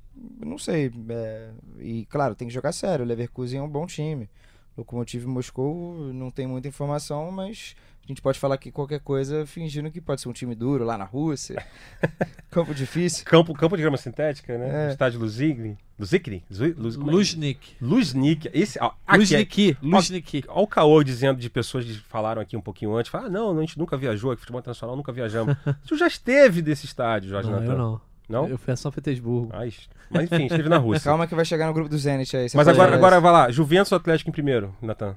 não 0.45 0.57
sei. 0.59 0.91
é, 1.11 1.51
e 1.81 2.07
claro, 2.07 2.35
tem 2.35 2.49
que 2.49 2.55
jogar 2.55 2.73
sério. 2.73 3.05
O 3.05 3.09
Leverkusen 3.09 3.59
é 3.59 3.63
um 3.63 3.69
bom 3.69 3.87
time. 3.87 4.29
Lokomotiv 4.77 5.25
Moscou 5.27 6.13
não 6.13 6.31
tem 6.31 6.47
muita 6.47 6.67
informação, 6.69 7.31
mas 7.31 7.77
a 8.05 8.09
gente 8.09 8.21
pode 8.21 8.39
falar 8.39 8.57
aqui 8.57 8.71
qualquer 8.71 9.01
coisa 9.01 9.47
fingindo 9.47 9.91
que 9.91 10.01
pode 10.01 10.21
ser 10.21 10.29
um 10.29 10.33
time 10.33 10.55
duro 10.55 10.85
lá 10.85 10.99
na 10.99 11.05
Rússia. 11.05 11.65
Campo 12.51 12.75
difícil. 12.75 13.25
Campo, 13.25 13.53
campo 13.55 13.77
de 13.77 13.83
grama 13.83 13.97
sintética, 13.97 14.57
né? 14.57 14.89
É. 14.89 14.91
Estádio 14.93 15.19
Luzigny. 15.19 15.77
Luzigny? 15.99 16.45
Luz, 16.79 16.97
é? 16.97 16.99
Luznik. 16.99 17.77
Luznik. 17.81 18.51
Esse, 18.53 18.79
ó, 18.81 18.93
aqui, 19.07 19.15
é- 19.15 19.17
Luzniki. 19.17 19.79
Luzniki. 19.83 20.45
Olha 20.47 20.61
o 20.63 20.67
caô 20.67 21.03
dizendo 21.03 21.41
de 21.41 21.51
pessoas 21.51 21.85
que 21.85 21.95
falaram 21.95 22.41
aqui 22.41 22.57
um 22.57 22.61
pouquinho 22.61 22.95
antes. 22.95 23.11
Fala, 23.11 23.27
ah, 23.27 23.31
não, 23.31 23.57
a 23.59 23.61
gente 23.61 23.77
nunca 23.79 23.97
viajou 23.97 24.31
aqui, 24.31 24.41
futebol 24.41 24.61
internacional, 24.61 24.97
nunca 24.97 25.11
viajamos. 25.11 25.57
Tu 25.87 25.97
já 25.97 26.07
esteve 26.07 26.63
desse 26.63 26.87
estádio, 26.87 27.31
Jorge 27.31 27.51
Não, 27.51 27.59
Natan? 27.59 27.73
eu 27.73 27.79
não. 27.79 28.01
Não? 28.29 28.49
Eu 28.49 28.57
fui 28.57 28.73
a 28.73 28.77
São 28.77 28.93
Petersburgo. 28.93 29.51
Isso. 29.65 29.89
Mas 30.11 30.31
enfim, 30.31 30.45
esteve 30.45 30.69
na 30.69 30.79
Rússia. 30.79 31.05
Calma 31.11 31.27
que 31.27 31.35
vai 31.35 31.45
chegar 31.45 31.67
no 31.67 31.75
grupo 31.75 31.89
do 31.91 31.99
Zenit 31.99 32.37
aí. 32.37 32.47
Mas 32.55 32.69
agora, 32.69 32.95
agora 32.95 33.21
vai 33.21 33.33
lá, 33.33 33.51
Juventus 33.51 33.91
ou 33.93 33.97
Atlético 33.97 34.31
em 34.31 34.33
primeiro, 34.33 34.75
Natan? 34.81 35.17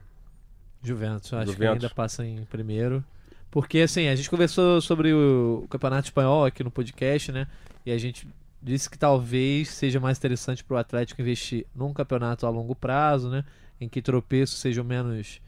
Juventus, 0.83 1.31
eu 1.31 1.37
acho 1.39 1.47
que 1.47 1.53
Juventus. 1.53 1.83
ainda 1.83 1.93
passa 1.95 2.25
em 2.25 2.43
primeiro. 2.45 3.03
Porque, 3.49 3.79
assim, 3.79 4.07
a 4.07 4.15
gente 4.15 4.29
conversou 4.29 4.79
sobre 4.81 5.13
o, 5.13 5.61
o 5.63 5.67
Campeonato 5.67 6.05
Espanhol 6.07 6.45
aqui 6.45 6.63
no 6.63 6.69
podcast, 6.71 7.31
né? 7.31 7.47
E 7.85 7.91
a 7.91 7.97
gente 7.97 8.27
disse 8.61 8.89
que 8.89 8.97
talvez 8.97 9.69
seja 9.69 9.99
mais 9.99 10.17
interessante 10.17 10.63
para 10.63 10.75
o 10.75 10.77
Atlético 10.77 11.21
investir 11.21 11.65
num 11.75 11.93
campeonato 11.93 12.45
a 12.45 12.49
longo 12.49 12.75
prazo, 12.75 13.29
né? 13.29 13.43
Em 13.79 13.87
que 13.87 14.01
tropeços 14.01 14.59
sejam 14.59 14.83
menos 14.83 15.39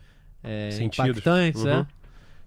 é, 0.43 0.71
Sentidos. 0.71 1.09
impactantes, 1.09 1.61
Uhum. 1.63 1.67
né? 1.67 1.87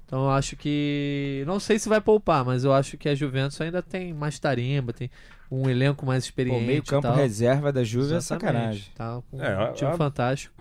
Então 0.06 0.24
eu 0.24 0.30
acho 0.30 0.56
que. 0.56 1.42
Não 1.46 1.58
sei 1.60 1.78
se 1.78 1.88
vai 1.88 2.00
poupar, 2.00 2.44
mas 2.44 2.64
eu 2.64 2.72
acho 2.72 2.96
que 2.96 3.08
a 3.08 3.14
Juventus 3.14 3.60
ainda 3.60 3.82
tem 3.82 4.12
mais 4.12 4.38
tarimba, 4.38 4.92
tem 4.92 5.10
um 5.50 5.68
elenco 5.68 6.04
mais 6.06 6.24
experiente. 6.24 6.64
meio 6.64 6.78
e 6.78 6.82
campo 6.82 7.02
tal. 7.08 7.14
reserva 7.16 7.72
da 7.72 7.82
Juve 7.84 8.14
é 8.14 8.16
Exatamente, 8.16 8.52
sacanagem. 8.52 8.84
Tá 8.94 9.22
com 9.30 9.42
É, 9.42 9.56
um 9.56 9.60
a- 9.62 9.72
time 9.72 9.90
a- 9.90 9.96
fantástico. 9.96 10.54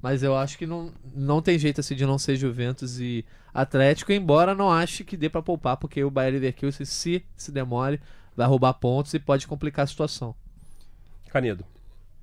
Mas 0.00 0.22
eu 0.22 0.36
acho 0.36 0.56
que 0.56 0.66
não, 0.66 0.92
não 1.14 1.42
tem 1.42 1.58
jeito 1.58 1.80
assim 1.80 1.94
de 1.94 2.06
não 2.06 2.18
ser 2.18 2.36
Juventus 2.36 3.00
e 3.00 3.24
Atlético, 3.52 4.12
embora 4.12 4.54
não 4.54 4.70
ache 4.70 5.02
que 5.02 5.16
dê 5.16 5.28
pra 5.28 5.42
poupar, 5.42 5.76
porque 5.76 6.04
o 6.04 6.10
Bayern 6.10 6.38
Leverkusen, 6.38 6.86
se 6.86 7.24
se 7.36 7.50
demore, 7.50 8.00
vai 8.36 8.46
roubar 8.46 8.74
pontos 8.74 9.12
e 9.14 9.18
pode 9.18 9.46
complicar 9.46 9.84
a 9.84 9.86
situação. 9.86 10.34
Canedo. 11.28 11.64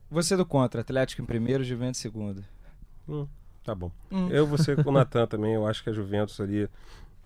Você 0.09 0.37
do 0.37 0.45
contra, 0.45 0.81
Atlético 0.81 1.21
em 1.21 1.25
primeiro, 1.25 1.63
Juventus 1.63 1.99
em 1.99 2.03
segundo. 2.03 2.45
Hum, 3.09 3.27
tá 3.63 3.75
bom. 3.75 3.91
Hum. 4.11 4.29
Eu 4.29 4.47
vou 4.47 4.57
ser 4.57 4.81
com 4.81 4.89
o 4.89 4.93
Natan 4.93 5.27
também. 5.27 5.53
Eu 5.53 5.67
acho 5.67 5.83
que 5.83 5.89
a 5.89 5.93
Juventus 5.93 6.39
ali 6.39 6.69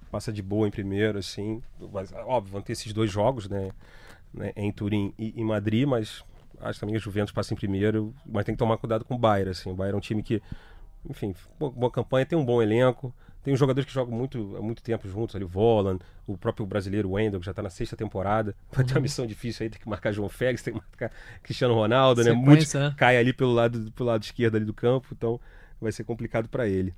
passa 0.10 0.34
de 0.34 0.42
boa 0.42 0.68
em 0.68 0.72
primeiro, 0.72 1.20
assim. 1.20 1.62
Mas, 1.94 2.12
óbvio, 2.12 2.54
vão 2.54 2.62
ter 2.62 2.74
esses 2.74 2.92
dois 2.92 3.12
jogos, 3.12 3.48
né? 3.48 3.72
né, 4.34 4.54
em 4.56 4.72
Turim 4.72 5.14
e 5.18 5.40
em 5.40 5.44
Madrid, 5.44 5.88
mas 5.88 6.24
acho 6.62 6.80
também 6.80 6.94
que 6.94 6.98
a 6.98 7.02
Juventus 7.02 7.32
passa 7.32 7.54
em 7.54 7.58
primeiro. 7.58 8.14
Mas 8.26 8.46
tem 8.46 8.56
que 8.56 8.60
tomar 8.60 8.78
cuidado 8.78 9.06
com 9.06 9.16
o 9.16 9.18
Bayern, 9.18 9.52
assim. 9.52 9.72
O 9.72 9.76
Bayern 9.76 9.96
é 9.96 9.98
um 9.98 10.02
time 10.02 10.24
que, 10.24 10.42
enfim, 11.10 11.34
boa, 11.60 11.72
boa 11.72 11.92
campanha, 11.92 12.26
tem 12.26 12.38
um 12.38 12.46
bom 12.46 12.62
elenco. 12.62 13.14
Tem 13.42 13.54
uns 13.54 13.60
jogadores 13.60 13.88
que 13.88 13.94
jogam 13.94 14.16
muito, 14.16 14.58
há 14.58 14.62
muito 14.62 14.84
tempo 14.84 15.08
juntos 15.08 15.36
ali, 15.36 15.46
o 15.46 15.48
Voland, 15.48 16.00
o 16.28 16.38
próprio 16.38 16.66
brasileiro 16.66 17.12
Wendel, 17.12 17.40
que 17.40 17.46
já 17.46 17.52
está 17.52 17.62
na 17.62 17.70
sexta 17.70 17.96
temporada. 17.96 18.54
Vai 18.72 18.84
ter 18.84 18.94
uma 18.94 19.00
missão 19.00 19.26
difícil 19.26 19.64
aí, 19.64 19.70
tem 19.70 19.80
que 19.80 19.88
marcar 19.88 20.12
João 20.12 20.28
Félix, 20.28 20.62
tem 20.62 20.74
que 20.74 20.80
marcar 20.80 21.12
Cristiano 21.42 21.74
Ronaldo, 21.74 22.24
né? 22.24 22.32
Sequência, 22.32 22.80
né? 22.80 22.96
cai 22.98 23.18
ali 23.18 23.32
pelo 23.32 23.54
lado, 23.54 23.92
pelo 23.94 24.10
lado 24.10 24.24
esquerdo 24.24 24.58
ali 24.58 24.66
do 24.66 24.74
campo, 24.74 25.08
então 25.14 25.40
vai 25.80 25.92
ser 25.92 26.04
complicado 26.04 26.50
para 26.50 26.68
ele. 26.68 26.94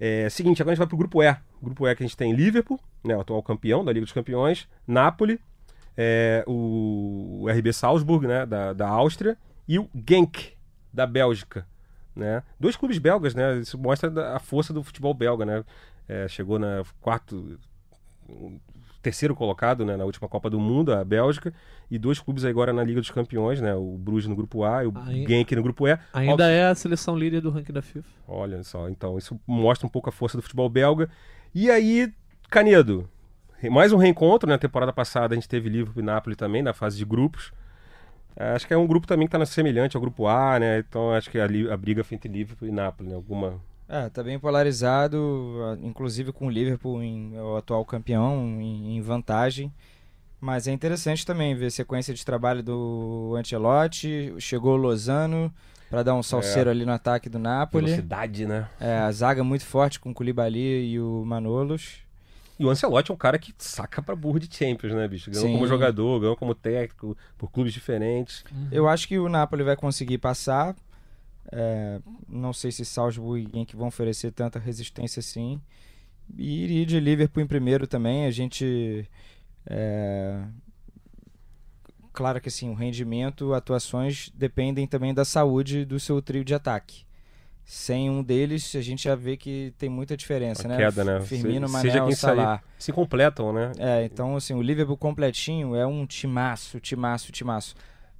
É, 0.00 0.28
seguinte, 0.30 0.62
agora 0.62 0.72
a 0.72 0.74
gente 0.74 0.80
vai 0.80 0.88
pro 0.88 0.96
grupo 0.96 1.22
E. 1.22 1.30
O 1.60 1.66
grupo 1.66 1.86
E 1.86 1.94
que 1.94 2.02
a 2.02 2.06
gente 2.06 2.16
tem 2.16 2.32
Liverpool, 2.32 2.80
né, 3.04 3.16
o 3.16 3.20
atual 3.20 3.42
campeão 3.42 3.84
da 3.84 3.92
Liga 3.92 4.04
dos 4.04 4.12
Campeões, 4.12 4.66
Napoli, 4.86 5.38
é, 5.96 6.44
o, 6.46 7.46
RB 7.48 7.72
Salzburg, 7.72 8.26
né, 8.26 8.46
da, 8.46 8.72
da 8.72 8.88
Áustria, 8.88 9.36
e 9.68 9.78
o 9.78 9.88
Genk, 10.08 10.52
da 10.92 11.06
Bélgica. 11.06 11.66
Né? 12.14 12.42
Dois 12.60 12.76
clubes 12.76 12.98
belgas, 12.98 13.34
né? 13.34 13.58
Isso 13.58 13.78
mostra 13.78 14.36
a 14.36 14.38
força 14.38 14.72
do 14.72 14.82
futebol 14.82 15.14
belga, 15.14 15.46
né? 15.46 15.64
É, 16.06 16.28
chegou 16.28 16.58
na 16.58 16.82
quarto, 17.00 17.58
terceiro 19.02 19.34
colocado 19.34 19.84
né, 19.84 19.96
na 19.96 20.04
última 20.04 20.28
Copa 20.28 20.50
do 20.50 20.60
Mundo, 20.60 20.92
a 20.92 21.02
Bélgica, 21.04 21.54
e 21.90 21.98
dois 21.98 22.20
clubes 22.20 22.44
agora 22.44 22.72
na 22.72 22.84
Liga 22.84 23.00
dos 23.00 23.10
Campeões, 23.10 23.60
né? 23.60 23.74
O 23.74 23.96
Bruges 23.98 24.28
no 24.28 24.36
grupo 24.36 24.62
A 24.62 24.84
e 24.84 24.86
o 24.86 24.92
Aí- 24.94 25.26
Genk 25.26 25.54
no 25.56 25.62
grupo 25.62 25.88
E. 25.88 25.98
Ainda 26.12 26.48
é 26.50 26.66
a 26.66 26.74
seleção 26.74 27.16
líder 27.16 27.40
do 27.40 27.50
ranking 27.50 27.72
da 27.72 27.82
FIFA. 27.82 28.08
Olha 28.28 28.62
só, 28.62 28.88
então 28.88 29.16
isso 29.16 29.38
mostra 29.46 29.86
um 29.86 29.90
pouco 29.90 30.08
a 30.08 30.12
força 30.12 30.36
do 30.36 30.42
futebol 30.42 30.68
belga. 30.68 31.08
E 31.54 31.70
aí, 31.70 32.12
Canedo, 32.50 33.08
mais 33.70 33.92
um 33.92 33.96
reencontro, 33.96 34.48
né? 34.48 34.54
Na 34.54 34.58
temporada 34.58 34.92
passada 34.92 35.34
a 35.34 35.36
gente 35.36 35.48
teve 35.48 35.68
Liverpool 35.68 36.02
e 36.02 36.06
Napoli 36.06 36.36
também 36.36 36.62
na 36.62 36.72
fase 36.72 36.96
de 36.96 37.04
grupos. 37.04 37.52
É, 38.36 38.54
Acho 38.54 38.66
que 38.66 38.74
é 38.74 38.76
um 38.76 38.86
grupo 38.86 39.06
também 39.06 39.28
que 39.28 39.36
está 39.36 39.46
semelhante 39.46 39.96
ao 39.96 40.00
grupo 40.00 40.26
A, 40.26 40.58
né? 40.58 40.78
Então 40.78 41.12
acho 41.12 41.30
que 41.30 41.38
a, 41.38 41.44
a 41.44 41.76
briga 41.76 42.02
foi 42.02 42.16
entre 42.16 42.30
Liverpool 42.30 42.68
e 42.68 42.72
Napoli, 42.72 43.08
né? 43.08 43.14
Alguma. 43.14 43.60
É, 43.88 44.08
tá 44.08 44.22
bem 44.22 44.38
polarizado, 44.38 45.78
inclusive 45.82 46.32
com 46.32 46.46
o 46.46 46.50
Liverpool 46.50 47.02
em, 47.02 47.36
é 47.36 47.42
o 47.42 47.56
atual 47.56 47.84
campeão 47.84 48.58
em, 48.60 48.96
em 48.96 49.00
vantagem. 49.02 49.70
Mas 50.40 50.66
é 50.66 50.72
interessante 50.72 51.24
também 51.24 51.54
ver 51.54 51.66
a 51.66 51.70
sequência 51.70 52.12
de 52.12 52.24
trabalho 52.24 52.62
do 52.62 53.34
Ancelotti. 53.38 54.34
Chegou 54.38 54.74
o 54.74 54.76
Lozano 54.76 55.52
para 55.88 56.02
dar 56.02 56.14
um 56.14 56.22
salseiro 56.22 56.70
ali 56.70 56.84
no 56.84 56.92
ataque 56.92 57.28
do 57.28 57.38
Napoli. 57.38 57.84
Velocidade, 57.84 58.46
né? 58.46 58.66
É, 58.80 58.98
a 58.98 59.12
zaga 59.12 59.44
muito 59.44 59.64
forte 59.64 60.00
com 60.00 60.10
o 60.10 60.14
Koulibaly 60.14 60.94
e 60.94 60.98
o 60.98 61.22
Manolos. 61.24 61.98
E 62.58 62.64
o 62.64 62.70
Ancelotti 62.70 63.10
é 63.10 63.14
um 63.14 63.16
cara 63.16 63.38
que 63.38 63.54
saca 63.58 64.02
pra 64.02 64.14
burro 64.14 64.38
de 64.38 64.54
Champions, 64.54 64.92
né, 64.92 65.08
bicho? 65.08 65.30
Ganhou 65.30 65.46
Sim. 65.46 65.54
como 65.54 65.66
jogador, 65.66 66.20
ganhou 66.20 66.36
como 66.36 66.54
técnico, 66.54 67.16
por 67.36 67.50
clubes 67.50 67.72
diferentes. 67.72 68.44
Eu 68.70 68.88
acho 68.88 69.08
que 69.08 69.18
o 69.18 69.28
Napoli 69.28 69.62
vai 69.62 69.76
conseguir 69.76 70.18
passar. 70.18 70.76
É, 71.50 72.00
não 72.28 72.52
sei 72.52 72.70
se 72.70 72.84
Salzburg 72.84 73.42
e 73.42 73.56
Genk 73.56 73.74
vão 73.74 73.88
oferecer 73.88 74.30
tanta 74.32 74.58
resistência 74.58 75.20
assim. 75.20 75.60
E 76.36 76.64
iria 76.64 76.86
de 76.86 77.00
Liverpool 77.00 77.42
em 77.42 77.46
primeiro 77.46 77.86
também. 77.86 78.26
A 78.26 78.30
gente. 78.30 79.08
é, 79.66 80.42
Claro 82.12 82.40
que 82.40 82.48
assim, 82.48 82.68
o 82.68 82.74
rendimento, 82.74 83.54
atuações 83.54 84.30
dependem 84.34 84.86
também 84.86 85.14
da 85.14 85.24
saúde 85.24 85.84
do 85.84 85.98
seu 85.98 86.20
trio 86.20 86.44
de 86.44 86.54
ataque. 86.54 87.04
Sem 87.64 88.10
um 88.10 88.22
deles, 88.22 88.74
a 88.76 88.80
gente 88.82 89.04
já 89.04 89.14
vê 89.14 89.36
que 89.36 89.72
tem 89.78 89.88
muita 89.88 90.16
diferença, 90.16 90.66
A 90.66 90.68
né? 90.68 90.76
queda, 90.76 91.04
né? 91.04 91.20
Firmino, 91.20 91.66
Se- 91.68 91.72
Mané, 91.72 91.82
seja 91.90 92.04
quem 92.04 92.14
sair. 92.14 92.36
Salah. 92.36 92.60
Se 92.78 92.92
completam, 92.92 93.52
né? 93.52 93.72
É, 93.78 94.04
então 94.04 94.36
assim, 94.36 94.52
o 94.54 94.60
Liverpool 94.60 94.96
completinho 94.96 95.74
é 95.76 95.86
um 95.86 96.04
timaço, 96.04 96.80
timaço, 96.80 97.30
timaço. 97.32 97.74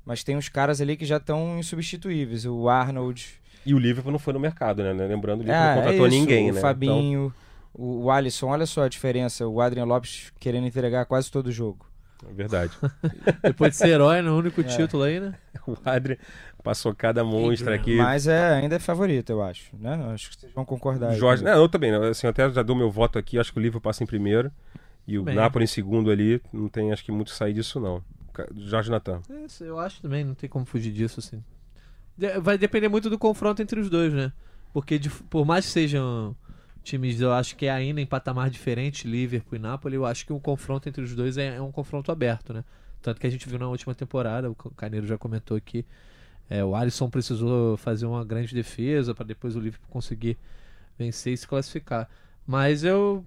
Mas 0.07 0.25
tem 0.25 0.37
uns 0.37 0.49
caras 0.49 0.81
ali 0.81 0.97
que 0.97 1.05
já 1.05 1.17
estão 1.19 1.59
insubstituíveis. 1.59 2.45
O 2.47 2.69
Arnold. 2.69 3.41
E 3.67 3.75
o 3.75 3.79
Liverpool 3.79 4.11
não 4.13 4.19
foi 4.19 4.33
no 4.33 4.41
mercado, 4.41 4.83
né? 4.83 4.93
Lembrando, 4.93 5.41
o 5.41 5.43
Liverpool 5.45 5.65
É, 5.65 5.75
não 5.75 5.83
contratou 5.83 6.07
é 6.07 6.09
isso, 6.09 6.19
ninguém, 6.19 6.51
o 6.51 6.55
né? 6.55 6.61
Fabinho, 6.61 7.35
o, 7.75 8.05
o 8.05 8.11
Alisson. 8.11 8.49
Olha 8.49 8.67
só 8.67 8.85
a 8.85 8.89
diferença. 8.89 9.47
O 9.47 9.61
Adrian 9.61 9.85
Lopes 9.85 10.33
querendo 10.41 10.67
entregar 10.67 11.05
quase 11.07 11.31
todo 11.31 11.49
o 11.49 11.53
jogo. 11.53 11.87
Então, 12.17 12.31
é 12.31 12.35
verdade. 12.35 12.73
Depois 13.43 13.73
de 13.73 13.77
ser 13.77 13.89
herói 13.89 14.23
no 14.23 14.37
único 14.37 14.61
É. 14.61 14.65
título 14.65 15.03
aí, 15.05 15.21
né? 15.21 15.35
o 15.67 15.77
Adri 15.85 16.19
passou 16.63 16.95
cada 16.95 17.25
monstra 17.25 17.75
aqui. 17.75 17.97
Mas 17.97 18.27
é, 18.27 18.55
ainda 18.55 18.77
é 18.77 18.79
favorito, 18.79 19.31
eu 19.31 19.43
acho. 19.43 19.75
Né? 19.79 19.95
Acho 20.13 20.31
que 20.31 20.41
vocês 20.41 20.53
vão 20.53 20.65
concordar. 20.65 21.15
Jorge, 21.15 21.43
não, 21.43 21.53
eu 21.53 21.69
também, 21.69 21.91
né? 21.91 22.09
assim, 22.09 22.27
eu 22.27 22.31
até 22.31 22.49
já 22.51 22.63
dou 22.63 22.77
meu 22.77 22.91
voto 22.91 23.19
aqui, 23.19 23.39
acho 23.39 23.53
que 23.53 23.59
o 23.59 23.63
Liverpool 23.63 23.81
passa 23.81 24.03
em 24.03 24.07
primeiro 24.07 24.51
e 25.07 25.19
o 25.19 25.25
Bem. 25.25 25.35
Napoli 25.35 25.65
em 25.65 25.69
segundo 25.69 26.11
ali, 26.11 26.41
não 26.53 26.69
tem 26.69 26.93
acho 26.93 27.05
que 27.05 27.11
muito 27.13 27.31
sair 27.31 27.53
disso 27.53 27.81
não. 27.81 28.03
Jorge 28.57 28.91
Natan. 28.91 29.21
É, 29.29 29.47
eu 29.65 29.79
acho 29.79 30.01
também, 30.01 30.25
não 30.25 30.35
tem 30.35 30.49
como 30.49 30.65
fugir 30.65 30.93
disso, 30.93 31.21
assim. 31.21 31.43
Vai 32.41 32.57
depender 32.57 32.89
muito 32.89 33.11
do 33.11 33.19
confronto 33.19 33.61
entre 33.61 33.79
os 33.81 33.91
dois, 33.91 34.13
né? 34.13 34.33
Porque 34.73 34.99
de- 34.99 35.11
por 35.11 35.45
mais 35.45 35.67
que 35.67 35.73
sejam 35.73 36.35
times, 36.83 37.21
eu 37.21 37.33
acho 37.33 37.57
que 37.57 37.67
é 37.67 37.71
ainda 37.71 38.01
em 38.01 38.07
patamar 38.07 38.49
diferente, 38.51 39.07
Liverpool 39.07 39.57
e 39.57 39.59
Napoli, 39.59 39.97
eu 39.97 40.07
acho 40.07 40.25
que 40.27 40.33
o 40.33 40.41
confronto 40.41 40.89
entre 40.89 41.03
os 41.03 41.15
dois 41.15 41.37
é, 41.37 41.57
é 41.57 41.61
um 41.63 41.71
confronto 41.73 42.11
aberto, 42.11 42.53
né? 42.53 42.65
Tanto 43.01 43.21
que 43.21 43.27
a 43.27 43.31
gente 43.31 43.49
viu 43.49 43.59
na 43.59 43.69
última 43.69 43.95
temporada, 43.95 44.51
o 44.51 44.55
Caneiro 44.55 45.07
já 45.07 45.19
comentou 45.19 45.57
aqui, 45.57 45.85
é, 46.55 46.65
o 46.65 46.75
Alisson 46.77 47.09
precisou 47.09 47.77
fazer 47.77 48.05
uma 48.07 48.25
grande 48.25 48.55
defesa 48.55 49.15
para 49.15 49.25
depois 49.25 49.57
o 49.57 49.61
Liverpool 49.61 49.89
conseguir 49.91 50.37
vencer 50.99 51.33
e 51.33 51.37
se 51.37 51.47
classificar. 51.49 52.09
Mas 52.47 52.85
eu 52.85 53.25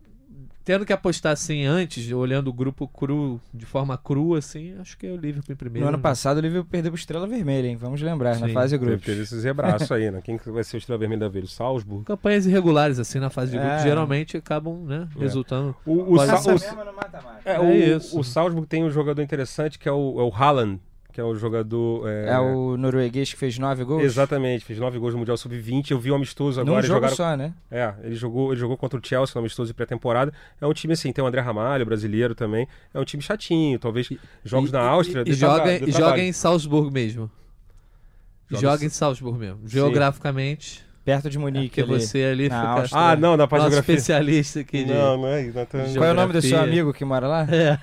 tendo 0.63 0.85
que 0.85 0.91
apostar 0.91 1.31
assim 1.31 1.63
antes, 1.63 2.11
olhando 2.11 2.47
o 2.49 2.53
grupo 2.53 2.87
cru, 2.87 3.39
de 3.53 3.65
forma 3.65 3.97
crua, 3.97 4.39
assim, 4.39 4.75
acho 4.79 4.97
que 4.97 5.05
é 5.07 5.11
o 5.11 5.15
Liverpool 5.15 5.53
em 5.53 5.55
primeiro. 5.55 5.83
No 5.85 5.89
ano 5.89 5.97
né? 5.97 6.01
passado 6.03 6.37
o 6.37 6.41
Liverpool 6.41 6.69
perdeu 6.69 6.91
pro 6.91 6.99
Estrela 6.99 7.25
Vermelha, 7.27 7.67
hein? 7.67 7.75
Vamos 7.77 8.01
lembrar, 8.01 8.39
na 8.39 8.47
Sim, 8.47 8.53
fase 8.53 8.77
de 8.77 8.83
grupos. 8.85 9.05
ter 9.05 9.17
esse 9.17 9.39
zebraço 9.39 9.93
aí, 9.93 10.09
né? 10.11 10.21
Quem 10.23 10.37
que 10.37 10.49
vai 10.49 10.63
ser 10.63 10.77
o 10.77 10.79
Estrela 10.79 10.97
Vermelha 10.99 11.19
da 11.21 11.29
vez? 11.29 11.45
O 11.45 11.47
Salzburg? 11.47 12.03
Campanhas 12.05 12.45
irregulares, 12.47 12.97
assim, 12.99 13.19
na 13.19 13.29
fase 13.29 13.51
de 13.51 13.57
grupo, 13.57 13.73
É. 13.73 13.83
geralmente 13.83 14.37
acabam, 14.37 14.83
né, 14.85 15.07
É. 15.15 15.19
resultando. 15.19 15.75
O, 15.85 16.13
o, 16.15 16.17
Sa- 16.25 16.41
o- 16.41 16.95
mata-mata. 16.95 17.41
é, 17.45 17.53
É 17.55 17.59
o, 17.59 17.97
isso. 17.97 18.19
o 18.19 18.23
Salzburg 18.23 18.67
tem 18.67 18.83
um 18.83 18.89
jogador 18.91 19.21
interessante 19.21 19.77
que 19.79 19.87
é 19.87 19.91
o, 19.91 20.19
é 20.19 20.23
o 20.23 20.31
Haaland, 20.33 20.79
que 21.15 21.21
é 21.21 21.23
o 21.23 21.33
jogador... 21.33 22.05
É, 22.09 22.27
É 22.33 22.39
o 22.39 22.75
norueguês 22.75 23.31
que 23.31 23.39
fez 23.39 23.57
nove 23.57 23.85
gols? 23.85 24.03
Exatamente, 24.03 24.65
fez 24.65 24.77
nove 24.77 24.99
gols 24.99 25.13
no 25.13 25.19
Mundial 25.19 25.37
Sub-20. 25.37 25.91
Eu 25.91 25.97
vi 25.99 26.11
um 26.11 26.15
amistoso 26.15 26.57
Num 26.59 26.63
agora. 26.67 26.79
eles 26.81 26.87
jogo 26.89 26.97
jogaram 27.07 27.15
só, 27.15 27.37
né? 27.37 27.53
É, 27.71 27.93
ele 28.03 28.15
jogou, 28.15 28.51
ele 28.51 28.59
jogou 28.59 28.75
contra 28.75 28.99
o 28.99 29.01
Chelsea 29.01 29.31
no 29.35 29.39
amistoso 29.39 29.67
de 29.69 29.73
pré-temporada. 29.73 30.33
É 30.59 30.67
um 30.67 30.73
time 30.73 30.91
assim, 30.93 31.13
tem 31.13 31.23
o 31.23 31.27
André 31.27 31.39
Ramalho, 31.39 31.85
brasileiro 31.85 32.35
também. 32.35 32.67
É 32.93 32.99
um 32.99 33.05
time 33.05 33.23
chatinho, 33.23 33.79
talvez 33.79 34.09
jogos 34.43 34.71
E- 34.71 34.73
na 34.73 34.81
Áustria. 34.81 35.23
E, 35.25 35.29
e 35.29 35.33
joga, 35.33 35.73
e 35.87 35.91
joga 35.91 36.19
em 36.21 36.33
Salzburgo 36.33 36.91
mesmo. 36.91 37.31
Joga 38.49 38.61
Joga, 38.61 38.83
em- 38.83 38.87
em 38.87 38.89
Salzburgo 38.89 39.39
mesmo. 39.39 39.59
Geograficamente. 39.65 40.85
Perto 41.05 41.29
de 41.29 41.37
É 41.37 41.39
Munique 41.39 41.67
porque 41.69 41.81
ali. 41.93 42.01
você 42.01 42.23
ali 42.23 42.49
na 42.49 42.59
fica. 42.59 42.71
Áustria. 42.81 43.01
Ah, 43.01 43.15
não, 43.15 43.37
na 43.37 43.45
nosso 43.45 43.49
geografia. 43.61 43.79
especialista 43.95 44.59
aqui 44.61 44.83
de. 44.83 44.91
Não, 44.91 45.17
não 45.17 45.27
é 45.27 45.43
isso. 45.43 45.55
Não, 45.55 45.65
Qual 45.93 46.03
é 46.03 46.11
o 46.11 46.15
nome 46.15 46.33
do 46.33 46.41
seu 46.41 46.59
amigo 46.59 46.91
que 46.91 47.05
mora 47.05 47.27
lá? 47.27 47.47
É. 47.47 47.77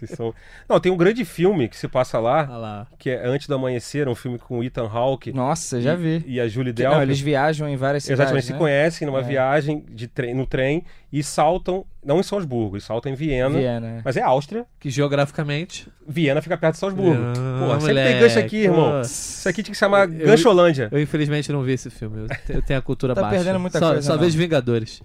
são- 0.06 0.32
Não, 0.68 0.78
tem 0.80 0.92
um 0.92 0.96
grande 0.96 1.24
filme 1.24 1.68
que 1.68 1.76
se 1.76 1.88
passa 1.88 2.18
lá, 2.18 2.46
Olha 2.48 2.56
lá. 2.56 2.86
que 2.98 3.10
é 3.10 3.26
Antes 3.26 3.48
do 3.48 3.54
Amanhecer, 3.54 4.08
um 4.08 4.14
filme 4.14 4.38
com 4.38 4.58
o 4.58 4.64
Ethan 4.64 4.86
Hawke 4.88 5.32
Nossa, 5.32 5.80
já 5.80 5.94
vi. 5.94 6.22
e 6.26 6.40
a 6.40 6.46
Julie 6.48 6.72
Delpy. 6.72 6.94
Não, 6.94 7.02
eles 7.02 7.20
viajam 7.20 7.68
em 7.68 7.76
várias 7.76 8.04
cidades, 8.04 8.20
Exatamente, 8.20 8.46
se 8.46 8.52
né? 8.52 8.58
conhecem 8.58 9.06
numa 9.06 9.20
É. 9.20 9.22
viagem 9.22 9.84
de 9.90 10.06
trem, 10.06 10.34
no 10.34 10.46
trem 10.46 10.84
e 11.12 11.22
saltam, 11.22 11.84
não 12.06 12.20
em 12.20 12.22
Salzburgo, 12.22 12.76
eles 12.76 12.84
saltam 12.84 13.10
em 13.10 13.14
Viena, 13.14 13.58
Viena. 13.58 13.86
é. 13.86 14.00
mas 14.04 14.16
é 14.16 14.22
Áustria. 14.22 14.64
Que 14.80 14.88
geograficamente. 14.88 15.88
Viena 16.06 16.40
fica 16.40 16.56
perto 16.56 16.74
de 16.74 16.78
Salzburgo. 16.80 17.20
Ah, 17.22 17.58
Pô, 17.58 17.70
sempre 17.80 17.86
tem 17.86 17.94
moleque, 18.04 18.20
gancho 18.20 18.38
aqui, 18.38 18.56
irmão. 18.58 18.90
pô. 18.92 19.00
Isso 19.00 19.48
aqui 19.48 19.62
tinha 19.62 19.72
que 19.72 19.76
se 19.76 19.80
chamar 19.80 20.08
Eu- 20.10 20.26
Gancholândia. 20.28 20.88
Eu 20.92 21.00
infelizmente 21.00 21.50
não 21.52 21.62
vi 21.62 21.72
esse 21.72 21.90
filme. 21.90 22.26
Eu 22.48 22.54
eu 22.56 22.62
tenho 22.62 22.78
a 22.78 22.82
cultura 22.82 23.14
Tá 23.14 23.20
baixa. 23.22 23.36
perdendo 23.36 23.58
muita 23.60 23.78
só, 23.78 23.88
coisa, 23.88 24.02
Só 24.02 24.12
não. 24.14 24.20
vejo 24.20 24.38
Vingadores. 24.38 25.02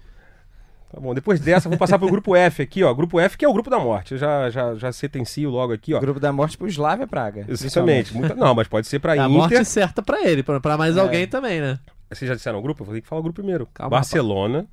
Tá 0.94 1.00
bom, 1.00 1.14
depois 1.14 1.40
dessa, 1.40 1.70
vamos 1.70 1.80
passar 1.80 1.98
pro 1.98 2.10
grupo 2.10 2.36
F 2.38 2.62
aqui, 2.62 2.84
ó. 2.84 2.94
Grupo 2.94 3.20
F 3.20 3.38
que 3.38 3.46
é 3.46 3.48
o 3.48 3.54
grupo 3.54 3.70
da 3.70 3.80
morte. 3.80 4.12
Eu 4.12 4.18
já, 4.18 4.50
já, 4.50 4.76
já 4.76 4.92
sentencio 4.92 5.50
logo 5.50 5.72
aqui, 5.74 5.94
ó. 5.94 6.00
Grupo 6.00 6.20
da 6.20 6.32
morte 6.34 6.58
pro 6.58 6.68
Slavia 6.68 7.08
Praga. 7.08 7.46
Exatamente. 7.48 8.14
Muita... 8.14 8.36
Não, 8.36 8.54
mas 8.54 8.68
pode 8.68 8.88
ser 8.88 9.00
pra 9.00 9.14
a 9.14 9.16
Inter. 9.16 9.30
morte 9.30 9.66
certa 9.66 10.02
pra 10.02 10.22
ele, 10.28 10.44
pra, 10.44 10.60
pra 10.60 10.78
mais 10.78 10.98
É. 10.98 11.00
alguém 11.00 11.26
também, 11.28 11.62
né? 11.62 11.80
Vocês 12.12 12.28
já 12.28 12.36
disseram 12.36 12.60
o 12.60 12.62
grupo? 12.62 12.82
Eu 12.82 12.86
vou 12.86 12.94
ter 12.96 13.02
que 13.02 13.08
falar 13.08 13.22
o 13.22 13.24
grupo 13.24 13.38
primeiro. 13.38 13.66
Calma, 13.74 13.90
Barcelona, 13.92 14.66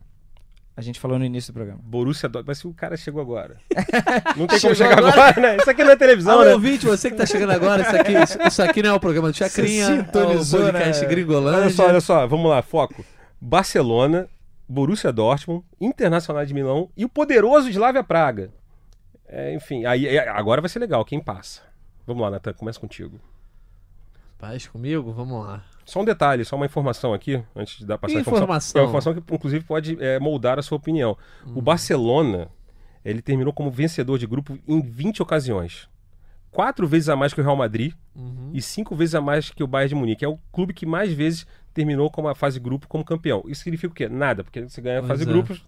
A 0.78 0.80
gente 0.80 1.00
falou 1.00 1.18
no 1.18 1.24
início 1.24 1.52
do 1.52 1.56
programa. 1.56 1.80
Borussia 1.82 2.28
Dortmund. 2.28 2.46
Mas 2.46 2.58
se 2.58 2.68
o 2.68 2.72
cara 2.72 2.96
chegou 2.96 3.20
agora. 3.20 3.56
Não 4.36 4.46
tem 4.46 4.60
Chegou 4.60 4.76
como 4.76 4.88
chegar 4.88 4.98
agora, 4.98 5.30
agora? 5.30 5.40
né? 5.40 5.56
Isso 5.56 5.68
aqui 5.68 5.82
não 5.82 5.90
é 5.90 5.96
televisão, 5.96 6.34
Alô, 6.34 6.44
né? 6.44 6.52
ouvinte, 6.52 6.86
você 6.86 7.10
que 7.10 7.16
tá 7.16 7.26
chegando 7.26 7.50
agora, 7.50 7.82
isso 7.82 7.96
aqui, 7.96 8.12
isso, 8.12 8.38
isso 8.46 8.62
aqui 8.62 8.80
não 8.80 8.90
é 8.90 8.92
o 8.92 9.00
programa 9.00 9.28
do 9.32 9.36
Chacrinha, 9.36 9.86
Você 9.86 9.96
sintonizou, 9.96 10.60
é 10.60 10.68
o 10.68 10.72
podcast 10.72 11.02
né? 11.02 11.08
Gringolândia. 11.08 11.60
Olha 11.62 11.70
só, 11.70 11.86
olha 11.88 12.00
só. 12.00 12.26
Vamos 12.28 12.48
lá, 12.48 12.62
foco. 12.62 13.04
Barcelona, 13.40 14.28
Borussia 14.68 15.10
Dortmund, 15.12 15.64
Internacional 15.80 16.46
de 16.46 16.54
Milão 16.54 16.88
e 16.96 17.04
o 17.04 17.08
poderoso 17.08 17.68
Slavia 17.68 18.04
Praga. 18.04 18.52
É, 19.26 19.52
enfim, 19.52 19.84
aí, 19.84 20.06
é, 20.06 20.28
agora 20.28 20.60
vai 20.60 20.70
ser 20.70 20.78
legal. 20.78 21.04
Quem 21.04 21.18
passa? 21.18 21.62
Vamos 22.06 22.22
lá, 22.22 22.30
Natan, 22.30 22.52
começa 22.52 22.78
contigo. 22.78 23.18
Paz 24.38 24.68
comigo? 24.68 25.12
Vamos 25.12 25.44
lá. 25.44 25.64
Só 25.88 26.02
um 26.02 26.04
detalhe, 26.04 26.44
só 26.44 26.54
uma 26.54 26.66
informação 26.66 27.14
aqui, 27.14 27.42
antes 27.56 27.78
de 27.78 27.86
dar 27.86 27.96
passar 27.96 28.18
a 28.18 28.20
Informação. 28.20 28.78
É 28.78 28.84
uma 28.84 28.88
informação 28.88 29.14
que, 29.14 29.34
inclusive, 29.34 29.64
pode 29.64 29.96
é, 30.04 30.18
moldar 30.18 30.58
a 30.58 30.62
sua 30.62 30.76
opinião. 30.76 31.16
Hum. 31.46 31.52
O 31.56 31.62
Barcelona, 31.62 32.48
ele 33.02 33.22
terminou 33.22 33.54
como 33.54 33.70
vencedor 33.70 34.18
de 34.18 34.26
grupo 34.26 34.58
em 34.68 34.82
20 34.82 35.22
ocasiões. 35.22 35.88
Quatro 36.50 36.86
vezes 36.86 37.08
a 37.08 37.16
mais 37.16 37.32
que 37.32 37.40
o 37.40 37.44
Real 37.44 37.56
Madrid 37.56 37.94
Uhum. 38.14 38.50
e 38.52 38.60
cinco 38.60 38.96
vezes 38.96 39.14
a 39.14 39.20
mais 39.20 39.48
que 39.48 39.62
o 39.62 39.66
Bayern 39.66 39.90
de 39.90 39.94
Munique. 39.94 40.24
É 40.24 40.28
o 40.28 40.38
clube 40.52 40.74
que 40.74 40.84
mais 40.84 41.12
vezes 41.12 41.46
terminou 41.72 42.10
como 42.10 42.28
a 42.28 42.34
fase 42.34 42.58
grupo 42.58 42.88
como 42.88 43.04
campeão. 43.04 43.44
Isso 43.46 43.62
significa 43.62 43.92
o 43.92 43.94
quê? 43.94 44.08
Nada, 44.08 44.42
porque 44.42 44.68
você 44.68 44.80
ganha 44.80 44.98
a 44.98 45.02
Pois 45.02 45.08
fase 45.08 45.22
é. 45.22 45.26
grupos, 45.26 45.64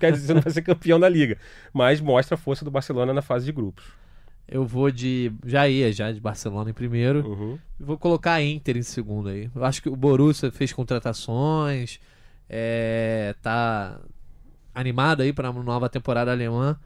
quer 0.00 0.10
dizer 0.12 0.26
você 0.28 0.34
não 0.34 0.40
vai 0.40 0.52
ser 0.52 0.62
campeão 0.62 0.98
da 0.98 1.08
liga. 1.08 1.36
Mas 1.72 2.00
mostra 2.00 2.34
a 2.34 2.38
força 2.38 2.64
do 2.64 2.70
Barcelona 2.70 3.12
na 3.12 3.22
fase 3.22 3.44
de 3.44 3.52
grupos. 3.52 3.84
Eu 4.48 4.64
vou 4.64 4.90
de. 4.90 5.32
Já 5.44 5.68
ia, 5.68 5.92
já 5.92 6.12
de 6.12 6.20
Barcelona 6.20 6.70
em 6.70 6.74
primeiro. 6.74 7.26
Uhum. 7.26 7.58
Vou 7.78 7.98
colocar 7.98 8.34
a 8.34 8.42
Inter 8.42 8.76
em 8.76 8.82
segundo 8.82 9.28
aí. 9.28 9.50
Eu 9.54 9.64
acho 9.64 9.82
que 9.82 9.88
o 9.88 9.96
Borussia 9.96 10.50
fez 10.52 10.72
contratações, 10.72 12.00
é, 12.48 13.34
tá 13.42 14.00
animado 14.74 15.22
aí 15.22 15.32
para 15.32 15.50
uma 15.50 15.62
nova 15.62 15.88
temporada 15.88 16.30
alemã. 16.30 16.78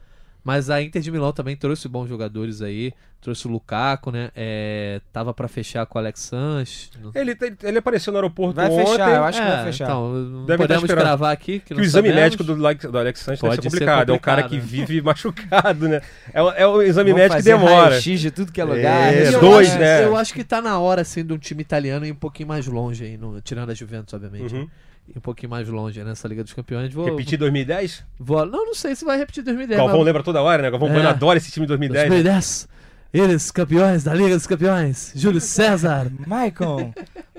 Mas 0.43 0.71
a 0.71 0.81
Inter 0.83 1.03
de 1.03 1.11
Milão 1.11 1.33
também 1.33 1.55
trouxe 1.57 1.87
bons 1.89 2.09
jogadores 2.09 2.63
aí. 2.63 2.93
Trouxe 3.21 3.47
o 3.47 3.51
Lukaku, 3.51 4.11
né? 4.11 4.31
É, 4.35 4.99
tava 5.13 5.35
para 5.35 5.47
fechar 5.47 5.85
com 5.85 5.99
o 5.99 6.01
Alex 6.01 6.21
Sanches. 6.21 6.91
Ele, 7.15 7.37
ele 7.63 7.77
apareceu 7.79 8.11
no 8.11 8.19
aeroporto 8.19 8.55
Vai 8.57 8.71
ontem. 8.71 8.87
fechar, 8.87 9.15
eu 9.15 9.25
acho 9.25 9.39
que 9.43 9.47
É, 9.47 9.51
vai 9.57 9.65
fechar. 9.67 9.85
Então, 9.85 10.09
não 10.15 10.47
Deve 10.47 10.57
podemos 10.57 10.83
estar 10.85 10.95
esperando. 10.95 11.03
cravar 11.05 11.33
aqui 11.35 11.59
que, 11.59 11.67
Que 11.67 11.75
não 11.75 11.81
o 11.83 11.85
exame 11.85 12.09
sabemos. 12.09 12.23
médico 12.25 12.45
do, 12.45 12.55
Alex- 12.55 12.85
do 12.91 12.99
Alex 12.99 13.21
Sanches 13.21 13.41
deve 13.43 13.51
Pode 13.57 13.63
ser 13.63 13.71
ser 13.71 13.77
complicado. 13.85 14.11
É 14.11 14.15
um 14.15 14.19
cara 14.19 14.43
complicado, 14.45 14.67
que 14.71 14.77
né? 14.79 14.87
vive 14.87 15.03
machucado, 15.05 15.87
né? 15.89 16.01
É, 16.33 16.43
o- 16.43 16.51
é 16.53 16.67
o 16.67 16.81
exame 16.81 17.11
Vão 17.11 17.19
médico 17.19 17.37
que 17.37 17.45
demora. 17.45 17.91
raio-x 17.91 18.21
de 18.21 18.31
tudo 18.31 18.51
que 18.53 18.61
é 18.61 18.65
lugar. 18.65 19.13
É, 19.13 19.31
E 19.31 19.33
eu 19.35 19.41
dois, 19.41 19.69
acho- 19.69 19.79
né? 19.79 20.05
Eu 20.07 20.17
acho 20.17 20.33
que 20.33 20.43
tá 20.43 20.63
na 20.63 20.79
hora, 20.79 21.03
assim, 21.03 21.23
de 21.23 21.35
um 21.35 21.39
time 21.39 21.61
italiano 21.61 22.07
ir 22.07 22.13
um 22.13 22.17
pouquinho 22.17 22.49
mais 22.49 22.67
longe 22.67 23.05
aí, 23.05 23.19
no- 23.19 23.39
tirando 23.43 23.69
a 23.69 23.75
Juventus, 23.75 24.15
obviamente. 24.15 24.55
Uhum. 24.55 24.63
né? 24.63 24.69
Ir 25.13 25.19
um 25.19 25.21
pouquinho 25.21 25.51
mais 25.51 25.69
longe 25.69 26.03
nessa 26.05 26.29
Liga 26.29 26.45
dos 26.45 26.53
Campeões. 26.53 26.93
Vou, 26.95 27.05
Repetir 27.05 27.37
2010? 27.39 28.05
vou- 28.19 28.47
não, 28.47 28.67
não 28.67 28.75
sei 28.75 28.95
se 28.95 29.05
vai 29.05 29.19
repetir 29.19 29.43
2010. 29.43 29.77
Galvão 29.79 29.99
mas- 29.99 30.07
lembra 30.07 30.23
toda 30.23 30.41
hora, 30.41 30.63
né? 30.63 30.71
Galvão 30.71 30.89
É. 30.97 31.07
Adora 31.07 31.37
esse 31.39 31.51
time 31.51 31.67
de 31.67 31.69
2010. 31.69 32.05
né? 32.05 32.09
2010. 32.11 32.69
Eles, 33.13 33.51
campeões 33.51 34.05
da 34.05 34.15
Liga 34.15 34.37
dos 34.37 34.47
Campeões. 34.47 35.13
Júlio 35.17 35.41
César. 35.41 36.13
Maicon, 36.29 36.93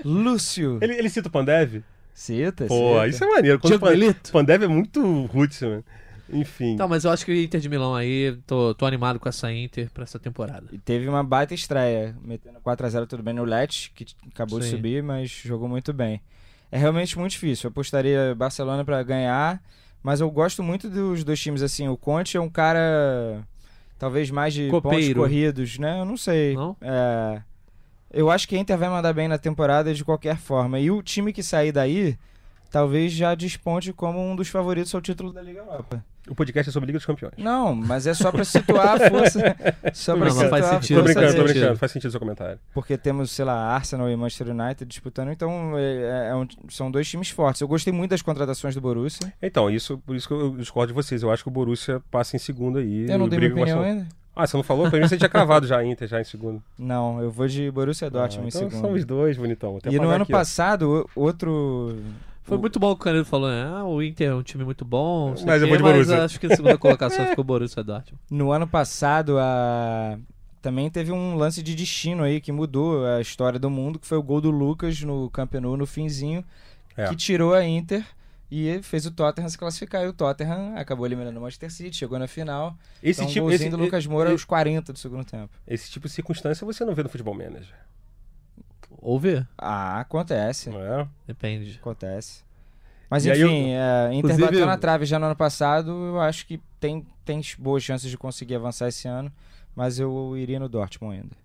Lúcio. 0.04 0.78
Ele, 0.82 0.94
ele 0.94 1.08
cita 1.08 1.28
o 1.28 1.32
Pandev? 1.32 1.82
Cita, 2.12 2.66
Pô, 2.66 2.94
cita. 2.94 3.08
isso 3.08 3.24
é 3.24 3.26
maneiro. 3.26 3.58
Quando 3.58 3.64
o 3.64 3.78
Diego 3.78 3.86
Pan- 3.86 3.92
Milito. 3.92 4.32
Pandev 4.32 4.62
é 4.64 4.68
muito 4.68 5.24
roots, 5.26 5.62
mano. 5.62 5.82
Enfim. 6.30 6.72
Então, 6.74 6.86
mas 6.88 7.04
eu 7.04 7.10
acho 7.10 7.24
que 7.24 7.32
o 7.32 7.34
Inter 7.34 7.58
de 7.60 7.68
Milão 7.70 7.94
aí, 7.94 8.36
tô, 8.46 8.74
tô 8.74 8.84
animado 8.86 9.18
com 9.18 9.28
essa 9.28 9.50
Inter 9.52 9.90
pra 9.92 10.04
essa 10.04 10.18
temporada. 10.18 10.64
E 10.72 10.78
teve 10.78 11.08
uma 11.08 11.22
baita 11.24 11.52
estreia, 11.54 12.14
metendo 12.22 12.58
4x0 12.60 13.06
tudo 13.06 13.22
bem 13.22 13.34
no 13.34 13.44
Lecce, 13.44 13.90
que 13.94 14.06
acabou 14.32 14.58
de 14.60 14.66
Sim. 14.66 14.72
subir, 14.72 15.02
mas 15.02 15.30
jogou 15.30 15.68
muito 15.68 15.92
bem. 15.92 16.20
É 16.72 16.78
realmente 16.78 17.18
muito 17.18 17.32
difícil. 17.32 17.68
Eu 17.68 17.70
apostaria 17.70 18.34
Barcelona 18.34 18.82
pra 18.82 19.02
ganhar, 19.02 19.62
mas 20.02 20.22
eu 20.22 20.30
gosto 20.30 20.62
muito 20.62 20.88
dos 20.88 21.22
dois 21.22 21.38
times 21.38 21.60
assim. 21.60 21.86
O 21.86 21.98
Conte 21.98 22.38
é 22.38 22.40
um 22.40 22.48
cara 22.48 23.46
talvez 23.98 24.30
mais 24.30 24.54
de 24.54 24.70
pontos 24.70 24.90
Copeiro. 24.90 25.20
corridos, 25.20 25.78
né? 25.78 26.00
Eu 26.00 26.06
não 26.06 26.16
sei. 26.16 26.54
Não? 26.54 26.74
É, 26.80 27.42
eu 28.10 28.30
acho 28.30 28.48
que 28.48 28.56
a 28.56 28.58
Inter 28.58 28.78
vai 28.78 28.88
mandar 28.88 29.12
bem 29.12 29.28
na 29.28 29.36
temporada 29.36 29.92
de 29.92 30.02
qualquer 30.02 30.38
forma. 30.38 30.80
E 30.80 30.90
o 30.90 31.02
time 31.02 31.30
que 31.30 31.42
sair 31.42 31.72
daí 31.72 32.18
talvez 32.70 33.12
já 33.12 33.34
desponte 33.34 33.92
como 33.92 34.18
um 34.18 34.34
dos 34.34 34.48
favoritos 34.48 34.94
ao 34.94 35.02
título 35.02 35.30
da 35.30 35.42
Liga 35.42 35.60
Europa. 35.60 36.02
O 36.28 36.34
podcast 36.36 36.70
é 36.70 36.72
sobre 36.72 36.86
Liga 36.86 36.98
dos 36.98 37.06
Campeões. 37.06 37.34
Não, 37.36 37.74
mas 37.74 38.06
é 38.06 38.14
só 38.14 38.30
pra 38.30 38.44
situar 38.44 38.94
a 39.02 39.10
força. 39.10 39.40
Só 39.92 40.16
pra 40.16 40.26
Não, 40.26 40.34
mas 40.34 40.34
situar 40.34 40.50
faz 40.50 40.66
sentido, 40.66 40.98
Tô 40.98 41.02
brincando, 41.04 41.34
tô 41.36 41.42
brincando. 41.44 41.76
Faz 41.76 41.92
sentido 41.92 42.08
o 42.08 42.10
seu 42.12 42.20
comentário. 42.20 42.58
Porque 42.72 42.96
temos, 42.96 43.30
sei 43.32 43.44
lá, 43.44 43.54
Arsenal 43.74 44.08
e 44.08 44.16
Manchester 44.16 44.48
United 44.54 44.84
disputando, 44.88 45.30
então 45.32 45.72
é- 45.76 46.28
é 46.30 46.34
um- 46.34 46.46
são 46.68 46.90
dois 46.90 47.08
times 47.08 47.28
fortes. 47.30 47.60
Eu 47.60 47.66
gostei 47.68 47.92
muito 47.92 48.10
das 48.12 48.22
contratações 48.22 48.74
do 48.74 48.80
Borussia. 48.80 49.32
Então, 49.42 49.68
isso, 49.68 49.98
por 49.98 50.14
isso 50.14 50.28
que 50.28 50.34
eu 50.34 50.56
discordo 50.56 50.92
de 50.92 50.94
vocês. 50.94 51.22
Eu 51.22 51.30
acho 51.32 51.42
que 51.42 51.48
o 51.48 51.52
Borussia 51.52 52.00
passa 52.10 52.36
em 52.36 52.38
segundo 52.38 52.78
aí. 52.78 53.10
Eu 53.10 53.18
não 53.18 53.28
dei 53.28 53.38
minha 53.40 53.50
opinião 53.52 53.82
ainda. 53.82 54.06
Ah, 54.34 54.46
você 54.46 54.56
não 54.56 54.64
falou? 54.64 54.88
Pra 54.88 54.98
mim 54.98 55.06
você 55.08 55.18
tinha 55.18 55.28
cravado 55.28 55.66
já 55.66 55.78
a 55.78 55.84
Inter 55.84 56.08
já 56.08 56.20
em 56.20 56.24
segundo. 56.24 56.62
Não, 56.78 57.20
eu 57.20 57.30
vou 57.30 57.46
de 57.46 57.70
Borussia 57.70 58.08
Dortmund 58.08 58.46
Ah, 58.46 58.48
então 58.48 58.66
em 58.68 58.70
segundo. 58.70 58.80
são 58.86 58.92
os 58.94 59.04
dois, 59.04 59.36
bonitão. 59.36 59.78
E 59.90 59.98
no 59.98 60.08
ano 60.08 60.22
aqui, 60.22 60.32
ó. 60.32 60.38
passado, 60.38 61.06
o- 61.16 61.20
outro. 61.20 61.96
Foi 62.42 62.56
o- 62.56 62.60
muito 62.60 62.78
bom 62.80 62.90
o 62.90 62.96
que 62.96 63.02
o 63.02 63.04
Canedo 63.04 63.24
falou, 63.24 63.48
né? 63.50 63.64
Ah, 63.64 63.84
o 63.84 64.02
Inter 64.02 64.30
é 64.30 64.34
um 64.34 64.42
time 64.42 64.64
muito 64.64 64.84
bom. 64.84 65.30
Mas 65.46 65.62
quê, 65.62 65.68
vou 65.68 65.76
de 65.76 65.82
Borussia. 65.82 66.24
acho 66.24 66.40
que 66.40 66.48
na 66.48 66.56
segunda 66.56 66.76
colocação 66.78 67.24
ficou 67.26 67.42
o 67.42 67.46
Borussia 67.46 67.82
Dortmund. 67.84 68.20
No 68.30 68.50
ano 68.52 68.66
passado, 68.66 69.38
a... 69.38 70.18
também 70.60 70.90
teve 70.90 71.12
um 71.12 71.36
lance 71.36 71.62
de 71.62 71.74
destino 71.74 72.22
aí 72.24 72.40
que 72.40 72.50
mudou 72.52 73.06
a 73.06 73.20
história 73.20 73.58
do 73.58 73.70
mundo, 73.70 73.98
que 73.98 74.06
foi 74.06 74.18
o 74.18 74.22
gol 74.22 74.40
do 74.40 74.50
Lucas 74.50 75.00
no 75.02 75.30
Campeonato 75.30 75.76
no 75.76 75.86
finzinho, 75.86 76.44
É. 76.96 77.06
que 77.08 77.16
tirou 77.16 77.54
a 77.54 77.64
Inter 77.64 78.04
e 78.50 78.80
fez 78.82 79.06
o 79.06 79.10
Tottenham 79.10 79.48
se 79.48 79.56
classificar. 79.56 80.02
E 80.04 80.08
o 80.08 80.12
Tottenham 80.12 80.74
acabou 80.76 81.06
eliminando 81.06 81.38
o 81.38 81.42
Manchester 81.42 81.70
City, 81.72 81.96
chegou 81.96 82.18
na 82.18 82.26
final. 82.26 82.76
Esse 83.02 83.20
então, 83.22 83.32
tipo, 83.32 83.46
golzinho 83.46 83.68
esse, 83.68 83.76
do 83.76 83.82
Lucas 83.82 84.06
Moura 84.06 84.28
esse, 84.30 84.32
aos 84.34 84.44
40 84.44 84.92
do 84.92 84.98
segundo 84.98 85.24
tempo. 85.24 85.48
esse 85.66 85.90
tipo 85.90 86.06
de 86.08 86.12
circunstância 86.12 86.66
você 86.66 86.84
não 86.84 86.94
vê 86.94 87.02
no 87.02 87.08
futebol 87.08 87.34
manager. 87.34 87.74
Ou 89.02 89.18
ver, 89.18 89.46
Ah, 89.58 90.00
acontece. 90.00 90.70
É? 90.70 91.06
depende. 91.26 91.78
Acontece. 91.80 92.44
Mas 93.10 93.26
E 93.26 93.30
aí 93.30 93.42
enfim, 93.42 93.70
é, 93.72 94.14
Inter 94.14 94.38
bateu 94.38 94.64
na 94.64 94.78
trave 94.78 95.04
já 95.04 95.18
no 95.18 95.26
ano 95.26 95.36
passado. 95.36 95.90
Eu 95.90 96.20
acho 96.20 96.46
que 96.46 96.58
tem, 96.80 97.04
tem 97.24 97.42
boas 97.58 97.82
chances 97.82 98.08
de 98.08 98.16
conseguir 98.16 98.54
avançar 98.54 98.88
esse 98.88 99.06
ano. 99.08 99.30
Mas 99.74 99.98
eu 99.98 100.36
iria 100.36 100.60
no 100.60 100.68
Dortmund 100.68 101.16
ainda. 101.16 101.36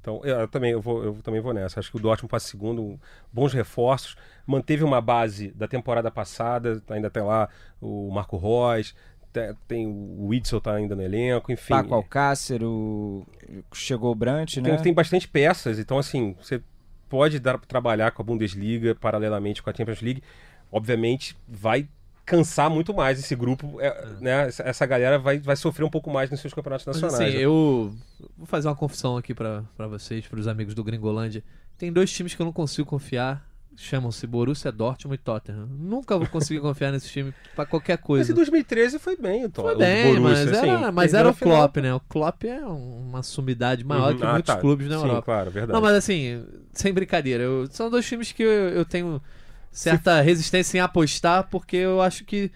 Então, 0.00 0.20
eu, 0.24 0.40
eu 0.40 0.48
também, 0.48 0.72
eu, 0.72 0.80
vou, 0.80 1.04
eu 1.04 1.14
também 1.22 1.40
vou 1.40 1.52
nessa. 1.52 1.78
Acho 1.78 1.90
que 1.90 1.96
o 1.96 2.00
Dortmund 2.00 2.30
passa 2.30 2.48
segundo, 2.48 2.98
bons 3.32 3.52
reforços. 3.52 4.16
Manteve 4.46 4.82
uma 4.82 5.00
base 5.00 5.50
da 5.50 5.68
temporada 5.68 6.10
passada, 6.10 6.82
ainda 6.88 7.10
tem 7.10 7.22
lá 7.22 7.48
o 7.80 8.10
Marco 8.10 8.36
Reus, 8.38 8.94
te- 9.32 9.54
tem 9.66 9.86
o 9.86 10.28
Witzel 10.28 10.60
tá 10.60 10.74
ainda 10.74 10.96
no 10.96 11.02
elenco, 11.02 11.52
enfim. 11.52 11.74
Paco 11.74 11.94
Alcácer, 11.94 12.62
o... 12.62 13.26
chegou 13.72 14.12
o 14.12 14.14
Brant, 14.14 14.54
tem, 14.54 14.62
né? 14.62 14.76
tem 14.76 14.92
bastante 14.94 15.28
peças, 15.28 15.78
então 15.78 15.98
assim, 15.98 16.34
você 16.40 16.62
pode 17.08 17.38
dar 17.38 17.58
trabalhar 17.58 18.10
com 18.10 18.22
a 18.22 18.24
Bundesliga 18.24 18.94
paralelamente 18.94 19.62
com 19.62 19.70
a 19.70 19.74
Champions 19.74 20.00
League. 20.00 20.22
Obviamente, 20.70 21.36
vai 21.48 21.88
cansar 22.28 22.68
muito 22.68 22.92
mais 22.92 23.18
esse 23.18 23.34
grupo, 23.34 23.80
é, 23.80 24.06
né? 24.20 24.48
Essa, 24.48 24.84
galera 24.84 25.18
vai, 25.18 25.38
vai 25.38 25.56
sofrer 25.56 25.84
um 25.84 25.90
pouco 25.90 26.10
mais 26.10 26.30
nos 26.30 26.40
seus 26.40 26.52
campeonatos 26.52 26.86
Mas 26.86 27.00
nacionais. 27.00 27.28
assim, 27.28 27.38
né? 27.38 27.44
eu 27.44 27.94
vou 28.36 28.46
fazer 28.46 28.68
uma 28.68 28.76
confissão 28.76 29.16
aqui 29.16 29.32
pra 29.32 29.64
vocês, 29.88 30.26
pros 30.26 30.46
amigos 30.46 30.74
do 30.74 30.84
Gringolândia. 30.84 31.42
Tem 31.78 31.90
dois 31.90 32.12
times 32.12 32.34
que 32.34 32.42
eu 32.42 32.46
não 32.46 32.52
consigo 32.52 32.86
confiar. 32.86 33.47
Chamam-se 33.80 34.26
Borussia 34.26 34.72
Dortmund 34.72 35.14
e 35.14 35.24
Tottenham. 35.24 35.66
Nunca 35.68 36.18
vou 36.18 36.26
conseguir 36.26 36.58
confiar 36.60 36.90
nesse 36.90 37.08
time 37.08 37.32
pra 37.54 37.64
qualquer 37.64 37.96
Mas 37.96 38.04
coisa. 38.06 38.32
em 38.32 38.34
2013 38.34 38.98
foi 38.98 39.16
bem, 39.16 39.44
então. 39.44 39.64
Foi 39.64 39.74
o 39.76 39.78
bem, 39.78 40.18
mas 40.18 40.40
Borussia, 40.40 40.58
era, 40.68 40.78
assim, 40.88 40.92
mas 40.92 41.14
era 41.14 41.28
o 41.28 41.32
final. 41.32 41.58
Klopp, 41.60 41.76
né? 41.76 41.94
O 41.94 42.00
Klopp 42.00 42.44
é 42.44 42.60
uma 42.66 43.22
sumidade 43.22 43.84
maior 43.84 44.10
Uhum. 44.12 44.18
que 44.18 44.24
Ah, 44.24 44.32
muitos 44.32 44.52
tá. 44.52 44.60
clubes 44.60 44.88
na 44.88 44.96
Sim, 44.96 45.02
Europa. 45.02 45.22
claro, 45.22 45.50
verdade. 45.52 45.72
Não, 45.72 45.80
mas 45.80 45.94
assim, 45.96 46.44
sem 46.72 46.92
brincadeira, 46.92 47.44
eu- 47.44 47.68
são 47.70 47.88
dois 47.88 48.04
times 48.04 48.32
que 48.32 48.42
eu, 48.42 48.50
eu 48.50 48.84
tenho 48.84 49.22
certa 49.70 50.20
resistência 50.20 50.76
em 50.76 50.80
apostar, 50.80 51.46
porque 51.48 51.76
eu 51.76 52.02
acho 52.02 52.24
que 52.24 52.50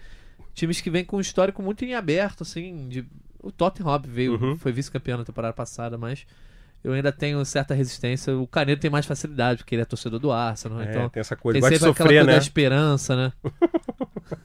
times 0.53 0.81
que 0.81 0.89
vêm 0.89 1.05
com 1.05 1.15
um 1.17 1.21
histórico 1.21 1.63
muito 1.63 1.85
em 1.85 1.93
aberto, 1.95 2.43
assim, 2.43 2.89
de, 2.89 3.05
o 3.41 3.49
Tottenham 3.49 3.97
veio, 4.05 4.33
Uhum. 4.33 4.57
foi 4.57 4.73
vice-campeão 4.73 5.17
na 5.19 5.23
temporada 5.23 5.53
passada, 5.53 5.97
mas 5.97 6.25
eu 6.83 6.93
ainda 6.93 7.11
tenho 7.11 7.43
certa 7.45 7.73
resistência. 7.73 8.35
O 8.37 8.45
Canedo 8.45 8.81
tem 8.81 8.91
mais 8.91 9.05
facilidade, 9.05 9.59
porque 9.59 9.73
ele 9.75 9.81
é 9.81 9.85
torcedor 9.85 10.19
do 10.19 10.31
Arsenal, 10.31 10.81
É, 10.81 10.89
então 10.89 11.09
tem 11.09 11.21
essa 11.21 11.35
coisa. 11.35 11.59
tem 11.59 11.69
de 11.69 11.75
sempre 11.77 11.89
aquela 11.89 11.95
sofrer, 11.95 12.07
coisa 12.17 12.23
né? 12.25 12.31
da 12.33 12.37
esperança, 12.37 13.15
né? 13.15 13.33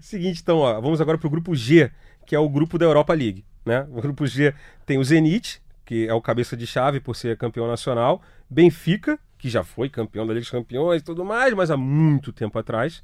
Seguinte, 0.00 0.40
então, 0.42 0.58
ó, 0.58 0.80
vamos 0.80 1.00
agora 1.00 1.18
pro 1.18 1.30
grupo 1.30 1.54
G, 1.54 1.90
que 2.24 2.34
é 2.34 2.38
o 2.38 2.48
grupo 2.48 2.78
da 2.78 2.84
Europa 2.84 3.14
League, 3.14 3.44
né? 3.64 3.86
O 3.90 4.00
grupo 4.00 4.26
G 4.26 4.54
tem 4.84 4.98
o 4.98 5.04
Zenit, 5.04 5.60
que 5.84 6.06
é 6.06 6.14
o 6.14 6.20
cabeça 6.20 6.56
de 6.56 6.66
chave 6.66 7.00
por 7.00 7.14
ser 7.14 7.36
campeão 7.36 7.66
nacional, 7.66 8.22
Benfica, 8.48 9.18
que 9.38 9.48
já 9.48 9.62
foi 9.62 9.88
campeão 9.88 10.26
da 10.26 10.32
Liga 10.32 10.42
dos 10.42 10.50
Campeões 10.50 11.02
e 11.02 11.04
tudo 11.04 11.24
mais, 11.24 11.52
mas 11.54 11.70
há 11.70 11.76
muito 11.76 12.32
tempo 12.32 12.58
atrás, 12.58 13.02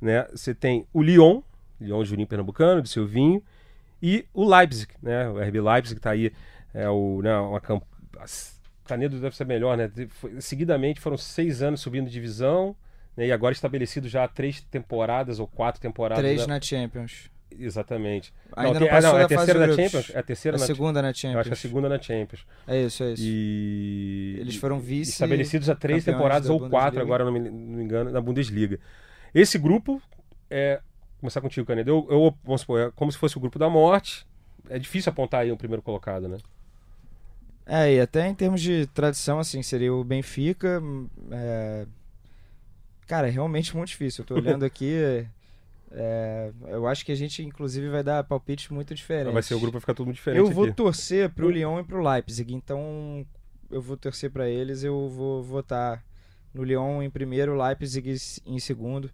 né? 0.00 0.26
Você 0.32 0.54
tem 0.54 0.86
o 0.92 1.02
Lyon, 1.02 1.42
Lyon 1.80 2.04
Juninho 2.04 2.28
Pernambucano, 2.28 2.82
de 2.82 2.88
Silvinho, 2.88 3.42
e 4.02 4.24
o 4.32 4.48
Leipzig, 4.48 4.88
né? 5.02 5.28
O 5.28 5.38
RB 5.38 5.60
Leipzig 5.60 5.96
que 5.96 6.00
tá 6.00 6.10
aí, 6.10 6.32
é 6.74 6.88
o, 6.88 7.20
né, 7.22 7.36
uma 7.36 7.60
camp... 7.60 7.82
Canedo 8.84 9.20
deve 9.20 9.36
ser 9.36 9.46
melhor, 9.46 9.76
né? 9.76 9.90
Seguidamente 10.40 11.00
foram 11.00 11.16
seis 11.16 11.62
anos 11.62 11.80
subindo 11.80 12.10
divisão, 12.10 12.74
né? 13.16 13.26
E 13.26 13.32
agora 13.32 13.52
estabelecido 13.52 14.08
já 14.08 14.24
há 14.24 14.28
três 14.28 14.60
temporadas 14.60 15.38
ou 15.38 15.46
quatro 15.46 15.80
temporadas. 15.80 16.24
Três 16.24 16.40
da- 16.40 16.54
na 16.54 16.60
Champions. 16.60 17.30
Exatamente. 17.56 18.32
Ainda 18.56 18.78
tem- 18.78 18.80
não 18.80 18.86
ah, 18.88 18.90
passou 18.90 19.12
não, 19.12 19.18
é 19.18 19.24
a 19.24 19.28
terceira 19.28 19.66
grupos. 19.66 19.84
Champions? 19.84 20.10
É 20.14 20.18
a 20.18 20.22
terceira 20.22 20.56
A 20.56 20.60
na 20.60 20.66
segunda 20.66 21.02
na 21.02 21.08
Eu 21.08 21.10
acho 21.10 21.20
que 21.20 21.26
é 21.26 21.30
a 21.30 21.34
Champions. 21.42 21.58
segunda 21.58 21.88
na 21.88 22.00
Champions. 22.00 22.46
É 22.66 22.82
isso, 22.82 23.02
é 23.04 23.12
isso. 23.12 23.22
E. 23.24 24.36
Eles 24.40 24.56
foram 24.56 24.78
vice. 24.78 25.12
Estabelecidos 25.12 25.68
há 25.68 25.74
três 25.74 26.04
temporadas 26.04 26.48
da 26.48 26.54
ou 26.54 26.68
quatro, 26.68 27.00
agora, 27.00 27.24
não 27.24 27.32
me, 27.32 27.40
não 27.40 27.50
me 27.52 27.82
engano, 27.82 28.10
na 28.10 28.20
Bundesliga. 28.20 28.78
Esse 29.34 29.58
grupo 29.58 30.00
é. 30.48 30.80
Começar 31.18 31.40
contigo, 31.40 31.66
Canedo. 31.66 31.90
Eu, 31.90 32.06
eu, 32.10 32.34
vamos 32.42 32.62
supor, 32.62 32.80
é 32.80 32.90
como 32.92 33.12
se 33.12 33.18
fosse 33.18 33.36
o 33.36 33.40
grupo 33.40 33.58
da 33.58 33.68
morte. 33.68 34.26
É 34.68 34.78
difícil 34.78 35.10
apontar 35.10 35.42
aí 35.42 35.52
o 35.52 35.56
primeiro 35.56 35.82
colocado, 35.82 36.28
né? 36.28 36.38
É, 37.72 37.94
e 37.94 38.00
até 38.00 38.26
em 38.26 38.34
termos 38.34 38.60
de 38.60 38.84
tradição, 38.88 39.38
assim, 39.38 39.62
seria 39.62 39.94
o 39.94 40.02
Benfica. 40.02 40.80
hum, 40.82 41.08
é, 41.30 41.86
Cara, 43.06 43.28
é 43.28 43.30
realmente 43.30 43.76
muito 43.76 43.90
difícil. 43.90 44.22
Eu 44.22 44.26
tô 44.26 44.34
olhando 44.34 44.64
aqui. 44.66 44.92
é, 45.92 46.50
Eu 46.68 46.86
acho 46.88 47.04
que 47.06 47.12
a 47.12 47.14
gente, 47.14 47.44
inclusive, 47.44 47.88
vai 47.88 48.02
dar 48.02 48.24
palpites 48.24 48.68
muito 48.70 48.92
diferentes. 48.92 49.32
Vai 49.32 49.42
ser 49.42 49.54
o 49.54 49.60
grupo 49.60 49.74
vai 49.74 49.80
ficar 49.80 49.94
tudo 49.94 50.06
muito 50.06 50.16
diferente. 50.16 50.40
Eu 50.40 50.50
vou 50.50 50.64
aqui. 50.64 50.72
torcer 50.74 51.30
pro 51.30 51.48
Lyon 51.48 51.78
e 51.78 51.84
pro 51.84 52.02
Leipzig, 52.02 52.52
então 52.52 53.24
eu 53.70 53.80
vou 53.80 53.96
torcer 53.96 54.30
pra 54.32 54.48
eles. 54.48 54.82
Eu 54.82 55.08
vou 55.08 55.42
votar 55.42 56.04
no 56.52 56.64
Lyon 56.64 57.02
em 57.02 57.10
primeiro, 57.10 57.56
Leipzig 57.56 58.16
em 58.44 58.58
segundo. 58.58 59.10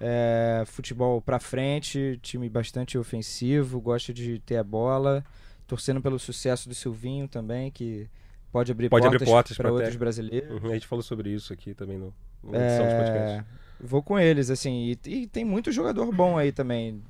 É, 0.00 0.64
futebol 0.66 1.22
pra 1.22 1.38
frente, 1.38 2.18
time 2.20 2.48
bastante 2.48 2.98
ofensivo, 2.98 3.80
gosta 3.80 4.12
de 4.12 4.40
ter 4.40 4.56
a 4.56 4.64
bola. 4.64 5.24
Torcendo 5.72 6.02
pelo 6.02 6.18
sucesso 6.18 6.68
do 6.68 6.74
Silvinho 6.74 7.26
também, 7.26 7.70
que 7.70 8.06
pode 8.52 8.70
abrir 8.70 8.90
Pode 8.90 9.06
abrir 9.06 9.24
portas, 9.24 9.56
para 9.56 9.72
outros 9.72 9.96
brasileiros. 9.96 10.62
Uhum, 10.62 10.70
a 10.70 10.74
gente 10.74 10.86
falou 10.86 11.02
sobre 11.02 11.30
isso 11.30 11.50
aqui 11.50 11.72
também 11.72 11.96
no, 11.96 12.12
no. 12.42 12.54
É, 12.54 13.42
vou 13.80 14.02
com 14.02 14.18
eles, 14.18 14.50
assim. 14.50 14.94
E, 15.06 15.08
e 15.10 15.26
tem 15.26 15.46
muito 15.46 15.72
jogador 15.72 16.12
bom 16.12 16.36
aí 16.36 16.52
também 16.52 17.02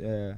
é, 0.00 0.36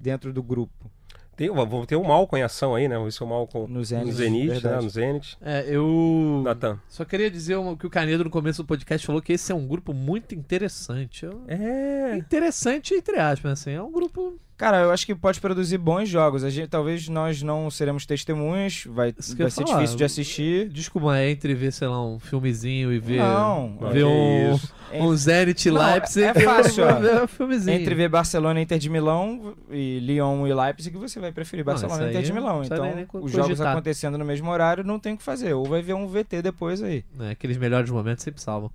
dentro 0.00 0.32
do 0.32 0.42
grupo. 0.42 0.90
Tem, 1.36 1.48
vamos 1.48 1.86
ter 1.86 1.94
o 1.94 2.02
Malcom 2.02 2.38
em 2.38 2.42
ação 2.42 2.74
aí, 2.74 2.88
né? 2.88 2.96
Esse 3.06 3.22
é 3.22 3.24
o 3.24 3.28
Malcom 3.28 3.68
No 3.68 3.74
no 3.74 3.84
Zenit, 3.84 4.12
Zenit, 4.12 4.64
né? 4.64 4.76
No 4.80 4.90
Zenit. 4.90 5.38
É, 5.40 5.64
eu. 5.68 6.40
Natan. 6.42 6.80
Só 6.88 7.04
queria 7.04 7.30
dizer 7.30 7.56
uma- 7.56 7.76
que 7.76 7.86
o 7.86 7.90
Canedo 7.90 8.24
no 8.24 8.30
começo 8.30 8.62
do 8.64 8.66
podcast 8.66 9.06
falou 9.06 9.22
que 9.22 9.34
esse 9.34 9.52
é 9.52 9.54
um 9.54 9.66
grupo 9.68 9.92
muito 9.92 10.34
interessante. 10.34 11.24
Eu- 11.26 11.44
É. 11.46 12.16
Interessante, 12.16 12.94
entre 12.94 13.18
aspas, 13.20 13.52
assim. 13.52 13.72
É 13.72 13.82
um 13.82 13.92
grupo. 13.92 14.40
Cara, 14.56 14.78
eu 14.84 14.90
acho 14.90 15.04
que 15.04 15.14
pode 15.14 15.38
produzir 15.38 15.76
bons 15.76 16.08
jogos. 16.08 16.42
A 16.42 16.48
gente, 16.48 16.68
talvez 16.68 17.06
nós 17.08 17.42
não 17.42 17.70
seremos 17.70 18.06
testemunhas, 18.06 18.84
vai, 18.86 19.12
vai 19.12 19.50
ser 19.50 19.64
falar. 19.64 19.76
difícil 19.76 19.96
de 19.98 20.04
assistir. 20.04 20.68
Desculpa, 20.70 21.18
é 21.18 21.30
entre 21.30 21.54
ver, 21.54 21.72
sei 21.72 21.86
lá, 21.88 22.02
um 22.02 22.18
filmezinho 22.18 22.90
e 22.92 22.98
ver. 22.98 23.18
Não, 23.18 23.76
Não, 23.78 23.90
ver 23.90 24.04
um, 24.04 24.54
isso. 24.54 24.72
um 24.94 25.14
Zenit 25.14 25.70
Não, 25.70 25.84
Leipzig. 25.92 26.24
é 26.24 26.32
fácil, 26.40 26.84
um 27.22 27.26
filmezinho. 27.28 27.76
Entre 27.78 27.94
ver 27.94 28.08
Barcelona 28.08 28.58
e 28.58 28.62
Inter 28.62 28.78
de 28.78 28.88
Milão 28.88 29.54
e 29.70 29.98
Lyon 30.00 30.46
e 30.46 30.54
Leipzig, 30.54 30.96
você 30.96 31.20
vai 31.20 31.32
preferir 31.32 31.64
Não, 31.64 31.72
Barcelona 31.72 32.00
isso 32.04 32.08
e 32.08 32.10
Inter 32.12 32.22
de 32.22 32.32
Milão. 32.32 32.56
não 32.56 32.64
Então, 32.64 32.86
os 33.20 33.30
jogos 33.32 33.48
cogitar. 33.48 33.72
acontecendo 33.72 34.16
no 34.16 34.24
mesmo 34.24 34.50
horário, 34.50 34.82
não 34.82 34.98
tem 34.98 35.12
o 35.12 35.16
que 35.18 35.22
fazer. 35.22 35.52
Ou 35.52 35.66
vai 35.66 35.82
ver 35.82 35.92
um 35.94 36.06
VT 36.08 36.40
depois 36.40 36.82
aí. 36.82 37.04
né, 37.14 37.32
aqueles 37.32 37.58
melhores 37.58 37.90
momentos 37.90 38.24
sempre 38.24 38.40
salvam. 38.40 38.70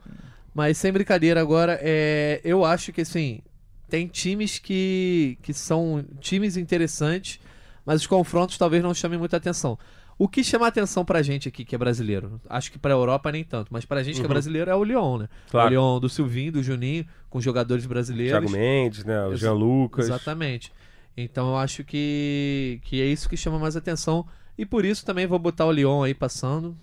Mas 0.54 0.78
sem 0.78 0.92
brincadeira 0.92 1.42
agora, 1.42 1.80
é, 1.82 2.40
eu 2.44 2.64
acho 2.66 2.92
que 2.94 3.02
assim, 3.02 3.40
tem 3.92 4.08
times 4.08 4.58
que, 4.58 5.38
que 5.44 5.54
são 5.54 6.04
times 6.22 6.56
interessantes, 6.56 7.42
mas 7.86 8.00
os 8.00 8.08
confrontos 8.08 8.58
talvez 8.58 8.82
não 8.82 8.94
chamem 8.94 9.20
muita 9.20 9.36
atenção. 9.36 9.78
O 10.18 10.30
que 10.30 10.44
chama 10.46 10.66
atenção 10.68 11.04
pra 11.04 11.22
gente 11.22 11.50
aqui, 11.50 11.66
que 11.66 11.76
é 11.76 11.78
brasileiro, 11.78 12.40
acho 12.48 12.72
que 12.72 12.80
pra 12.80 12.92
Europa 12.94 13.30
nem 13.34 13.44
tanto, 13.44 13.68
mas 13.70 13.84
pra 13.84 14.02
gente 14.02 14.16
que 14.16 14.22
é 14.22 14.24
Uhum. 14.24 14.30
brasileiro 14.30 14.72
é 14.72 14.76
o 14.76 14.84
Lyon, 14.84 15.18
né? 15.18 15.30
Claro. 15.50 15.68
O 15.68 15.70
Lyon 15.72 16.00
do 16.00 16.08
Silvinho, 16.08 16.54
do 16.54 16.64
Juninho, 16.64 17.06
com 17.30 17.42
jogadores 17.42 17.86
brasileiros. 17.86 18.32
Thiago 18.40 18.50
Mendes, 18.50 19.04
né? 19.04 19.26
O 19.26 19.36
Jean 19.36 19.54
Lucas. 19.54 20.06
Exatamente. 20.06 20.72
Então 21.18 21.50
eu 21.50 21.58
acho 21.58 21.84
que, 21.84 22.80
que 22.84 23.02
é 23.02 23.06
isso 23.06 23.28
que 23.28 23.36
chama 23.36 23.60
mais 23.60 23.76
atenção. 23.76 24.26
E 24.58 24.66
por 24.66 24.86
isso 24.86 25.06
também 25.06 25.28
vou 25.28 25.38
botar 25.40 25.66
o 25.66 25.72
Lyon 25.72 26.04
aí 26.04 26.14
passando. 26.14 26.78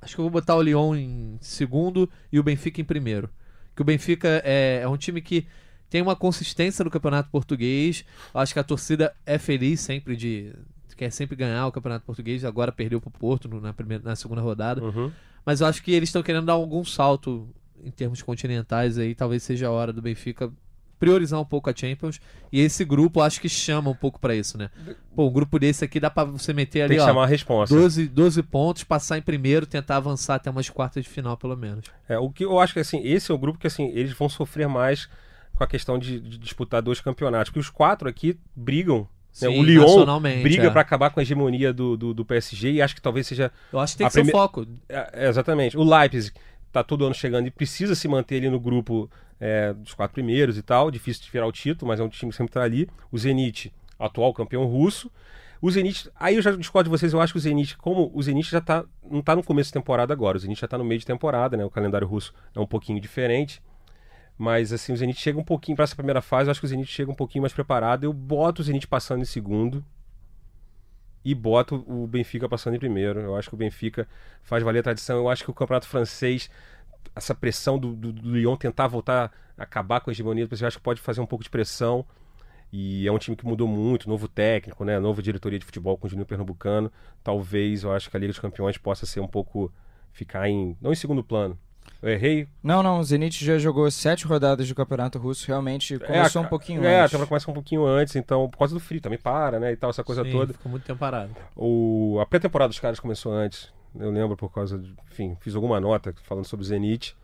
Acho 0.00 0.14
que 0.14 0.20
eu 0.20 0.24
vou 0.24 0.30
botar 0.30 0.54
o 0.56 0.62
Lyon 0.62 0.94
em 0.94 1.36
segundo 1.42 2.08
e 2.32 2.38
o 2.38 2.42
Benfica 2.42 2.80
em 2.80 2.84
primeiro. 2.84 3.28
Que 3.76 3.82
o 3.82 3.84
Benfica 3.84 4.40
é, 4.44 4.80
é 4.82 4.88
um 4.88 4.96
time 4.96 5.20
que 5.20 5.46
tem 5.90 6.02
uma 6.02 6.14
consistência 6.16 6.84
no 6.84 6.90
campeonato 6.90 7.30
português. 7.30 8.04
Acho 8.34 8.52
que 8.52 8.58
a 8.58 8.64
torcida 8.64 9.14
é 9.26 9.38
feliz 9.38 9.80
sempre 9.80 10.16
de. 10.16 10.52
Quer 10.96 11.10
sempre 11.12 11.36
ganhar 11.36 11.64
o 11.66 11.70
campeonato 11.72 12.04
português. 12.04 12.44
Agora 12.44 12.72
perdeu 12.72 13.00
pro 13.00 13.08
Porto 13.10 13.48
no- 13.48 13.60
na, 13.60 13.72
primeira, 13.72 14.02
na 14.02 14.16
segunda 14.16 14.40
rodada. 14.40 14.82
Uhum. 14.82 15.12
Mas 15.46 15.60
eu 15.60 15.66
acho 15.68 15.80
que 15.82 15.92
eles 15.92 16.08
estão 16.08 16.22
querendo 16.24 16.46
dar 16.46 16.54
algum 16.54 16.84
salto 16.84 17.48
em 17.84 17.90
termos 17.92 18.20
continentais 18.20 18.98
aí. 18.98 19.14
Talvez 19.14 19.44
seja 19.44 19.68
a 19.68 19.70
hora 19.70 19.92
do 19.92 20.02
Benfica 20.02 20.50
priorizar 20.98 21.40
um 21.40 21.44
pouco 21.44 21.70
a 21.70 21.72
Champions. 21.74 22.20
E 22.50 22.58
esse 22.60 22.84
grupo 22.84 23.20
acho 23.20 23.40
que 23.40 23.48
chama 23.48 23.88
um 23.88 23.94
pouco 23.94 24.18
pra 24.18 24.34
isso, 24.34 24.58
né? 24.58 24.70
Pô, 25.14 25.28
um 25.28 25.32
grupo 25.32 25.56
desse 25.56 25.84
aqui 25.84 26.00
dá 26.00 26.10
pra 26.10 26.24
você 26.24 26.52
meter 26.52 26.80
ali, 26.82 26.88
Tem 26.88 26.96
que 26.98 27.02
ó, 27.04 27.06
chamar 27.06 27.22
a 27.22 27.26
resposta. 27.26 27.72
12, 27.72 28.08
12 28.08 28.42
pontos, 28.42 28.82
passar 28.82 29.16
em 29.18 29.22
primeiro, 29.22 29.64
tentar 29.66 29.98
avançar 29.98 30.34
até 30.34 30.50
umas 30.50 30.68
quartas 30.68 31.04
de 31.04 31.08
final, 31.08 31.36
pelo 31.36 31.56
menos. 31.56 31.86
É, 32.08 32.18
o 32.18 32.28
que 32.28 32.44
eu 32.44 32.58
acho 32.58 32.72
que 32.74 32.80
assim, 32.80 33.00
esse 33.04 33.30
é 33.30 33.34
o 33.34 33.38
grupo 33.38 33.56
que 33.60 33.68
assim, 33.68 33.86
eles 33.94 34.12
vão 34.14 34.28
sofrer 34.28 34.66
mais 34.66 35.08
com 35.58 35.64
a 35.64 35.66
questão 35.66 35.98
de, 35.98 36.20
de 36.20 36.38
disputar 36.38 36.80
dois 36.80 37.00
campeonatos. 37.00 37.50
Porque 37.50 37.58
os 37.58 37.68
quatro 37.68 38.08
aqui 38.08 38.38
brigam. 38.54 39.00
né? 39.00 39.06
Sim, 39.32 39.60
O 39.60 39.62
Lyon 39.62 40.20
briga 40.42 40.68
é. 40.68 40.70
pra 40.70 40.80
acabar 40.80 41.10
com 41.10 41.20
a 41.20 41.22
hegemonia 41.22 41.72
do, 41.72 41.96
do, 41.96 42.14
do 42.14 42.24
PSG 42.24 42.72
e 42.72 42.82
acho 42.82 42.94
que 42.94 43.02
talvez 43.02 43.26
seja. 43.26 43.52
Eu 43.72 43.80
acho 43.80 43.94
que 43.94 43.98
tem 43.98 44.06
que 44.06 44.12
ser 44.12 44.22
o 44.22 44.30
foco. 44.30 44.66
é, 44.88 45.24
é, 45.24 45.28
exatamente. 45.28 45.76
O 45.76 45.82
Leipzig 45.82 46.32
tá 46.72 46.82
todo 46.82 47.04
ano 47.04 47.14
chegando 47.14 47.46
e 47.46 47.50
precisa 47.50 47.94
se 47.94 48.06
manter 48.08 48.36
ali 48.36 48.48
no 48.48 48.58
grupo 48.60 49.10
é, 49.40 49.72
dos 49.72 49.94
quatro 49.94 50.14
primeiros 50.14 50.56
e 50.56 50.62
tal. 50.62 50.90
Difícil 50.90 51.24
de 51.24 51.30
tirar 51.30 51.46
o 51.46 51.52
título, 51.52 51.88
mas 51.88 52.00
é 52.00 52.02
um 52.02 52.08
time 52.08 52.30
que 52.30 52.36
sempre 52.36 52.52
tá 52.52 52.62
ali. 52.62 52.88
O 53.10 53.18
Zenit, 53.18 53.72
atual 53.98 54.32
campeão 54.32 54.64
russo. 54.64 55.10
O 55.60 55.70
Zenit, 55.70 56.08
aí 56.14 56.36
eu 56.36 56.42
já 56.42 56.52
discordo 56.52 56.88
de 56.88 56.96
vocês, 56.96 57.12
eu 57.12 57.20
acho 57.20 57.32
que 57.32 57.38
o 57.38 57.42
Zenit, 57.42 57.76
como 57.78 58.12
o 58.14 58.22
Zenit 58.22 58.48
já 58.48 58.60
tá, 58.60 58.84
não 59.10 59.20
tá 59.20 59.34
no 59.34 59.42
começo 59.42 59.70
de 59.70 59.72
temporada 59.72 60.12
agora, 60.12 60.36
o 60.36 60.40
Zenit 60.40 60.60
já 60.60 60.68
tá 60.68 60.78
no 60.78 60.84
meio 60.84 61.00
de 61.00 61.06
temporada, 61.06 61.56
né? 61.56 61.64
O 61.64 61.70
calendário 61.70 62.06
russo 62.06 62.32
é 62.54 62.60
um 62.60 62.66
pouquinho 62.66 63.00
diferente. 63.00 63.60
Mas 64.38 64.72
assim, 64.72 64.92
o 64.92 64.96
Zenit 64.96 65.20
chega 65.20 65.38
um 65.38 65.44
pouquinho 65.44 65.74
para 65.74 65.82
essa 65.82 65.96
primeira 65.96 66.22
fase, 66.22 66.48
eu 66.48 66.52
acho 66.52 66.60
que 66.60 66.66
o 66.66 66.68
Zenit 66.68 66.90
chega 66.90 67.10
um 67.10 67.14
pouquinho 67.14 67.42
mais 67.42 67.52
preparado. 67.52 68.04
Eu 68.04 68.12
boto 68.12 68.62
o 68.62 68.64
Zenit 68.64 68.86
passando 68.86 69.22
em 69.22 69.24
segundo 69.24 69.84
e 71.24 71.34
boto 71.34 71.84
o 71.86 72.06
Benfica 72.06 72.48
passando 72.48 72.76
em 72.76 72.78
primeiro. 72.78 73.20
Eu 73.20 73.36
acho 73.36 73.48
que 73.48 73.54
o 73.54 73.58
Benfica 73.58 74.06
faz 74.42 74.62
valer 74.62 74.78
a 74.78 74.82
tradição. 74.84 75.18
Eu 75.18 75.28
acho 75.28 75.44
que 75.44 75.50
o 75.50 75.54
campeonato 75.54 75.88
francês, 75.88 76.48
essa 77.16 77.34
pressão 77.34 77.78
do, 77.78 77.94
do, 77.94 78.12
do 78.12 78.30
Lyon 78.30 78.56
tentar 78.56 78.86
voltar 78.86 79.32
acabar 79.56 80.00
com 80.00 80.08
a 80.08 80.12
hegemonia, 80.12 80.48
eu 80.48 80.66
acho 80.66 80.78
que 80.78 80.82
pode 80.82 81.00
fazer 81.00 81.20
um 81.20 81.26
pouco 81.26 81.42
de 81.42 81.50
pressão. 81.50 82.06
E 82.72 83.08
é 83.08 83.12
um 83.12 83.18
time 83.18 83.36
que 83.36 83.46
mudou 83.46 83.66
muito, 83.66 84.08
novo 84.08 84.28
técnico, 84.28 84.84
né? 84.84 84.98
Nova 84.98 85.22
diretoria 85.22 85.58
de 85.58 85.64
futebol 85.64 85.96
com 85.96 86.06
o 86.06 86.10
Juninho 86.10 86.26
Pernambucano. 86.26 86.92
Talvez 87.24 87.82
eu 87.82 87.92
acho 87.92 88.10
que 88.10 88.16
a 88.16 88.20
Liga 88.20 88.32
dos 88.32 88.38
Campeões 88.38 88.76
possa 88.76 89.06
ser 89.06 89.20
um 89.20 89.26
pouco. 89.26 89.72
ficar 90.12 90.48
em. 90.48 90.76
não 90.80 90.92
em 90.92 90.94
segundo 90.94 91.24
plano. 91.24 91.58
Eu 92.00 92.10
errei. 92.10 92.46
Não, 92.62 92.80
não, 92.82 93.00
o 93.00 93.04
Zenit 93.04 93.44
já 93.44 93.58
jogou 93.58 93.90
sete 93.90 94.24
rodadas 94.24 94.68
do 94.68 94.74
Campeonato 94.74 95.18
Russo, 95.18 95.46
realmente 95.48 95.98
começou 95.98 96.42
é, 96.42 96.44
um 96.44 96.48
pouquinho 96.48 96.84
É, 96.84 97.00
a 97.00 97.02
antes. 97.02 97.10
temporada 97.10 97.28
começa 97.28 97.50
um 97.50 97.54
pouquinho 97.54 97.84
antes, 97.86 98.14
então, 98.14 98.48
por 98.48 98.56
causa 98.58 98.72
do 98.74 98.78
frio 98.80 99.00
também 99.00 99.18
para, 99.18 99.58
né? 99.58 99.72
E 99.72 99.76
tal, 99.76 99.90
essa 99.90 100.04
coisa 100.04 100.22
Sim, 100.22 100.30
toda. 100.30 100.52
Ficou 100.52 100.70
muito 100.70 100.84
tempo 100.84 100.98
parado. 101.00 101.34
O, 101.56 102.18
a 102.20 102.26
pré-temporada 102.26 102.68
dos 102.68 102.78
caras 102.78 103.00
começou 103.00 103.32
antes. 103.32 103.72
Eu 103.98 104.10
lembro 104.10 104.36
por 104.36 104.48
causa 104.52 104.78
de. 104.78 104.94
Enfim, 105.10 105.36
fiz 105.40 105.56
alguma 105.56 105.80
nota 105.80 106.14
falando 106.22 106.44
sobre 106.44 106.62
o 106.62 106.66
Zenit. 106.66 107.16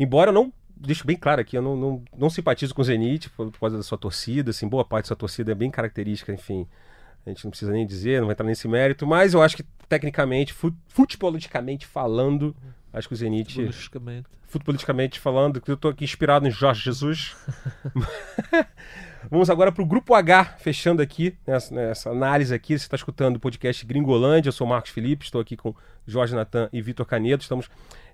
Embora 0.00 0.30
eu 0.30 0.34
não. 0.34 0.52
Deixo 0.80 1.04
bem 1.06 1.16
claro 1.16 1.40
aqui, 1.40 1.56
eu 1.56 1.62
não, 1.62 1.76
não, 1.76 2.02
não 2.16 2.30
simpatizo 2.30 2.72
com 2.74 2.80
o 2.80 2.84
Zenit 2.84 3.28
por, 3.30 3.50
por 3.50 3.58
causa 3.60 3.76
da 3.76 3.82
sua 3.82 3.98
torcida. 3.98 4.50
Assim, 4.50 4.66
boa 4.68 4.84
parte 4.84 5.04
da 5.04 5.08
sua 5.08 5.16
torcida 5.16 5.52
é 5.52 5.54
bem 5.54 5.70
característica, 5.70 6.32
enfim. 6.32 6.66
A 7.26 7.30
gente 7.30 7.44
não 7.44 7.50
precisa 7.50 7.72
nem 7.72 7.84
dizer, 7.86 8.20
não 8.20 8.26
vai 8.28 8.32
entrar 8.34 8.46
nesse 8.46 8.66
mérito. 8.68 9.06
Mas 9.06 9.34
eu 9.34 9.42
acho 9.42 9.56
que, 9.56 9.64
tecnicamente, 9.88 10.52
fu- 10.52 10.72
futebolisticamente 10.86 11.84
falando, 11.86 12.54
acho 12.92 13.08
que 13.08 13.14
o 13.14 13.16
Zenit. 13.16 13.54
Politicamente. 13.54 14.28
Futebolisticamente 14.46 15.20
falando, 15.20 15.60
que 15.60 15.70
eu 15.70 15.76
tô 15.76 15.88
aqui 15.88 16.04
inspirado 16.04 16.46
em 16.48 16.50
Jorge 16.50 16.82
Jesus. 16.82 17.36
Vamos 19.30 19.50
agora 19.50 19.70
para 19.70 19.82
o 19.82 19.86
Grupo 19.86 20.14
H, 20.14 20.56
fechando 20.58 21.02
aqui 21.02 21.36
nessa, 21.46 21.74
nessa 21.74 22.10
análise 22.10 22.54
aqui. 22.54 22.78
Você 22.78 22.84
está 22.84 22.96
escutando 22.96 23.36
o 23.36 23.40
podcast 23.40 23.84
Gringolândia. 23.84 24.48
Eu 24.48 24.52
sou 24.52 24.66
Marcos 24.66 24.90
Felipe, 24.90 25.24
estou 25.24 25.40
aqui 25.40 25.56
com 25.56 25.74
Jorge 26.06 26.34
Natan 26.34 26.68
e 26.72 26.80
Vitor 26.80 27.04
Canedo. 27.04 27.42
Estamos, 27.42 27.68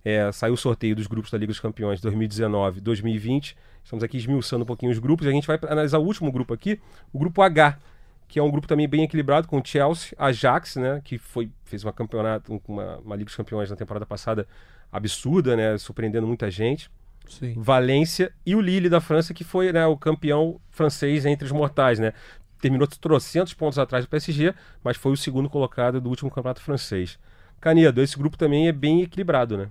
é, 0.05 0.33
saiu 0.33 0.55
o 0.55 0.57
sorteio 0.57 0.97
dos 0.97 1.07
grupos 1.07 1.31
da 1.31 1.39
Liga 1.39 1.53
dos 1.53 1.61
Campeões 1.61 2.01
2019-2020. 2.01 3.55
Estamos 3.85 4.03
aqui 4.03 4.17
esmiuçando 4.17 4.65
um 4.65 4.67
pouquinho 4.67 4.91
os 4.91 4.99
grupos 4.99 5.27
e 5.27 5.29
a 5.29 5.33
gente 5.33 5.47
vai 5.47 5.59
analisar 5.69 5.99
o 5.99 6.05
último 6.05 6.33
grupo 6.33 6.53
aqui, 6.53 6.81
o 7.13 7.19
Grupo 7.19 7.43
H, 7.43 7.79
que 8.35 8.39
é 8.41 8.43
um 8.43 8.51
grupo 8.51 8.67
também 8.67 8.89
bem 8.89 9.05
equilibrado 9.05 9.47
com 9.47 9.61
o 9.61 9.63
Chelsea, 9.65 10.13
Ajax, 10.19 10.75
né, 10.75 11.01
que 11.05 11.19
foi, 11.19 11.49
fez 11.63 11.85
uma 11.85 11.93
campeonato, 11.93 12.61
uma, 12.67 12.97
uma 12.97 13.15
Liga 13.15 13.27
dos 13.27 13.37
Campeões 13.37 13.71
na 13.71 13.77
temporada 13.77 14.05
passada 14.05 14.45
absurda, 14.91 15.55
né, 15.55 15.79
surpreendendo 15.79 16.27
muita 16.27 16.51
gente. 16.51 16.91
Sim. 17.29 17.55
Valência 17.57 18.33
e 18.45 18.57
o 18.57 18.61
Lille 18.61 18.89
da 18.89 19.01
França, 19.01 19.33
que 19.33 19.45
foi 19.45 19.73
né, 19.73 19.87
o 19.87 19.97
campeão 19.97 20.61
francês 20.69 21.25
entre 21.25 21.45
os 21.45 21.53
mortais, 21.53 22.01
né? 22.01 22.13
Terminou 22.61 22.89
trocentos 22.89 23.55
pontos 23.55 23.79
atrás 23.79 24.05
do 24.05 24.09
PSG, 24.09 24.53
mas 24.83 24.97
foi 24.97 25.13
o 25.13 25.17
segundo 25.17 25.49
colocado 25.49 26.01
do 26.01 26.11
último 26.11 26.29
campeonato 26.29 26.61
francês. 26.61 27.21
Canedo, 27.61 28.03
esse 28.03 28.19
grupo 28.19 28.37
também 28.37 28.67
é 28.67 28.73
bem 28.73 29.03
equilibrado, 29.03 29.57
né? 29.57 29.69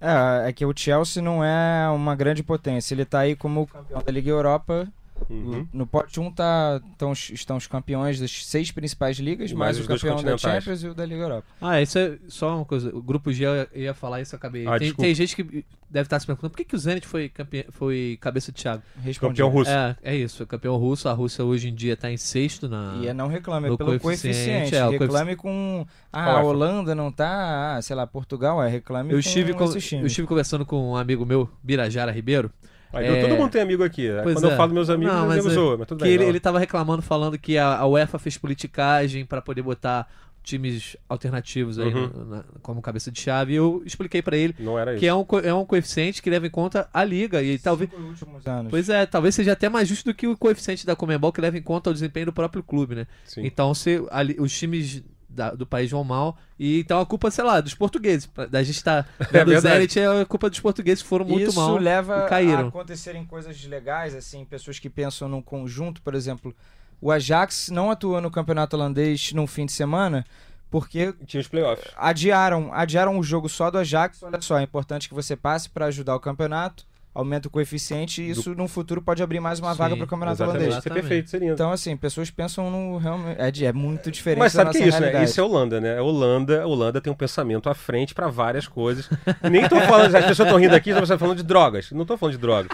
É, 0.00 0.48
é 0.48 0.52
que 0.54 0.64
o 0.64 0.72
Chelsea 0.74 1.22
não 1.22 1.44
é 1.44 1.90
uma 1.90 2.16
grande 2.16 2.42
potência. 2.42 2.94
Ele 2.94 3.04
tá 3.04 3.18
aí 3.18 3.36
como 3.36 3.66
campeão 3.66 4.02
da 4.02 4.10
Liga 4.10 4.30
Europa. 4.30 4.90
Uhum. 5.28 5.66
No 5.72 5.86
pote 5.86 6.20
1 6.20 6.30
tá, 6.32 6.80
tão, 6.96 7.12
estão 7.12 7.56
os 7.56 7.66
campeões 7.66 8.20
das 8.20 8.44
seis 8.44 8.70
principais 8.70 9.18
ligas, 9.18 9.52
mais, 9.52 9.76
mais 9.78 9.84
o 9.86 9.88
campeão 9.88 10.22
da. 10.22 10.36
Champions 10.38 10.82
e 10.82 10.88
o 10.88 10.94
da 10.94 11.04
Liga 11.04 11.22
Europa. 11.22 11.46
Ah, 11.60 11.80
isso 11.80 11.98
é 11.98 12.18
só 12.28 12.56
uma 12.56 12.64
coisa. 12.64 12.94
O 12.94 13.02
grupo 13.02 13.32
G 13.32 13.44
eu 13.44 13.68
ia 13.74 13.94
falar 13.94 14.20
isso, 14.20 14.34
eu 14.34 14.36
acabei. 14.38 14.66
Ah, 14.66 14.78
tem, 14.78 14.92
tem 14.92 15.14
gente 15.14 15.34
que 15.34 15.64
deve 15.90 16.06
estar 16.06 16.20
se 16.20 16.26
perguntando 16.26 16.50
por 16.50 16.56
que, 16.58 16.64
que 16.64 16.74
o 16.76 16.78
Zenit 16.78 17.06
foi, 17.06 17.28
campe... 17.28 17.66
foi 17.70 18.18
cabeça 18.20 18.52
de 18.52 18.60
chave. 18.60 18.82
Respondi. 19.02 19.30
Campeão 19.32 19.48
russo. 19.48 19.70
É, 19.70 19.96
é 20.02 20.16
isso, 20.16 20.36
foi 20.36 20.46
campeão 20.46 20.76
russo. 20.76 21.08
A 21.08 21.12
Rússia 21.12 21.44
hoje 21.44 21.68
em 21.68 21.74
dia 21.74 21.94
está 21.94 22.10
em 22.10 22.16
sexto 22.16 22.68
na. 22.68 22.98
E 23.00 23.08
é 23.08 23.14
não 23.14 23.28
reclame, 23.28 23.66
é 23.66 23.76
pelo 23.76 23.98
coeficiente, 23.98 24.70
coeficiente. 24.70 24.74
é, 24.76 24.88
reclame 24.88 25.36
com. 25.36 25.86
Ah, 26.12 26.38
a 26.38 26.42
Holanda 26.42 26.94
não 26.94 27.10
tá. 27.10 27.76
Ah, 27.76 27.82
sei 27.82 27.96
lá, 27.96 28.06
Portugal, 28.06 28.62
é 28.62 28.68
reclame 28.68 29.10
eu, 29.10 29.16
com 29.16 29.20
estive 29.20 29.52
com- 29.54 29.64
eu 29.64 30.06
estive 30.06 30.26
conversando 30.26 30.64
com 30.64 30.90
um 30.92 30.96
amigo 30.96 31.24
meu, 31.24 31.48
Birajara 31.62 32.12
Ribeiro. 32.12 32.50
Aí, 32.96 33.06
É. 33.06 33.20
Todo 33.28 33.36
mundo 33.36 33.50
tem 33.50 33.62
amigo 33.62 33.82
aqui. 33.84 34.08
né? 34.08 34.22
Pois 34.22 34.34
Quando 34.36 34.48
é. 34.48 34.52
eu 34.52 34.56
falo 34.56 34.72
meus 34.74 34.88
amigos, 34.90 35.12
Não, 35.14 35.22
eu 35.22 35.28
mas 35.28 35.36
nego 35.36 35.48
é- 35.50 35.54
zoa, 35.54 35.76
mas 35.76 35.86
tudo 35.86 35.98
Que 35.98 36.04
bem. 36.04 36.12
ele, 36.14 36.22
não. 36.24 36.30
ele 36.30 36.40
tava 36.40 36.58
reclamando, 36.58 37.02
falando 37.02 37.38
que 37.38 37.56
a, 37.58 37.76
a 37.78 37.86
UEFA 37.86 38.18
fez 38.18 38.36
politicagem 38.38 39.24
para 39.24 39.40
poder 39.42 39.62
botar 39.62 40.08
times 40.42 40.96
alternativos 41.08 41.76
aí 41.76 41.92
Uhum. 41.92 42.08
na- 42.14 42.36
na- 42.36 42.44
como 42.62 42.80
cabeça 42.80 43.10
de 43.10 43.20
chave. 43.20 43.52
E 43.52 43.56
eu 43.56 43.82
expliquei 43.84 44.22
para 44.22 44.36
ele 44.36 44.54
Não 44.60 44.78
era 44.78 44.92
isso. 44.92 45.00
que 45.00 45.06
é 45.06 45.12
um, 45.12 45.26
é 45.42 45.52
um 45.52 45.64
coeficiente 45.64 46.22
que 46.22 46.30
leva 46.30 46.46
em 46.46 46.50
conta 46.50 46.88
a 46.94 47.02
liga. 47.02 47.42
E 47.42 47.58
talvez. 47.58 47.90
Cinco. 47.90 48.40
Pois 48.70 48.88
é, 48.88 49.04
talvez 49.06 49.34
seja 49.34 49.52
até 49.52 49.68
mais 49.68 49.88
justo 49.88 50.04
do 50.04 50.14
que 50.14 50.28
o 50.28 50.36
coeficiente 50.36 50.86
da 50.86 50.94
Comembol 50.94 51.32
que 51.32 51.40
leva 51.40 51.58
em 51.58 51.62
conta 51.62 51.90
o 51.90 51.92
desempenho 51.92 52.26
do 52.26 52.32
próprio 52.32 52.62
clube, 52.62 52.94
né? 52.94 53.06
Sim. 53.24 53.44
Então, 53.44 53.74
se 53.74 54.00
ali- 54.10 54.36
os 54.38 54.56
times 54.56 55.02
da- 55.36 55.50
do 55.52 55.64
país 55.66 55.90
vão 55.90 56.02
mal, 56.02 56.36
e 56.58 56.80
então 56.80 56.98
a 57.00 57.06
culpa, 57.06 57.30
sei 57.30 57.44
lá, 57.44 57.60
dos 57.60 57.74
portugueses. 57.74 58.28
Da 58.50 58.62
gente 58.62 58.82
tá 58.82 59.04
vendo 59.30 59.48
o 59.48 59.50
verdade. 59.52 59.74
Zenit, 59.76 60.00
é 60.00 60.22
a 60.22 60.24
culpa 60.26 60.50
dos 60.50 60.58
portugueses 60.58 61.02
que 61.02 61.08
foram 61.08 61.24
muito 61.26 61.50
Isso 61.50 61.60
mal 61.60 61.76
leva 61.76 62.24
e 62.26 62.28
caíram. 62.28 62.64
a 62.64 62.68
acontecerem 62.68 63.24
coisas 63.24 63.62
legais, 63.64 64.14
assim, 64.14 64.44
pessoas 64.44 64.78
que 64.78 64.90
pensam 64.90 65.28
num 65.28 65.40
conjunto, 65.42 66.02
por 66.02 66.14
exemplo, 66.14 66.52
o 67.00 67.12
Ajax 67.12 67.68
não 67.68 67.90
atuou 67.90 68.20
no 68.20 68.30
campeonato 68.30 68.74
holandês 68.74 69.32
num 69.34 69.46
fim 69.46 69.66
de 69.66 69.72
semana 69.72 70.24
porque 70.70 71.14
Tinha 71.26 71.40
os 71.40 71.46
playoffs. 71.48 71.92
adiaram, 71.96 72.72
adiaram 72.72 73.18
o 73.18 73.22
jogo 73.22 73.48
só 73.48 73.70
do 73.70 73.78
Ajax. 73.78 74.22
Olha 74.22 74.40
só, 74.40 74.58
é 74.58 74.62
importante 74.62 75.08
que 75.08 75.14
você 75.14 75.36
passe 75.36 75.68
para 75.70 75.86
ajudar 75.86 76.16
o 76.16 76.20
campeonato, 76.20 76.84
aumenta 77.16 77.48
o 77.48 77.50
coeficiente 77.50 78.20
e 78.20 78.30
isso 78.30 78.54
no 78.54 78.68
futuro 78.68 79.00
pode 79.00 79.22
abrir 79.22 79.40
mais 79.40 79.58
uma 79.58 79.72
Sim, 79.72 79.78
vaga 79.78 79.96
para 79.96 80.04
o 80.04 80.06
campeonato 80.06 80.42
holandês. 80.42 80.76
Isso 80.76 80.88
é 80.88 80.92
perfeito, 80.92 81.30
seria. 81.30 81.52
Então, 81.52 81.72
assim, 81.72 81.96
pessoas 81.96 82.30
pensam 82.30 82.70
no 82.70 82.98
realmente 82.98 83.40
é, 83.40 83.50
de- 83.50 83.64
é 83.64 83.72
muito 83.72 84.10
diferente 84.10 84.40
Mas 84.40 84.52
da 84.52 84.64
sabe 84.64 84.76
que 84.78 84.84
é 84.84 84.88
isso, 84.88 85.00
né? 85.00 85.24
Isso 85.24 85.40
é 85.40 85.42
Holanda, 85.42 85.80
né? 85.80 85.98
A 85.98 86.02
Holanda, 86.02 86.62
a 86.62 86.66
Holanda 86.66 87.00
tem 87.00 87.12
um 87.12 87.16
pensamento 87.16 87.68
à 87.70 87.74
frente 87.74 88.14
pra 88.14 88.28
várias 88.28 88.68
coisas. 88.68 89.08
Nem 89.50 89.66
tô 89.68 89.80
falando, 89.80 90.14
as 90.14 90.26
pessoas 90.26 90.46
estão 90.46 90.58
rindo 90.60 90.74
aqui, 90.74 90.90
estão 90.90 91.18
falando 91.18 91.36
de 91.38 91.42
drogas. 91.42 91.90
Não 91.90 92.04
tô 92.04 92.16
falando 92.18 92.34
de 92.34 92.40
drogas. 92.40 92.68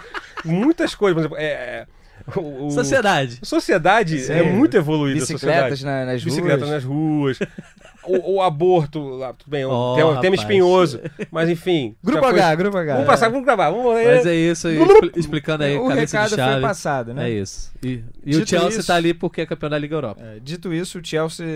Muitas 0.45 0.95
coisas, 0.95 1.14
por 1.14 1.20
exemplo, 1.20 1.38
é, 1.38 1.45
é, 1.45 1.86
o- 2.37 2.67
o- 2.67 2.71
Sociedade. 2.71 3.39
Sociedade 3.43 4.19
Sim. 4.21 4.33
é 4.33 4.43
muito 4.43 4.77
evoluída. 4.77 5.19
a 5.19 5.21
Bicicletas 5.21 5.71
sociedade. 5.81 5.85
na- 5.85 6.13
nas 6.13 6.23
Bicicleta 6.25 6.65
ruas. 6.65 6.71
nas 6.71 6.85
ruas. 6.85 7.39
O, 8.05 8.35
o 8.35 8.43
aborto, 8.43 8.99
lá, 9.01 9.33
tudo 9.33 9.49
bem, 9.49 9.63
é 9.63 9.67
um 9.69 9.71
Oh, 9.71 9.95
tema, 9.95 10.09
tema 10.21 10.35
rapaz. 10.35 10.41
espinhoso. 10.41 11.01
Mas 11.31 11.49
enfim. 11.49 11.95
Grupo 12.03 12.21
foi- 12.29 12.41
H, 12.41 12.55
grupo 12.57 12.77
H. 12.77 12.93
Vamos 12.95 13.07
passar, 13.07 13.29
vamos 13.29 13.45
gravar. 13.45 13.71
Vamos 13.71 13.95
Mas 13.95 14.27
é 14.27 14.35
isso, 14.35 14.67
aí, 14.67 14.83
expli- 14.83 15.13
explicando 15.15 15.63
aí, 15.63 15.77
o 15.79 15.87
cabeça 15.87 16.17
recado 16.17 16.31
de 16.31 16.35
chave. 16.35 16.53
foi 16.55 16.61
passado, 16.63 17.15
né? 17.15 17.31
É 17.31 17.33
isso. 17.33 17.71
E, 17.81 18.03
e 18.27 18.35
o 18.37 18.45
Chelsea 18.45 18.81
isso- 18.81 18.87
tá 18.89 18.97
ali 18.97 19.15
porque 19.15 19.43
é 19.43 19.47
campeão 19.47 19.71
da 19.71 19.79
Liga 19.79 19.95
Europa. 19.95 20.21
É, 20.21 20.41
dito 20.43 20.75
isso, 20.75 20.99
o 20.99 21.05
Chelsea 21.07 21.47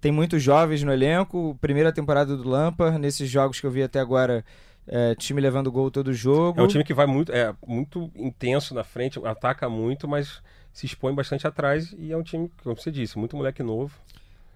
tem 0.00 0.12
muitos 0.12 0.40
jovens 0.40 0.84
no 0.84 0.92
elenco. 0.92 1.58
Primeira 1.60 1.90
temporada 1.90 2.36
do 2.36 2.48
Lampard, 2.48 2.96
nesses 2.96 3.28
jogos 3.28 3.58
que 3.60 3.66
eu 3.66 3.72
vi 3.72 3.82
até 3.82 3.98
agora, 3.98 4.44
é, 4.92 5.14
time 5.14 5.40
levando 5.40 5.70
gol 5.70 5.88
todo 5.90 6.12
jogo. 6.12 6.60
É 6.60 6.62
um 6.64 6.66
time 6.66 6.82
que 6.82 6.92
vai 6.92 7.06
muito, 7.06 7.30
é, 7.32 7.54
muito 7.66 8.10
intenso 8.16 8.74
na 8.74 8.82
frente, 8.82 9.18
ataca 9.24 9.68
muito, 9.68 10.08
mas 10.08 10.42
se 10.72 10.84
expõe 10.84 11.14
bastante 11.14 11.46
atrás. 11.46 11.94
E 11.96 12.10
é 12.10 12.16
um 12.16 12.22
time, 12.22 12.50
como 12.64 12.76
você 12.76 12.90
disse, 12.90 13.16
muito 13.16 13.36
moleque 13.36 13.62
novo. 13.62 13.94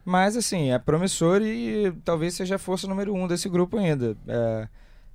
Mas 0.04 0.36
assim, 0.36 0.70
é 0.72 0.78
promissor 0.78 1.40
e 1.40 1.90
talvez 2.04 2.34
seja 2.34 2.56
a 2.56 2.58
força 2.58 2.86
número 2.88 3.14
um 3.14 3.26
desse 3.28 3.48
grupo 3.48 3.78
ainda. 3.78 4.16
É, 4.28 4.68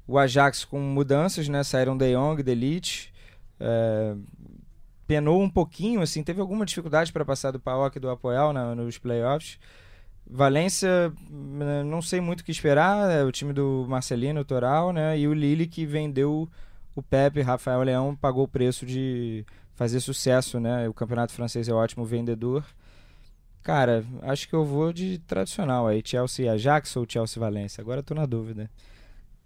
o 0.08 0.18
Ajax 0.18 0.64
com 0.66 0.80
mudanças, 0.80 1.48
né? 1.50 1.64
Saíram 1.64 1.96
De 1.98 2.12
Jong, 2.16 2.42
Delite. 2.42 3.14
É, 3.60 4.16
penou 5.06 5.42
um 5.42 5.50
pouquinho, 5.50 6.02
assim, 6.02 6.24
teve 6.24 6.40
alguma 6.40 6.66
dificuldade 6.66 7.12
para 7.12 7.26
passar 7.26 7.52
do 7.52 7.60
PAOK 7.60 7.98
e 7.98 8.00
do 8.00 8.10
Apoel 8.10 8.54
na- 8.54 8.74
nos 8.74 8.98
playoffs. 8.98 9.60
Valência, 10.30 11.12
n- 11.30 11.84
não 11.84 12.02
sei 12.02 12.22
muito 12.22 12.42
o 12.42 12.44
que 12.44 12.52
esperar, 12.52 13.10
é 13.10 13.24
o 13.24 13.32
time 13.32 13.52
do 13.52 13.86
Marcelino, 13.90 14.42
o 14.42 14.46
Toral, 14.46 14.94
né? 14.94 15.18
E 15.18 15.28
o 15.28 15.34
Lille 15.34 15.66
que 15.68 15.86
vendeu 15.86 16.48
o 16.96 17.02
Pepe, 17.02 17.42
Rafael 17.42 17.82
Leão, 17.82 18.16
pagou 18.16 18.44
o 18.44 18.48
preço 18.48 18.86
de 18.86 19.44
fazer 19.74 20.00
sucesso, 20.00 20.60
né? 20.60 20.88
O 20.88 20.94
campeonato 20.94 21.34
francês 21.34 21.68
é 21.68 21.74
ótimo 21.74 22.06
vendedor. 22.06 22.64
Cara, 23.64 24.06
acho 24.22 24.48
que 24.48 24.54
eu 24.54 24.64
vou 24.64 24.94
de 24.94 25.18
tradicional 25.20 25.88
aí, 25.88 26.02
Chelsea 26.06 26.52
Ajax 26.52 26.96
ou 26.96 27.06
Chelsea 27.08 27.40
Valência. 27.40 27.82
Agora 27.82 28.00
eu 28.00 28.04
tô 28.04 28.14
na 28.14 28.26
dúvida. 28.26 28.70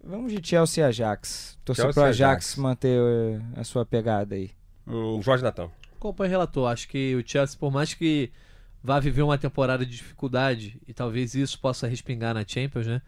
Vamos 0.04 0.34
de 0.34 0.46
Chelsea 0.46 0.86
Ajax. 0.86 1.58
Torcer 1.64 1.84
Chelsea 1.86 1.94
pro 2.02 2.10
Ajax, 2.10 2.46
Ajax. 2.46 2.56
manter 2.58 3.00
eh, 3.00 3.42
a 3.56 3.64
sua 3.64 3.86
pegada 3.86 4.36
aí. 4.36 4.52
Um 4.86 5.22
Jorge 5.22 5.44
Natan. 5.44 5.70
Acompanho 5.96 6.30
o 6.30 6.32
relator. 6.32 6.70
Acho 6.70 6.88
que 6.90 7.16
o 7.16 7.24
Chelsea, 7.26 7.58
por 7.58 7.72
mais 7.72 7.94
que 7.94 8.30
vá 8.84 9.00
viver 9.00 9.22
uma 9.22 9.38
temporada 9.38 9.86
de 9.86 9.96
dificuldade, 9.96 10.80
e 10.88 10.94
talvez 10.94 11.34
isso 11.34 11.60
possa 11.60 11.88
respingar 11.88 12.34
na 12.34 12.44
Champions, 12.46 12.86
né? 12.86 13.02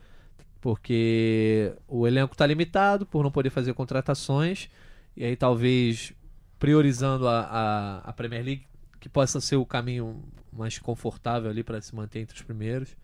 Porque 0.61 1.73
o 1.87 2.07
elenco 2.07 2.35
tá 2.35 2.47
limitado 2.47 3.05
por 3.05 3.23
não 3.23 3.29
poder 3.29 3.49
fazer 3.49 3.73
contratações, 3.73 4.69
e 5.15 5.23
aí 5.23 5.35
talvez 5.35 6.13
priorizando 6.57 7.27
a, 7.27 7.41
a, 7.41 7.97
a 8.09 8.13
Premier 8.13 8.43
League, 8.43 8.65
que 8.99 9.09
possa 9.09 9.41
ser 9.41 9.57
o 9.57 9.65
caminho 9.65 10.23
mais 10.51 10.79
confortável 10.79 11.49
ali 11.49 11.63
para 11.63 11.81
se 11.81 11.93
manter 11.93 12.19
entre 12.19 12.35
os 12.35 12.41
primeiros. 12.41 12.95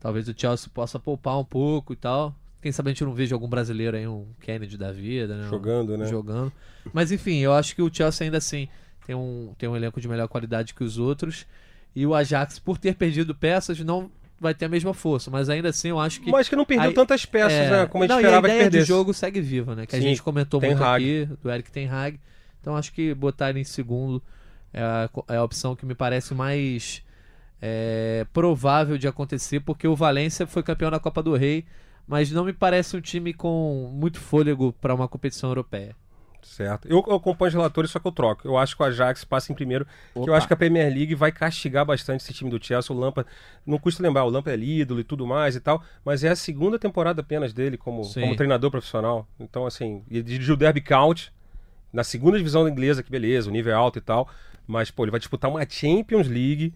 Talvez 0.00 0.28
o 0.28 0.34
Chelsea 0.36 0.68
possa 0.72 0.98
poupar 0.98 1.38
um 1.38 1.44
pouco 1.44 1.92
e 1.92 1.96
tal. 1.96 2.34
Quem 2.60 2.72
sabe 2.72 2.90
a 2.90 2.92
gente 2.92 3.04
não 3.04 3.14
veja 3.14 3.34
algum 3.34 3.48
brasileiro 3.48 3.96
aí, 3.96 4.06
um 4.06 4.26
Kennedy 4.40 4.76
da 4.76 4.90
vida, 4.90 5.36
né? 5.36 5.48
Jogando, 5.48 5.96
né? 5.96 6.06
jogando. 6.06 6.52
Mas 6.92 7.12
enfim, 7.12 7.38
eu 7.38 7.52
acho 7.52 7.74
que 7.74 7.80
o 7.80 7.92
Chelsea 7.92 8.24
ainda 8.24 8.38
assim 8.38 8.68
tem 9.06 9.14
um, 9.14 9.54
tem 9.56 9.68
um 9.68 9.76
elenco 9.76 10.00
de 10.00 10.08
melhor 10.08 10.26
qualidade 10.28 10.74
que 10.74 10.82
os 10.82 10.98
outros. 10.98 11.46
E 11.96 12.06
o 12.06 12.14
Ajax, 12.14 12.58
por 12.58 12.76
ter 12.76 12.94
perdido 12.94 13.34
peças, 13.34 13.80
não 13.80 14.10
vai 14.38 14.54
ter 14.54 14.66
a 14.66 14.68
mesma 14.68 14.92
força. 14.92 15.30
Mas 15.30 15.48
ainda 15.48 15.70
assim, 15.70 15.88
eu 15.88 15.98
acho 15.98 16.20
que. 16.20 16.30
Mas 16.30 16.46
que 16.46 16.54
não 16.54 16.66
perdeu 16.66 16.92
tantas 16.92 17.24
peças, 17.24 17.52
é, 17.52 17.70
né? 17.70 17.86
Como 17.86 18.04
a 18.04 18.06
gente 18.06 18.14
não, 18.14 18.20
esperava 18.20 18.46
e 18.46 18.50
a 18.50 18.52
que 18.52 18.56
ideia 18.56 18.70
perdesse. 18.70 18.84
de 18.84 18.88
jogo 18.88 19.14
segue 19.14 19.40
viva, 19.40 19.74
né? 19.74 19.86
Que 19.86 19.92
Sim, 19.92 19.98
a 19.98 20.00
gente 20.02 20.22
comentou 20.22 20.60
muito 20.60 20.84
Hag. 20.84 21.02
aqui, 21.02 21.28
do 21.42 21.50
Eric 21.50 21.70
Ten 21.72 21.88
Hag. 21.88 22.20
Então 22.60 22.76
acho 22.76 22.92
que 22.92 23.14
botar 23.14 23.48
ele 23.48 23.60
em 23.60 23.64
segundo 23.64 24.22
é 24.74 24.82
a, 24.82 25.08
é 25.28 25.36
a 25.36 25.42
opção 25.42 25.74
que 25.74 25.86
me 25.86 25.94
parece 25.94 26.34
mais 26.34 27.02
é, 27.62 28.26
provável 28.30 28.98
de 28.98 29.08
acontecer, 29.08 29.60
porque 29.60 29.88
o 29.88 29.96
Valência 29.96 30.46
foi 30.46 30.62
campeão 30.62 30.90
da 30.90 31.00
Copa 31.00 31.22
do 31.22 31.34
Rei, 31.34 31.64
mas 32.06 32.30
não 32.30 32.44
me 32.44 32.52
parece 32.52 32.94
um 32.94 33.00
time 33.00 33.32
com 33.32 33.90
muito 33.90 34.20
fôlego 34.20 34.74
para 34.82 34.94
uma 34.94 35.08
competição 35.08 35.48
europeia. 35.48 35.96
Certo. 36.46 36.88
Eu, 36.88 37.04
eu 37.06 37.14
acompanho 37.16 37.48
os 37.48 37.54
relatores, 37.54 37.90
só 37.90 37.98
que 37.98 38.06
eu 38.06 38.12
troco. 38.12 38.46
Eu 38.46 38.56
acho 38.56 38.76
que 38.76 38.82
o 38.82 38.86
Ajax 38.86 39.24
passa 39.24 39.52
em 39.52 39.54
primeiro, 39.54 39.86
que 40.14 40.30
eu 40.30 40.32
acho 40.34 40.46
que 40.46 40.54
a 40.54 40.56
Premier 40.56 40.88
League 40.92 41.14
vai 41.14 41.30
castigar 41.30 41.84
bastante 41.84 42.20
esse 42.22 42.32
time 42.32 42.48
do 42.48 42.64
Chelsea. 42.64 42.94
O 42.94 42.98
Lampa, 42.98 43.26
não 43.66 43.78
custa 43.78 44.02
lembrar, 44.02 44.24
o 44.24 44.30
Lampa 44.30 44.50
é 44.50 44.56
ídolo 44.56 45.00
e 45.00 45.04
tudo 45.04 45.26
mais 45.26 45.54
e 45.56 45.60
tal, 45.60 45.82
mas 46.04 46.24
é 46.24 46.28
a 46.30 46.36
segunda 46.36 46.78
temporada 46.78 47.20
apenas 47.20 47.52
dele 47.52 47.76
como, 47.76 48.04
Sim. 48.04 48.20
como 48.22 48.36
treinador 48.36 48.70
profissional. 48.70 49.26
Então, 49.38 49.66
assim, 49.66 50.02
ele 50.10 50.22
dirigiu 50.22 50.54
o 50.54 50.56
Derby 50.56 50.80
County 50.80 51.32
na 51.92 52.04
segunda 52.04 52.38
divisão 52.38 52.68
inglesa, 52.68 53.02
que 53.02 53.10
beleza, 53.10 53.48
o 53.50 53.52
nível 53.52 53.72
é 53.72 53.76
alto 53.76 53.98
e 53.98 54.02
tal, 54.02 54.28
mas, 54.66 54.90
pô, 54.90 55.04
ele 55.04 55.10
vai 55.10 55.20
disputar 55.20 55.50
uma 55.50 55.68
Champions 55.68 56.26
League 56.26 56.72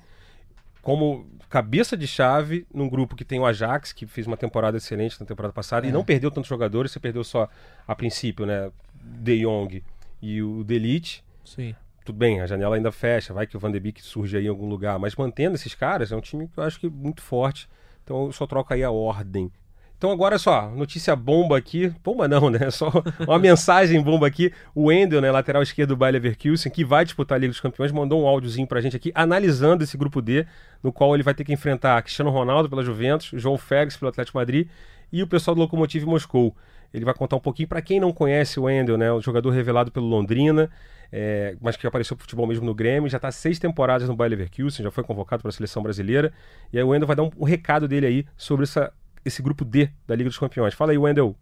como 0.82 1.26
cabeça 1.48 1.96
de 1.96 2.06
chave 2.06 2.66
num 2.72 2.88
grupo 2.88 3.14
que 3.14 3.24
tem 3.24 3.38
o 3.38 3.44
Ajax, 3.44 3.92
que 3.92 4.06
fez 4.06 4.26
uma 4.26 4.36
temporada 4.36 4.78
excelente 4.78 5.20
na 5.20 5.26
temporada 5.26 5.52
passada 5.52 5.86
e 5.86 5.90
É. 5.90 5.92
não 5.92 6.04
perdeu 6.04 6.30
tantos 6.30 6.48
jogadores, 6.48 6.90
você 6.92 7.00
perdeu 7.00 7.22
só 7.24 7.48
a 7.86 7.94
princípio, 7.94 8.46
né? 8.46 8.70
De 9.00 9.42
Jong 9.42 9.82
e 10.20 10.42
o 10.42 10.62
Delite. 10.64 11.24
Sim. 11.44 11.74
Tudo 12.04 12.16
bem, 12.16 12.40
a 12.40 12.46
janela 12.46 12.76
ainda 12.76 12.90
fecha, 12.90 13.32
vai 13.32 13.46
que 13.46 13.56
o 13.56 13.60
Van 13.60 13.70
de 13.70 13.78
Beek 13.78 14.02
surge 14.02 14.36
aí 14.36 14.46
em 14.46 14.48
algum 14.48 14.68
lugar, 14.68 14.98
mas 14.98 15.14
mantendo 15.14 15.54
esses 15.54 15.74
caras, 15.74 16.10
é 16.10 16.16
um 16.16 16.20
time 16.20 16.48
que 16.48 16.58
eu 16.58 16.64
acho 16.64 16.80
que 16.80 16.88
muito 16.88 17.22
forte. 17.22 17.68
Então 18.02 18.26
eu 18.26 18.32
só 18.32 18.46
troco 18.46 18.72
aí 18.72 18.82
a 18.82 18.90
ordem. 18.90 19.52
Então 20.00 20.10
agora 20.10 20.38
só, 20.38 20.70
notícia 20.70 21.14
bomba 21.14 21.58
aqui. 21.58 21.92
Bomba 22.02 22.26
não, 22.26 22.48
né? 22.48 22.70
Só 22.70 22.90
uma 23.20 23.36
mensagem 23.38 24.02
bomba 24.02 24.26
aqui. 24.26 24.50
O 24.74 24.84
Wendel, 24.86 25.20
né, 25.20 25.30
lateral 25.30 25.62
esquerdo 25.62 25.90
do 25.90 25.96
Bayer 25.96 26.14
Leverkusen, 26.14 26.72
que 26.72 26.82
vai 26.82 27.04
disputar 27.04 27.36
a 27.36 27.38
Liga 27.38 27.52
dos 27.52 27.60
Campeões, 27.60 27.92
mandou 27.92 28.22
um 28.22 28.26
áudiozinho 28.26 28.66
pra 28.66 28.80
gente 28.80 28.96
aqui, 28.96 29.12
analisando 29.14 29.84
esse 29.84 29.98
grupo 29.98 30.22
D, 30.22 30.46
no 30.82 30.90
qual 30.90 31.14
ele 31.14 31.22
vai 31.22 31.34
ter 31.34 31.44
que 31.44 31.52
enfrentar 31.52 32.00
Cristiano 32.00 32.30
Ronaldo 32.30 32.68
pela 32.70 32.82
Juventus, 32.82 33.30
João 33.34 33.58
Félix 33.58 33.94
pelo 33.94 34.08
Atlético 34.08 34.38
Madrid 34.38 34.68
e 35.12 35.22
o 35.22 35.26
pessoal 35.26 35.54
do 35.54 35.60
Lokomotiv 35.60 36.04
Moscou. 36.06 36.56
Ele 36.92 37.04
vai 37.04 37.14
contar 37.14 37.36
um 37.36 37.40
pouquinho 37.40 37.68
para 37.68 37.80
quem 37.80 38.00
não 38.00 38.12
conhece 38.12 38.58
o 38.58 38.64
Wendel, 38.64 38.98
né, 38.98 39.12
o 39.12 39.20
jogador 39.20 39.50
revelado 39.50 39.92
pelo 39.92 40.06
Londrina, 40.06 40.70
é, 41.12 41.56
mas 41.60 41.76
que 41.76 41.86
apareceu 41.86 42.16
pro 42.16 42.24
futebol 42.24 42.46
mesmo 42.46 42.64
no 42.64 42.74
Grêmio, 42.74 43.08
já 43.08 43.16
está 43.16 43.30
seis 43.30 43.58
temporadas 43.58 44.08
no 44.08 44.14
Bayer 44.14 44.30
Leverkusen, 44.30 44.84
já 44.84 44.90
foi 44.90 45.04
convocado 45.04 45.42
para 45.42 45.48
a 45.48 45.52
seleção 45.52 45.82
brasileira. 45.82 46.32
E 46.72 46.78
aí 46.78 46.84
o 46.84 46.88
Wendel 46.88 47.06
vai 47.06 47.16
dar 47.16 47.22
um, 47.22 47.30
um 47.38 47.44
recado 47.44 47.88
dele 47.88 48.06
aí 48.06 48.26
sobre 48.36 48.64
essa, 48.64 48.92
esse 49.24 49.42
grupo 49.42 49.64
D 49.64 49.88
da 50.06 50.14
Liga 50.14 50.28
dos 50.28 50.38
Campeões. 50.38 50.74
Fala 50.74 50.92
aí, 50.92 50.98
Wendel. 50.98 51.34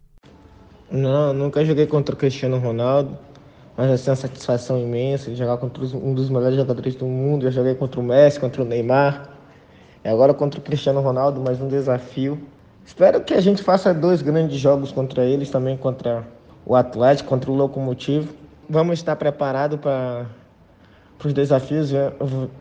Não, 0.91 1.33
nunca 1.33 1.63
joguei 1.63 1.85
contra 1.85 2.15
o 2.15 2.17
Cristiano 2.17 2.57
Ronaldo, 2.57 3.15
mas 3.77 3.91
assim, 3.91 4.09
uma 4.09 4.15
satisfação 4.15 4.79
imensa 4.79 5.29
de 5.29 5.37
jogar 5.37 5.57
contra 5.57 5.83
um 5.83 6.15
dos 6.15 6.29
melhores 6.29 6.57
jogadores 6.57 6.95
do 6.95 7.05
mundo. 7.05 7.45
Eu 7.45 7.51
joguei 7.51 7.75
contra 7.75 7.99
o 7.99 8.03
Messi, 8.03 8.39
contra 8.39 8.63
o 8.63 8.65
Neymar, 8.65 9.29
agora 10.03 10.33
contra 10.33 10.59
o 10.59 10.63
Cristiano 10.63 10.99
Ronaldo, 10.99 11.41
mais 11.41 11.61
um 11.61 11.67
desafio. 11.67 12.39
Espero 12.85 13.21
que 13.21 13.33
a 13.33 13.41
gente 13.41 13.61
faça 13.63 13.93
dois 13.93 14.21
grandes 14.21 14.57
jogos 14.59 14.91
contra 14.91 15.23
eles, 15.23 15.49
também 15.49 15.77
contra 15.77 16.25
o 16.65 16.75
Atlético, 16.75 17.29
contra 17.29 17.51
o 17.51 17.55
Locomotivo. 17.55 18.33
Vamos 18.69 18.99
estar 18.99 19.15
preparados 19.15 19.79
para 19.79 20.27
os 21.23 21.33
desafios. 21.33 21.91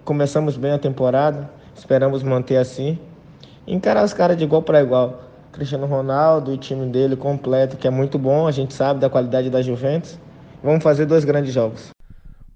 Começamos 0.04 0.56
bem 0.56 0.72
a 0.72 0.78
temporada, 0.78 1.50
esperamos 1.74 2.22
manter 2.22 2.56
assim. 2.56 2.98
Encarar 3.66 4.04
os 4.04 4.12
caras 4.12 4.36
de 4.36 4.44
igual 4.44 4.62
para 4.62 4.80
igual. 4.80 5.22
Cristiano 5.52 5.86
Ronaldo 5.86 6.52
e 6.52 6.54
o 6.54 6.58
time 6.58 6.86
dele 6.86 7.16
completo, 7.16 7.76
que 7.76 7.86
é 7.86 7.90
muito 7.90 8.18
bom, 8.18 8.46
a 8.46 8.52
gente 8.52 8.72
sabe 8.72 9.00
da 9.00 9.10
qualidade 9.10 9.50
da 9.50 9.60
Juventus. 9.60 10.18
Vamos 10.62 10.82
fazer 10.82 11.06
dois 11.06 11.24
grandes 11.24 11.52
jogos. 11.52 11.90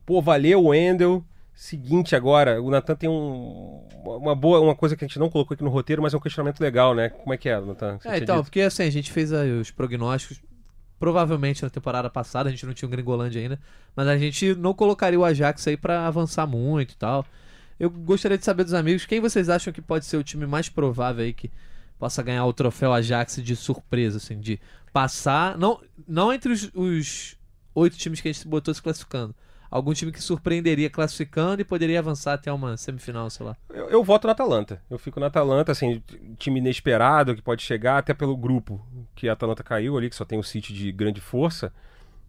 Pô, 0.06 0.20
valeu, 0.20 0.66
Wendel. 0.66 1.24
Seguinte 1.62 2.16
agora, 2.16 2.60
o 2.60 2.72
Natan 2.72 2.96
tem 2.96 3.08
um, 3.08 3.86
uma 4.04 4.34
boa, 4.34 4.58
uma 4.58 4.74
coisa 4.74 4.96
que 4.96 5.04
a 5.04 5.06
gente 5.06 5.20
não 5.20 5.30
colocou 5.30 5.54
aqui 5.54 5.62
no 5.62 5.70
roteiro, 5.70 6.02
mas 6.02 6.12
é 6.12 6.16
um 6.16 6.20
questionamento 6.20 6.60
legal, 6.60 6.92
né? 6.92 7.10
Como 7.10 7.32
é 7.32 7.36
que 7.36 7.48
é, 7.48 7.60
Natan? 7.60 8.00
É, 8.04 8.18
então, 8.18 8.38
dito. 8.38 8.46
porque 8.46 8.62
assim, 8.62 8.82
a 8.82 8.90
gente 8.90 9.12
fez 9.12 9.32
aí 9.32 9.48
os 9.52 9.70
prognósticos. 9.70 10.42
Provavelmente 10.98 11.62
na 11.62 11.70
temporada 11.70 12.10
passada, 12.10 12.48
a 12.48 12.50
gente 12.50 12.66
não 12.66 12.74
tinha 12.74 12.88
o 12.88 12.90
Gringolândia 12.90 13.40
ainda, 13.40 13.60
mas 13.94 14.08
a 14.08 14.18
gente 14.18 14.56
não 14.56 14.74
colocaria 14.74 15.18
o 15.18 15.24
Ajax 15.24 15.68
aí 15.68 15.76
pra 15.76 16.04
avançar 16.04 16.48
muito 16.48 16.94
e 16.94 16.96
tal. 16.96 17.24
Eu 17.78 17.88
gostaria 17.88 18.36
de 18.36 18.44
saber 18.44 18.64
dos 18.64 18.74
amigos, 18.74 19.06
quem 19.06 19.20
vocês 19.20 19.48
acham 19.48 19.72
que 19.72 19.80
pode 19.80 20.04
ser 20.04 20.16
o 20.16 20.24
time 20.24 20.46
mais 20.46 20.68
provável 20.68 21.24
aí 21.24 21.32
que 21.32 21.48
possa 21.96 22.24
ganhar 22.24 22.44
o 22.44 22.52
troféu 22.52 22.92
Ajax 22.92 23.36
de 23.36 23.54
surpresa, 23.54 24.16
assim, 24.16 24.40
de 24.40 24.58
passar, 24.92 25.56
não, 25.56 25.80
não 26.08 26.32
entre 26.32 26.52
os, 26.52 26.72
os 26.74 27.36
oito 27.72 27.96
times 27.96 28.20
que 28.20 28.28
a 28.28 28.32
gente 28.32 28.48
botou 28.48 28.74
se 28.74 28.82
classificando, 28.82 29.32
algum 29.72 29.94
time 29.94 30.12
que 30.12 30.22
surpreenderia 30.22 30.90
classificando 30.90 31.62
e 31.62 31.64
poderia 31.64 31.98
avançar 31.98 32.34
até 32.34 32.52
uma 32.52 32.76
semifinal, 32.76 33.30
sei 33.30 33.46
lá. 33.46 33.56
Eu, 33.70 33.88
eu 33.88 34.04
voto 34.04 34.26
na 34.26 34.32
Atalanta. 34.32 34.82
Eu 34.90 34.98
fico 34.98 35.18
na 35.18 35.28
Atalanta, 35.28 35.72
assim, 35.72 36.02
time 36.38 36.60
inesperado 36.60 37.34
que 37.34 37.40
pode 37.40 37.62
chegar 37.62 37.96
até 37.96 38.12
pelo 38.12 38.36
grupo 38.36 38.84
que 39.14 39.30
a 39.30 39.32
Atalanta 39.32 39.62
caiu 39.62 39.96
ali, 39.96 40.10
que 40.10 40.14
só 40.14 40.26
tem 40.26 40.38
o 40.38 40.42
City 40.42 40.74
de 40.74 40.92
grande 40.92 41.22
força. 41.22 41.72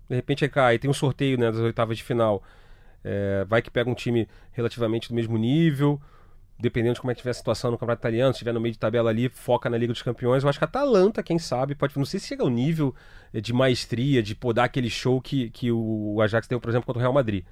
De 0.09 0.15
repente 0.15 0.45
aí 0.45 0.49
cai, 0.49 0.79
tem 0.79 0.89
um 0.89 0.93
sorteio 0.93 1.37
né, 1.37 1.51
das 1.51 1.59
oitavas 1.59 1.97
de 1.97 2.03
final. 2.03 2.41
É, 3.03 3.43
vai 3.45 3.61
que 3.61 3.69
pega 3.69 3.89
um 3.89 3.95
time 3.95 4.25
relativamente 4.53 5.09
do 5.09 5.15
mesmo 5.15 5.37
nível. 5.37 6.01
Dependendo 6.63 6.93
de 6.93 7.01
como 7.01 7.11
é 7.11 7.13
que 7.13 7.19
tiver 7.19 7.31
a 7.31 7.33
situação 7.33 7.71
no 7.71 7.77
Campeonato 7.77 7.99
Italiano, 7.99 8.31
se 8.31 8.37
estiver 8.37 8.53
no 8.53 8.61
meio 8.61 8.71
de 8.71 8.79
tabela 8.79 9.09
ali, 9.09 9.27
foca 9.27 9.69
na 9.69 9.77
Liga 9.77 9.91
dos 9.91 10.01
Campeões. 10.01 10.43
Eu 10.43 10.49
acho 10.49 10.57
que 10.57 10.63
a 10.63 10.67
Atalanta, 10.67 11.21
quem 11.21 11.37
sabe, 11.37 11.75
pode. 11.75 11.97
Não 11.97 12.05
sei 12.05 12.21
se 12.21 12.27
chega 12.27 12.41
ao 12.41 12.49
nível 12.49 12.95
eh, 13.33 13.41
de 13.41 13.51
maestria, 13.51 14.23
de 14.23 14.33
pô, 14.33 14.53
dar 14.53 14.63
aquele 14.63 14.89
show 14.89 15.19
que, 15.19 15.49
que 15.49 15.69
o 15.73 16.21
Ajax 16.21 16.47
deu, 16.47 16.61
por 16.61 16.69
exemplo, 16.69 16.85
contra 16.85 16.99
o 16.99 17.01
Real 17.01 17.11
Madrid. 17.11 17.43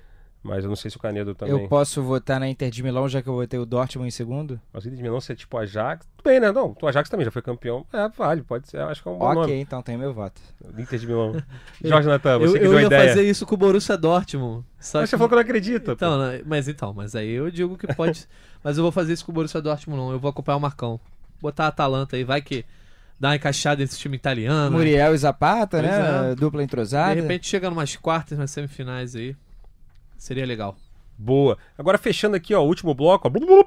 Mas 0.43 0.63
eu 0.63 0.69
não 0.69 0.75
sei 0.75 0.89
se 0.89 0.97
o 0.97 0.99
Canedo 0.99 1.35
também. 1.35 1.53
Eu 1.53 1.67
posso 1.69 2.01
votar 2.01 2.39
na 2.39 2.49
Inter 2.49 2.71
de 2.71 2.81
Milão, 2.81 3.07
já 3.07 3.21
que 3.21 3.29
eu 3.29 3.33
botei 3.35 3.59
o 3.59 3.65
Dortmund 3.65 4.07
em 4.07 4.11
segundo? 4.11 4.59
Mas 4.73 4.83
o 4.83 4.87
Inter 4.87 4.97
de 4.97 5.03
Milão 5.03 5.21
ser 5.21 5.35
tipo 5.35 5.55
Ajax. 5.55 6.07
Tudo 6.17 6.23
bem, 6.31 6.39
né? 6.39 6.51
Não, 6.51 6.75
o 6.81 6.87
Ajax 6.87 7.09
também 7.11 7.23
já 7.25 7.29
foi 7.31 7.43
campeão. 7.43 7.85
É, 7.93 8.09
vale, 8.09 8.41
pode 8.41 8.67
ser. 8.67 8.79
Acho 8.79 9.03
que 9.03 9.07
é 9.07 9.11
um 9.11 9.19
bom 9.19 9.25
ok, 9.25 9.35
nome. 9.41 9.53
então 9.53 9.83
tem 9.83 9.95
meu 9.97 10.11
voto. 10.13 10.41
Inter 10.79 10.97
de 10.97 11.05
Milão. 11.05 11.35
Jorge 11.83 12.07
Natan, 12.07 12.39
você 12.39 12.57
eu 12.57 12.59
que 12.59 12.65
eu 12.65 12.69
deu 12.71 12.77
a 12.77 12.81
ia 12.81 12.87
ideia. 12.87 13.09
fazer 13.09 13.29
isso 13.29 13.45
com 13.45 13.53
o 13.53 13.57
Borussia 13.57 13.95
Dortmund. 13.95 14.65
Só 14.79 14.99
Mas 15.01 15.09
você 15.11 15.15
que- 15.15 15.17
falou 15.19 15.29
que 15.29 15.35
não 15.35 15.41
acredita. 15.43 15.85
pô. 15.85 15.91
Então, 15.91 16.17
né, 16.19 16.41
mas 16.43 16.67
então, 16.67 16.91
mas 16.91 17.15
aí 17.15 17.29
eu 17.29 17.51
digo 17.51 17.77
que 17.77 17.85
pode. 17.93 18.25
mas 18.63 18.77
eu 18.77 18.83
vou 18.83 18.91
fazer 18.91 19.13
isso 19.13 19.23
com 19.23 19.31
o 19.31 19.35
Borussia 19.35 19.61
Dortmund, 19.61 20.01
não. 20.01 20.11
Eu 20.11 20.19
vou 20.19 20.29
acompanhar 20.29 20.57
o 20.57 20.61
Marcão. 20.61 20.99
Botar 21.39 21.65
a 21.65 21.67
Atalanta 21.67 22.15
aí, 22.15 22.23
vai 22.23 22.41
que 22.41 22.65
dá 23.19 23.29
uma 23.29 23.35
encaixada 23.35 23.79
nesse 23.79 23.99
time 23.99 24.15
italiano. 24.15 24.75
Muriel 24.75 25.13
e 25.13 25.17
Zapata, 25.19 25.79
Pois 25.79 25.83
né? 25.91 26.31
é. 26.31 26.35
Dupla 26.35 26.63
entrosada. 26.63 27.13
De 27.15 27.21
repente 27.21 27.47
chega 27.47 27.69
numas 27.69 27.95
quartas, 27.95 28.39
nas 28.39 28.49
semifinais 28.49 29.15
aí. 29.15 29.35
Seria 30.21 30.45
legal. 30.45 30.77
Boa. 31.17 31.57
Agora 31.75 31.97
fechando 31.97 32.35
aqui, 32.35 32.53
ó, 32.53 32.61
o 32.61 32.67
último 32.67 32.93
bloco, 32.93 33.27
ó, 33.27 33.63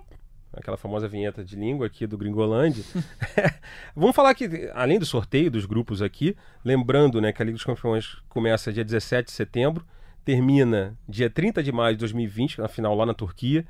aquela 0.52 0.76
famosa 0.76 1.08
vinheta 1.08 1.44
de 1.44 1.56
língua 1.56 1.88
aqui 1.88 2.06
do 2.06 2.16
Gringolândia. 2.16 2.84
Vamos 3.96 4.14
falar 4.14 4.32
que, 4.36 4.70
além 4.72 5.00
do 5.00 5.04
sorteio 5.04 5.50
dos 5.50 5.66
grupos 5.66 6.00
aqui, 6.00 6.36
lembrando 6.64 7.20
né, 7.20 7.32
que 7.32 7.42
a 7.42 7.44
Liga 7.44 7.56
dos 7.56 7.64
Campeões 7.64 8.22
começa 8.28 8.72
dia 8.72 8.84
17 8.84 9.26
de 9.26 9.32
setembro, 9.32 9.84
termina 10.24 10.96
dia 11.08 11.28
30 11.28 11.60
de 11.60 11.72
maio 11.72 11.96
de 11.96 11.98
2020, 11.98 12.60
na 12.60 12.68
final 12.68 12.94
lá 12.94 13.04
na 13.04 13.14
Turquia. 13.14 13.66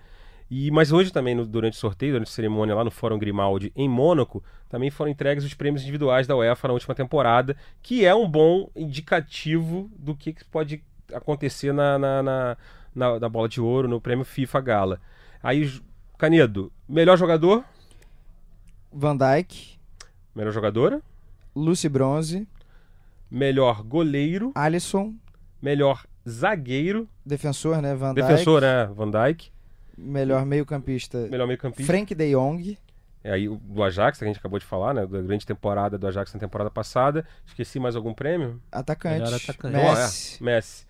E, 0.50 0.70
mas 0.70 0.92
hoje 0.92 1.10
também, 1.10 1.34
no- 1.34 1.46
durante 1.46 1.72
o 1.72 1.80
sorteio, 1.80 2.12
durante 2.12 2.28
a 2.28 2.32
cerimônia 2.32 2.74
lá 2.74 2.84
no 2.84 2.90
Fórum 2.90 3.18
Grimaldi, 3.18 3.72
em 3.74 3.88
Mônaco, 3.88 4.44
também 4.68 4.90
foram 4.90 5.10
entregues 5.10 5.42
os 5.42 5.54
prêmios 5.54 5.80
individuais 5.82 6.26
da 6.26 6.36
UEFA 6.36 6.68
na 6.68 6.74
última 6.74 6.94
temporada, 6.94 7.56
que 7.82 8.04
é 8.04 8.14
um 8.14 8.28
bom 8.28 8.70
indicativo 8.76 9.90
do 9.98 10.14
que 10.14 10.34
que 10.34 10.44
pode 10.44 10.84
acontecer 11.14 11.72
na, 11.72 11.98
na, 11.98 12.22
na, 12.22 12.56
na- 12.94 13.20
na 13.20 13.28
bola 13.28 13.48
de 13.48 13.60
ouro, 13.60 13.88
no 13.88 14.00
prêmio 14.00 14.24
FIFA 14.24 14.60
Gala. 14.60 15.00
Aí, 15.42 15.70
Canedo, 16.18 16.72
melhor 16.88 17.16
jogador, 17.18 17.64
Van 18.92 19.16
Dijk, 19.16 19.78
melhor 20.34 20.52
jogadora, 20.52 21.02
Lucy 21.54 21.88
Bronze, 21.88 22.46
melhor 23.30 23.82
goleiro, 23.82 24.52
Alisson, 24.54 25.14
melhor 25.60 26.04
zagueiro, 26.28 27.08
defensor, 27.24 27.80
né? 27.82 27.94
Van 27.94 28.14
Dijk. 28.14 28.26
defensor, 28.26 28.60
né, 28.60 28.86
Van 28.86 29.10
Dijk, 29.10 29.52
Melhor 29.96 30.44
meio-campista, 30.44 31.18
melhor 31.30 31.46
meio-campista. 31.46 31.84
Frank 31.92 32.12
de 32.16 32.32
Jong. 32.32 32.76
É 33.22 33.30
aí 33.32 33.48
o 33.48 33.56
do 33.56 33.80
Ajax, 33.82 34.18
que 34.18 34.24
a 34.24 34.26
gente 34.26 34.38
acabou 34.40 34.58
de 34.58 34.64
falar, 34.66 34.92
né? 34.92 35.06
Da 35.06 35.22
grande 35.22 35.46
temporada 35.46 35.96
do 35.96 36.06
Ajax 36.08 36.34
na 36.34 36.40
temporada 36.40 36.68
passada. 36.68 37.24
Esqueci 37.46 37.78
mais 37.78 37.94
algum 37.94 38.12
prêmio? 38.12 38.60
Atacante. 38.72 39.22
Melhor 39.22 39.34
atacante. 39.34 39.72
Messi. 39.76 40.38
Oh, 40.40 40.42
é, 40.42 40.46
Messi. 40.56 40.86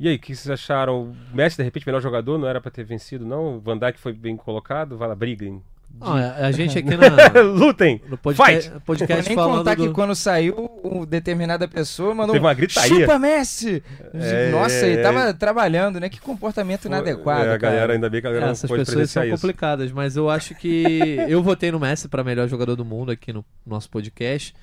E 0.00 0.08
aí, 0.08 0.16
o 0.16 0.18
que 0.18 0.34
vocês 0.34 0.50
acharam? 0.50 1.02
O 1.02 1.16
Messi, 1.36 1.58
de 1.58 1.62
repente, 1.62 1.84
melhor 1.86 2.00
jogador, 2.00 2.38
não 2.38 2.48
era 2.48 2.58
pra 2.58 2.70
ter 2.70 2.82
vencido, 2.84 3.26
não? 3.26 3.56
O 3.56 3.60
Van 3.60 3.76
Dijk 3.76 4.00
foi 4.00 4.14
bem 4.14 4.34
colocado, 4.34 4.96
vai 4.96 5.06
lá, 5.06 5.14
briguem. 5.14 5.62
Não, 6.00 6.14
a 6.14 6.46
a 6.46 6.52
gente 6.52 6.78
aqui 6.78 6.88
na, 6.96 7.40
Lutem! 7.42 8.00
no 8.08 8.16
podcast, 8.16 8.70
Vou 8.70 8.80
podcast 8.80 9.28
nem 9.28 9.36
falando 9.36 9.58
contar 9.58 9.74
do... 9.74 9.82
que 9.88 9.92
quando 9.92 10.14
saiu, 10.14 10.54
uma 10.82 11.04
determinada 11.04 11.68
pessoa 11.68 12.14
mandou 12.14 12.32
Teve 12.32 12.46
uma 12.46 12.52
um, 12.52 12.54
gritaria. 12.54 13.00
Chupa 13.00 13.18
Messi! 13.18 13.82
É, 14.14 14.50
Nossa, 14.50 14.86
ele 14.86 15.00
é, 15.00 15.02
tava 15.02 15.34
trabalhando, 15.34 16.00
né? 16.00 16.08
Que 16.08 16.20
comportamento 16.20 16.86
inadequado, 16.86 17.44
É, 17.48 17.54
a 17.54 17.58
galera, 17.58 17.80
cara. 17.82 17.92
ainda 17.92 18.08
bem 18.08 18.20
que 18.22 18.26
a 18.26 18.30
galera 18.30 18.46
É, 18.46 18.48
não 18.48 18.52
essas 18.52 18.70
pessoas 18.70 19.10
são 19.10 19.24
isso. 19.24 19.34
complicadas, 19.34 19.92
mas 19.92 20.16
eu 20.16 20.30
acho 20.30 20.54
que 20.54 21.18
eu 21.28 21.42
votei 21.42 21.70
no 21.70 21.78
Messi 21.80 22.08
para 22.08 22.24
melhor 22.24 22.48
jogador 22.48 22.76
do 22.76 22.84
mundo 22.84 23.10
aqui 23.12 23.32
no 23.32 23.44
nosso 23.66 23.90
podcast. 23.90 24.54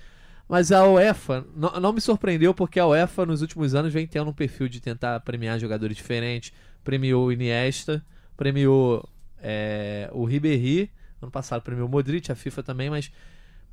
Mas 0.48 0.72
a 0.72 0.88
UEFA 0.88 1.46
não, 1.56 1.72
não 1.80 1.94
me 1.94 2.00
surpreendeu 2.00 2.54
porque 2.54 2.80
a 2.80 2.88
UEFA 2.88 3.26
nos 3.26 3.42
últimos 3.42 3.76
anos 3.76 3.92
vem 3.92 4.08
tendo 4.08 4.30
um 4.30 4.34
perfil 4.34 4.70
de 4.70 4.80
tentar 4.80 5.20
premiar 5.20 5.60
jogadores 5.60 5.98
diferentes. 5.98 6.54
Premiou 6.84 7.26
o 7.28 7.32
Iniesta, 7.32 8.04
premiou 8.38 9.08
é, 9.40 10.10
o 10.14 10.24
Ribéry, 10.24 10.90
ano 11.22 11.32
passado 11.32 11.62
premiou 11.62 11.88
o 11.88 11.92
Modric, 11.92 12.32
a 12.32 12.36
FIFA 12.36 12.64
também, 12.64 12.90
mas 12.90 13.12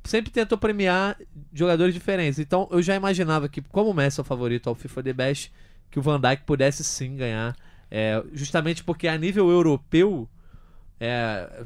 sempre 0.03 0.31
tentou 0.31 0.57
premiar 0.57 1.17
jogadores 1.53 1.93
diferentes. 1.93 2.39
Então 2.39 2.67
eu 2.71 2.81
já 2.81 2.95
imaginava 2.95 3.47
que, 3.47 3.61
como 3.61 3.89
o 3.89 3.93
Messi 3.93 4.19
é 4.19 4.21
o 4.21 4.25
favorito 4.25 4.67
ao 4.67 4.75
FIFA 4.75 5.03
The 5.03 5.13
Best, 5.13 5.53
que 5.89 5.99
o 5.99 6.01
Van 6.01 6.19
Dijk 6.19 6.43
pudesse 6.43 6.83
sim 6.83 7.15
ganhar. 7.15 7.55
É, 7.89 8.21
justamente 8.33 8.83
porque 8.83 9.07
a 9.07 9.17
nível 9.17 9.49
europeu, 9.49 10.27
é, 10.99 11.63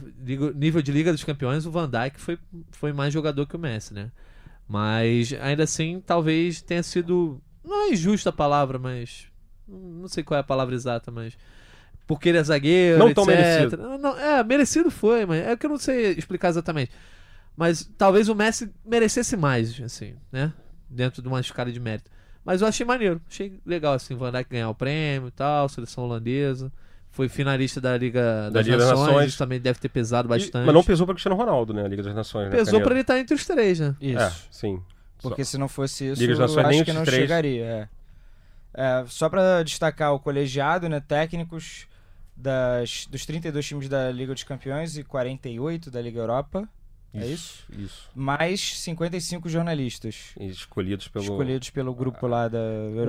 nível 0.55 0.81
de 0.81 0.91
Liga 0.91 1.11
dos 1.11 1.23
Campeões, 1.23 1.65
o 1.65 1.71
Van 1.71 1.89
Dijk 1.89 2.19
foi, 2.19 2.37
foi 2.71 2.93
mais 2.93 3.11
jogador 3.11 3.47
que 3.47 3.55
o 3.55 3.59
Messi, 3.59 3.93
né? 3.93 4.11
Mas 4.69 5.33
ainda 5.41 5.63
assim, 5.63 5.99
talvez 6.05 6.61
tenha 6.61 6.83
sido. 6.83 7.41
Não 7.65 7.87
é 7.87 7.89
injusta 7.89 8.29
a 8.29 8.33
palavra, 8.33 8.77
mas. 8.77 9.25
Não 9.67 10.07
sei 10.07 10.23
qual 10.23 10.37
é 10.37 10.41
a 10.41 10.43
palavra 10.43 10.75
exata, 10.75 11.09
mas. 11.09 11.35
Porque 12.05 12.29
ele 12.29 12.37
é 12.37 12.43
zagueiro. 12.43 12.99
Não 12.99 13.11
tão 13.11 13.23
etc. 13.23 13.35
merecido. 13.35 13.77
Não, 13.77 13.97
não, 13.97 14.19
é, 14.19 14.43
merecido 14.43 14.91
foi, 14.91 15.25
mas 15.25 15.43
é 15.43 15.57
que 15.57 15.65
eu 15.65 15.71
não 15.71 15.77
sei 15.79 16.11
explicar 16.11 16.49
exatamente. 16.49 16.91
Mas 17.57 17.89
talvez 17.97 18.29
o 18.29 18.35
Messi 18.35 18.71
merecesse 18.85 19.35
mais, 19.35 19.81
assim, 19.81 20.15
né? 20.31 20.53
Dentro 20.87 21.21
de 21.21 21.27
uma 21.27 21.39
escala 21.39 21.71
de 21.71 21.79
mérito. 21.79 22.09
Mas 22.45 22.61
eu 22.61 22.67
achei 22.67 22.85
maneiro, 22.85 23.21
achei 23.27 23.59
legal, 23.65 23.93
assim, 23.93 24.15
Van 24.15 24.31
Dijk 24.31 24.49
ganhar 24.49 24.69
o 24.69 24.75
prêmio 24.75 25.27
e 25.27 25.31
tal, 25.31 25.67
seleção 25.67 26.03
holandesa. 26.03 26.71
Foi 27.11 27.27
finalista 27.27 27.81
da 27.81 27.97
Liga 27.97 28.49
das 28.51 28.65
Liga 28.65 28.77
das 28.77 28.89
Nações, 28.89 29.07
Nações. 29.07 29.27
isso 29.29 29.37
também 29.37 29.59
deve 29.59 29.79
ter 29.79 29.89
pesado 29.89 30.27
E- 30.27 30.29
bastante. 30.29 30.65
mas 30.65 30.73
não 30.73 30.83
pesou 30.83 31.05
pra 31.05 31.13
Cristiano 31.15 31.35
Ronaldo, 31.35 31.73
né? 31.73 31.83
A 31.83 31.87
Liga 31.87 32.03
das 32.03 32.13
Nações, 32.15 32.45
né? 32.45 32.51
Pesou 32.51 32.65
Canedo? 32.73 32.83
pra 32.85 32.93
ele 32.93 33.01
estar 33.01 33.19
entre 33.19 33.33
os 33.35 33.45
três, 33.45 33.79
né? 33.79 33.95
Isso. 33.99 34.19
É, 34.23 34.31
sim. 34.51 34.81
Porque 35.21 35.43
se 35.43 35.57
não 35.57 35.67
fosse 35.67 36.11
isso, 36.11 36.21
Liga 36.21 36.33
das 36.35 36.39
Nações, 36.55 36.67
nem 36.67 36.81
acho 36.81 36.85
que 36.85 36.93
não 36.93 37.03
três. 37.03 37.21
chegaria. 37.21 37.63
é. 37.65 37.89
É, 38.71 39.03
só 39.07 39.27
pra 39.27 39.63
destacar 39.63 40.13
o 40.13 40.19
colegiado, 40.19 40.87
né? 40.87 40.99
Técnicos 41.05 41.87
das, 42.37 43.05
dos 43.09 43.25
32 43.25 43.65
times 43.65 43.89
da 43.89 44.11
Liga 44.11 44.33
dos 44.33 44.43
Campeões 44.43 44.95
e 44.97 45.03
48 45.03 45.89
da 45.91 45.99
Liga 46.01 46.19
Europa. 46.19 46.69
É 47.13 47.25
Isso. 47.25 47.63
Isso. 47.75 48.07
Mais 48.15 48.79
55 48.81 49.49
jornalistas. 49.49 50.33
Escolhidos 50.39 51.07
pelo. 51.07 51.23
Escolhidos 51.25 51.69
pelo 51.71 51.93
grupo 51.93 52.27
lá 52.27 52.47
da 52.47 52.59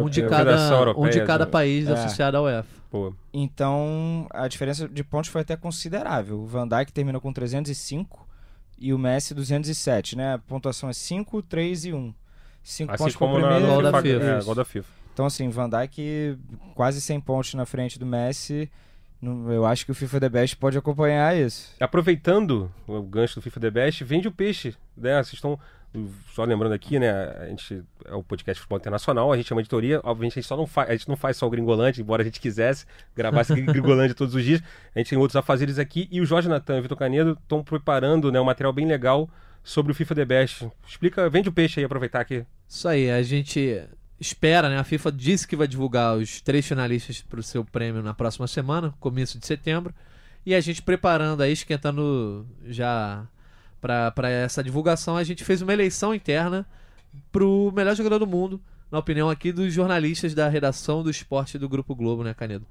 Um 0.02 0.08
de 0.08 0.22
cada, 0.22 0.36
Federação 0.38 0.76
um 0.76 0.80
Europeia 0.80 1.10
de 1.12 1.26
cada 1.26 1.44
de- 1.44 1.50
país 1.50 1.86
É. 1.88 1.92
associado 1.92 2.36
à 2.38 2.42
UEFA. 2.42 2.80
Pô, 2.90 3.14
Então, 3.32 4.26
a 4.30 4.48
diferença 4.48 4.88
de 4.88 5.04
pontos 5.04 5.28
foi 5.30 5.42
até 5.42 5.56
considerável. 5.56 6.40
O 6.40 6.46
Van 6.46 6.66
Dijk 6.66 6.92
terminou 6.92 7.20
com 7.20 7.32
305 7.32 8.26
e 8.78 8.92
o 8.94 8.98
Messi 8.98 9.34
207, 9.34 10.16
né? 10.16 10.34
A 10.34 10.38
pontuação 10.38 10.88
é 10.88 10.92
5, 10.92 11.42
3 11.42 11.84
e 11.84 11.92
1. 11.92 12.14
5 12.62 12.92
assim 12.92 13.04
pontos 13.04 13.16
para 13.16 13.24
o 13.26 13.28
como 13.28 13.38
na, 13.40 13.48
primeiro. 13.48 13.66
Igual 13.66 13.82
na 13.82 13.90
da 13.90 14.02
FIFA. 14.02 14.24
É, 14.24 14.32
Isso. 14.32 14.40
igual 14.42 14.54
da 14.56 14.64
FIFA. 14.64 14.88
Então, 15.12 15.26
assim, 15.26 15.48
Van 15.50 15.68
Dijk 15.68 16.38
quase 16.74 17.00
100 17.00 17.20
pontos 17.20 17.52
na 17.54 17.66
frente 17.66 17.98
do 17.98 18.06
Messi. 18.06 18.70
Eu 19.22 19.66
acho 19.66 19.84
que 19.84 19.92
o 19.92 19.94
FIFA 19.94 20.20
The 20.20 20.28
Best 20.28 20.56
pode 20.56 20.78
acompanhar 20.78 21.36
isso. 21.36 21.74
Aproveitando 21.78 22.72
o 22.86 23.02
gancho 23.02 23.34
do 23.34 23.42
FIFA 23.42 23.60
The 23.60 23.70
Best, 23.70 24.04
vende 24.04 24.28
o 24.28 24.32
peixe, 24.32 24.74
né? 24.96 25.22
Vocês 25.22 25.34
estão. 25.34 25.58
Só 26.32 26.44
lembrando 26.44 26.72
aqui, 26.72 27.00
né? 27.00 27.10
A 27.10 27.46
gente 27.46 27.82
é 28.04 28.14
o 28.14 28.22
podcast 28.22 28.60
Futebol 28.60 28.78
Internacional, 28.78 29.32
a 29.32 29.36
gente 29.36 29.52
é 29.52 29.54
uma 29.56 29.60
editoria, 29.60 30.00
obviamente 30.04 30.38
a 30.38 30.40
gente 30.40 30.46
só 30.48 30.56
não 30.56 30.66
faz, 30.66 30.88
a 30.88 30.92
gente 30.92 31.08
não 31.08 31.16
faz 31.16 31.36
só 31.36 31.48
o 31.48 31.50
Gringolândia, 31.50 32.00
embora 32.00 32.22
a 32.22 32.24
gente 32.24 32.40
quisesse 32.40 32.86
gravar 33.14 33.40
esse 33.40 33.54
Gringolândia 33.60 34.14
todos 34.14 34.34
os 34.34 34.44
dias. 34.44 34.62
A 34.94 35.00
gente 35.00 35.10
tem 35.10 35.18
outros 35.18 35.34
afazeres 35.34 35.80
aqui 35.80 36.08
e 36.10 36.20
o 36.20 36.24
Jorge 36.24 36.48
Natan 36.48 36.76
e 36.76 36.78
o 36.78 36.82
Vitor 36.82 36.96
Canedo 36.96 37.36
estão 37.42 37.64
preparando 37.64 38.30
né, 38.30 38.40
um 38.40 38.44
material 38.44 38.72
bem 38.72 38.86
legal 38.86 39.28
sobre 39.64 39.90
o 39.90 39.94
FIFA 39.94 40.14
The 40.14 40.24
Best. 40.24 40.70
Explica, 40.86 41.28
vende 41.28 41.48
o 41.48 41.52
peixe 41.52 41.80
aí, 41.80 41.84
aproveitar 41.84 42.20
aqui. 42.20 42.46
Isso 42.68 42.86
aí, 42.86 43.10
a 43.10 43.20
gente 43.22 43.82
espera, 44.20 44.68
né? 44.68 44.78
A 44.78 44.84
FIFA 44.84 45.10
disse 45.10 45.48
que 45.48 45.56
vai 45.56 45.66
divulgar 45.66 46.16
os 46.16 46.40
três 46.42 46.66
finalistas 46.66 47.22
para 47.22 47.40
o 47.40 47.42
seu 47.42 47.64
prêmio 47.64 48.02
na 48.02 48.12
próxima 48.12 48.46
semana, 48.46 48.94
começo 49.00 49.38
de 49.38 49.46
setembro. 49.46 49.94
E 50.44 50.54
a 50.54 50.60
gente 50.60 50.82
preparando 50.82 51.42
aí, 51.42 51.52
esquentando 51.52 52.46
já 52.66 53.26
para 53.80 54.28
essa 54.28 54.62
divulgação, 54.62 55.16
a 55.16 55.24
gente 55.24 55.44
fez 55.44 55.62
uma 55.62 55.72
eleição 55.72 56.14
interna 56.14 56.66
pro 57.32 57.72
melhor 57.74 57.96
jogador 57.96 58.18
do 58.18 58.26
mundo, 58.26 58.60
na 58.90 58.98
opinião 58.98 59.30
aqui 59.30 59.52
dos 59.52 59.72
jornalistas 59.72 60.34
da 60.34 60.48
redação 60.48 61.02
do 61.02 61.10
esporte 61.10 61.58
do 61.58 61.68
Grupo 61.68 61.94
Globo, 61.94 62.22
né, 62.22 62.34
Canedo? 62.34 62.66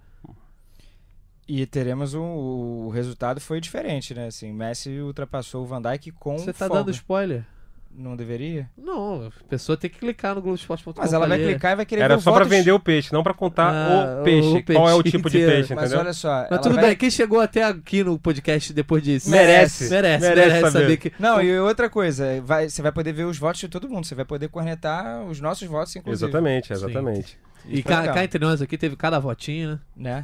E 1.47 1.65
teremos 1.65 2.13
um, 2.13 2.21
o 2.21 2.89
resultado 2.89 3.41
foi 3.41 3.59
diferente, 3.59 4.13
né? 4.13 4.27
Assim, 4.27 4.53
Messi 4.53 4.99
ultrapassou 4.99 5.63
o 5.63 5.65
Van 5.65 5.81
Dijk 5.81 6.11
com 6.11 6.37
Você 6.37 6.53
tá 6.53 6.67
folga. 6.67 6.83
dando 6.83 6.91
spoiler? 6.91 7.43
Não 7.91 8.15
deveria? 8.15 8.69
Não, 8.77 9.27
a 9.27 9.43
pessoa 9.49 9.75
tem 9.75 9.89
que 9.89 9.99
clicar 9.99 10.33
no 10.33 10.41
Globoesporte.com. 10.41 11.01
Mas 11.01 11.11
ela 11.11 11.27
vai 11.27 11.37
ler. 11.37 11.49
clicar 11.51 11.73
e 11.73 11.75
vai 11.75 11.85
querer 11.85 11.99
ver 12.01 12.05
Era 12.05 12.17
o 12.17 12.21
só 12.21 12.31
pra 12.31 12.43
voto 12.45 12.49
vender 12.49 12.71
o 12.71 12.79
peixe, 12.79 13.11
não 13.11 13.21
pra 13.23 13.33
contar 13.33 13.73
Ah, 13.73 14.21
o 14.21 14.23
peixe. 14.23 14.47
o 14.47 14.63
Qual 14.63 14.89
é 14.89 14.93
o 14.93 15.03
peixe 15.03 15.17
tipo 15.17 15.29
de 15.29 15.37
inteiro. 15.37 15.55
peixe, 15.57 15.75
Mas 15.75 15.83
entendeu? 15.85 15.99
olha 16.05 16.13
só, 16.13 16.47
Mas 16.49 16.59
tudo 16.61 16.75
vai- 16.75 16.85
bem, 16.85 16.95
quem 16.95 17.11
chegou 17.11 17.41
até 17.41 17.63
aqui 17.63 18.01
no 18.03 18.17
podcast 18.17 18.71
depois 18.71 19.03
disso? 19.03 19.29
Merece. 19.29 19.89
Merece, 19.89 20.21
Merece 20.29 20.39
merece, 20.49 20.61
saber. 20.71 20.79
saber 20.81 20.97
que. 20.97 21.11
Não, 21.19 21.41
e 21.41 21.59
outra 21.59 21.89
coisa, 21.89 22.41
vai, 22.41 22.69
você 22.69 22.81
vai 22.81 22.91
poder 22.93 23.11
ver 23.11 23.25
os 23.25 23.37
votos 23.37 23.59
de 23.59 23.67
todo 23.67 23.89
mundo. 23.89 24.05
Você 24.05 24.15
vai 24.15 24.23
poder 24.25 24.47
cornetar 24.47 25.23
os 25.25 25.41
nossos 25.41 25.67
votos, 25.67 25.93
inclusive. 25.95 26.25
Exatamente, 26.29 26.71
exatamente. 26.71 27.37
E 27.67 27.83
cá, 27.83 28.07
cá 28.13 28.23
entre 28.23 28.39
nós 28.43 28.61
aqui 28.61 28.77
teve 28.77 28.95
cada 28.95 29.19
votinho, 29.19 29.79
né? 29.95 30.23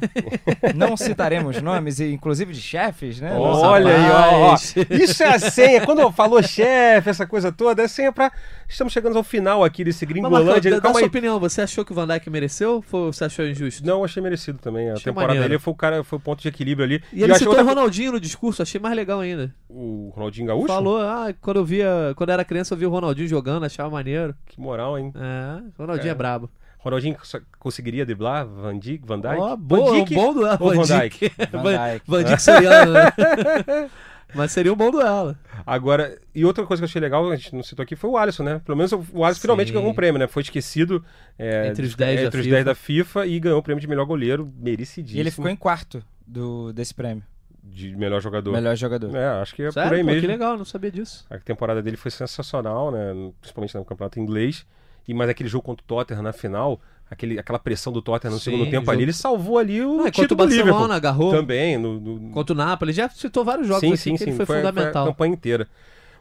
Não 0.74 0.96
citaremos 0.96 1.60
nomes, 1.62 2.00
e 2.00 2.12
inclusive 2.12 2.52
de 2.52 2.60
chefes, 2.60 3.20
né? 3.20 3.32
Olha 3.34 3.94
aí, 3.94 4.10
ó, 4.10 4.52
ó. 4.52 4.56
Isso 4.90 5.22
é 5.22 5.28
a 5.28 5.38
senha. 5.38 5.84
Quando 5.84 6.10
falou 6.12 6.42
chefe, 6.42 7.08
essa 7.10 7.26
coisa 7.26 7.52
toda, 7.52 7.82
é 7.82 7.88
senha 7.88 8.10
pra. 8.10 8.32
Estamos 8.68 8.92
chegando 8.92 9.16
ao 9.16 9.22
final 9.22 9.62
aqui 9.62 9.84
desse 9.84 10.04
Mas, 10.04 10.12
Gringolândia. 10.14 10.70
dá, 10.70 10.76
dá 10.76 10.82
Calma 10.82 10.98
sua 10.98 11.06
opinião, 11.08 11.38
você 11.38 11.62
achou 11.62 11.84
que 11.84 11.92
o 11.92 11.94
Van 11.94 12.06
Dijk 12.08 12.28
mereceu 12.30 12.82
ou 12.90 13.12
você 13.12 13.24
achou 13.24 13.46
injusto? 13.46 13.86
Não, 13.86 13.98
eu 13.98 14.04
achei 14.04 14.22
merecido 14.22 14.58
também. 14.58 14.90
A 14.90 14.94
Achei 14.94 15.04
temporada 15.04 15.34
maneiro. 15.34 15.48
dele 15.50 15.58
foi 15.60 15.72
o 15.72 15.76
cara, 15.76 16.02
foi 16.02 16.18
o 16.18 16.20
ponto 16.20 16.42
de 16.42 16.48
equilíbrio 16.48 16.84
ali. 16.84 17.02
E 17.12 17.22
ele 17.22 17.30
eu 17.32 17.36
achei 17.36 17.38
citou 17.46 17.54
o 17.54 17.58
outra- 17.58 17.74
Ronaldinho 17.74 18.12
no 18.12 18.20
discurso, 18.20 18.62
achei 18.62 18.80
mais 18.80 18.96
legal 18.96 19.20
ainda. 19.20 19.54
O 19.68 20.10
Ronaldinho 20.16 20.46
Gaúcho? 20.48 20.66
Falou, 20.68 21.00
ah, 21.00 21.32
quando 21.40 21.58
eu 21.58 21.64
via, 21.64 22.12
quando 22.16 22.30
eu 22.30 22.34
era 22.34 22.44
criança 22.44 22.74
eu 22.74 22.78
via 22.78 22.88
o 22.88 22.90
Ronaldinho 22.92 23.28
jogando, 23.28 23.64
achava 23.64 23.90
maneiro. 23.90 24.34
Que 24.46 24.60
moral, 24.60 24.98
hein? 24.98 25.12
É, 25.14 25.62
o 25.78 25.82
Ronaldinho 25.82 26.08
é, 26.08 26.12
É. 26.12 26.14
brabo. 26.14 26.50
Ronaldinho 26.86 27.14
cons- 27.16 27.42
conseguiria 27.58 28.04
driblar 28.06 28.46
Van 28.46 28.78
Dijk? 28.78 29.04
Van 29.06 29.20
Dijk? 29.20 29.38
Ó, 29.40 29.48
Van 29.50 29.56
boa, 29.58 29.92
Dijk 29.92 30.10
um 30.10 30.14
bom 30.14 30.34
duelo. 30.34 30.56
ou 30.60 30.74
Van 30.74 30.84
Van 30.86 30.98
Dijk? 30.98 31.14
Van 31.50 31.60
Van 31.62 31.72
Dijk. 31.72 32.02
Van 32.06 32.22
Dijk 32.24 32.40
seria... 32.40 32.86
né? 32.86 33.12
Mas 34.34 34.50
seria 34.52 34.72
um 34.72 34.76
bom 34.76 34.90
duelo. 34.90 35.36
Agora, 35.64 36.18
e 36.34 36.44
outra 36.44 36.66
coisa 36.66 36.80
que 36.80 36.84
eu 36.84 36.88
achei 36.88 37.00
legal, 37.00 37.30
a 37.30 37.36
gente 37.36 37.54
não 37.54 37.62
citou 37.62 37.82
aqui, 37.84 37.94
foi 37.94 38.10
o 38.10 38.16
Alisson, 38.18 38.42
né? 38.42 38.60
Pelo 38.64 38.76
menos 38.76 38.92
o 38.92 39.24
Alisson 39.24 39.34
Sim. 39.34 39.40
finalmente 39.42 39.72
ganhou 39.72 39.88
um 39.88 39.94
prêmio, 39.94 40.18
né? 40.18 40.26
Foi 40.26 40.42
esquecido 40.42 41.02
é, 41.38 41.68
Entre 41.68 41.84
os 41.84 41.90
de- 41.92 41.96
10 41.96 42.20
da 42.20 42.26
entre 42.26 42.40
os 42.40 42.44
FIFA. 42.44 42.54
10 42.56 42.64
da 42.66 42.74
FIFA 42.74 43.26
e 43.26 43.38
ganhou 43.40 43.58
o 43.58 43.62
prêmio 43.62 43.80
de 43.80 43.86
melhor 43.86 44.04
goleiro, 44.04 44.52
merecidíssimo. 44.58 45.16
E 45.16 45.20
ele 45.20 45.30
ficou 45.30 45.48
em 45.48 45.56
quarto 45.56 46.02
do, 46.26 46.72
desse 46.72 46.92
prêmio. 46.92 47.22
De 47.62 47.96
melhor 47.96 48.20
jogador. 48.20 48.52
Melhor 48.52 48.76
jogador. 48.76 49.14
É, 49.16 49.26
acho 49.40 49.54
que 49.54 49.62
é 49.62 49.70
Sério? 49.70 49.88
por 49.90 49.94
aí 49.96 50.00
Pô, 50.02 50.06
mesmo. 50.06 50.20
que 50.20 50.26
legal, 50.26 50.56
não 50.58 50.64
sabia 50.64 50.90
disso. 50.90 51.24
A 51.30 51.38
temporada 51.38 51.80
dele 51.82 51.96
foi 51.96 52.10
sensacional, 52.10 52.90
né? 52.90 53.12
Principalmente 53.40 53.74
no 53.76 53.84
campeonato 53.84 54.18
inglês. 54.20 54.66
E 55.06 55.14
mas 55.14 55.28
aquele 55.28 55.48
jogo 55.48 55.64
contra 55.64 55.82
o 55.82 55.86
Tottenham 55.86 56.22
na 56.22 56.32
final 56.32 56.80
aquele, 57.10 57.38
aquela 57.38 57.58
pressão 57.58 57.92
do 57.92 58.02
Tottenham 58.02 58.32
no 58.34 58.38
Sim, 58.40 58.50
segundo 58.50 58.64
tempo 58.64 58.84
jogo- 58.86 58.90
ali, 58.90 59.02
ele 59.04 59.12
salvou 59.12 59.58
ali 59.58 59.80
o 59.82 60.00
Ah, 60.04 60.10
título 60.10 60.42
o 60.42 60.46
do 60.46 60.50
Liverpool. 60.50 60.72
Barcelona 60.72 60.94
agarrou 60.96 61.30
Também, 61.30 61.78
no, 61.78 62.00
no- 62.00 62.30
contra 62.30 62.52
o 62.52 62.56
Napoli, 62.56 62.92
já 62.92 63.08
citou 63.08 63.44
vários 63.44 63.68
jogos 63.68 63.80
sim, 63.80 63.88
aqui 63.88 63.96
sim, 63.98 64.12
que 64.12 64.18
sim, 64.18 64.24
ele 64.30 64.36
foi, 64.36 64.46
foi, 64.46 64.56
fundamental. 64.56 65.04
a 65.04 65.08
campanha 65.08 65.32
inteira. 65.34 65.68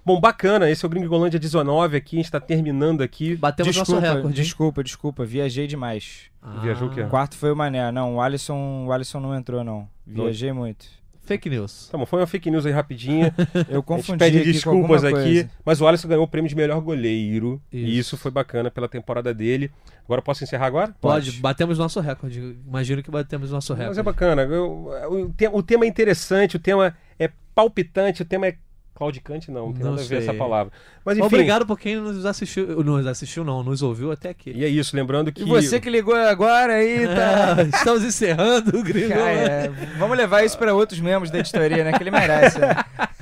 Bom, 0.06 0.20
bacana, 0.22 0.70
esse 0.70 0.86
é 0.86 0.88
o 0.88 0.90
Gringolândia 0.90 1.40
19 1.40 1.98
aqui, 1.98 2.18
a 2.18 2.20
gente 2.22 2.32
tá 2.32 2.40
terminando 2.40 3.02
aqui. 3.02 3.36
Batemos 3.36 3.74
desculpa, 3.74 4.00
nosso 4.02 4.14
recorde. 4.14 4.38
hein? 4.38 4.44
desculpa, 4.44 4.84
desculpa, 4.84 5.26
viajei 5.26 5.66
demais. 5.66 6.26
Ah, 6.44 6.60
Viajou 6.62 6.90
o 6.90 6.92
quê? 6.92 7.02
O 7.02 7.10
quarto 7.10 7.36
foi 7.36 7.52
o 7.52 7.56
Mané. 7.56 7.92
Não, 7.92 8.18
o 8.18 8.22
Alisson, 8.22 8.86
o 8.86 8.92
Alisson 8.92 9.20
não 9.20 9.36
entrou, 9.36 9.64
não. 9.64 9.88
Viajei 10.06 10.52
muito. 10.54 10.86
Fake 11.26 11.50
news. 11.50 11.90
Tá 11.92 11.98
bom, 11.98 12.06
foi 12.06 12.20
uma 12.20 12.28
fake 12.28 12.52
news 12.52 12.66
aí 12.66 12.72
rapidinha. 12.72 13.34
Eu 13.56 13.62
A 13.62 13.66
gente 13.74 13.84
confundi 13.84 14.20
pede 14.20 14.38
aqui 14.40 14.52
desculpas 14.52 15.04
aqui, 15.04 15.14
coisa. 15.14 15.50
mas 15.66 15.82
o 15.82 15.88
Alisson 15.88 16.08
ganhou 16.08 16.24
o 16.24 16.28
prêmio 16.28 16.48
de 16.48 16.56
melhor 16.56 16.80
goleiro. 16.82 17.62
E 17.72 17.80
Isso. 17.98 18.00
isso 18.00 18.18
foi 18.18 18.30
bacana 18.32 18.70
pela 18.70 18.88
temporada 18.88 19.34
dele. 19.34 19.72
Agora 20.06 20.22
posso 20.22 20.44
encerrar 20.44 20.68
agora? 20.68 20.96
Pode, 21.02 21.32
batemos 21.40 21.80
nosso 21.80 22.00
recorde. 22.00 22.58
Imagino 22.68 23.02
que 23.02 23.10
batemos 23.10 23.50
nosso 23.52 23.74
Mas 23.74 23.80
recorde. 23.80 24.00
é 24.00 24.04
bacana. 24.04 24.42
eu- 24.44 24.90
o, 25.10 25.58
o 25.58 25.64
tema 25.64 25.86
é 25.86 25.88
interessante, 25.88 26.56
o 26.58 26.60
tema 26.60 26.96
é 27.20 27.30
palpitante, 27.56 28.22
o 28.22 28.26
tema 28.26 28.48
é 28.48 28.56
claudicante, 28.96 29.52
não, 29.52 29.68
não 29.68 29.74
tem 29.74 29.84
Não 29.84 29.92
nada 29.92 30.02
a 30.02 30.06
ver 30.06 30.22
sei. 30.22 30.30
essa 30.30 30.34
palavra. 30.34 30.72
Mas 31.04 31.18
enfim, 31.18 31.28
Obrigado 31.28 31.66
por 31.66 31.78
quem 31.78 31.98
nos 31.98 32.26
assistiu. 32.26 32.84
Nos 32.84 33.06
assistiu, 33.06 33.44
não, 33.44 33.62
nos 33.62 33.82
ouviu 33.82 34.12
até 34.12 34.30
aqui. 34.30 34.52
e 34.56 34.64
é 34.64 34.68
isso, 34.68 34.96
lembrando 34.96 35.32
que... 35.32 35.44
E 35.44 35.46
você 35.46 35.80
que 35.80 35.90
ligou 35.90 36.16
agora 36.16 36.74
aí, 36.74 37.06
tá? 37.14 37.58
Ah, 37.58 37.62
estamos 37.64 38.04
encerrando 38.04 38.78
o 38.80 38.82
Gringo. 38.82 39.10
Cara, 39.10 39.30
é, 39.32 39.68
vamos 40.00 40.18
levar 40.18 40.44
isso 40.44 40.58
para 40.58 40.74
outros 40.74 41.00
membros 41.00 41.30
da 41.30 41.40
editoria, 41.40 41.84
né? 41.84 41.92
Que 41.92 42.02
ele 42.02 42.12
merece. 42.12 42.58
né? 42.58 42.76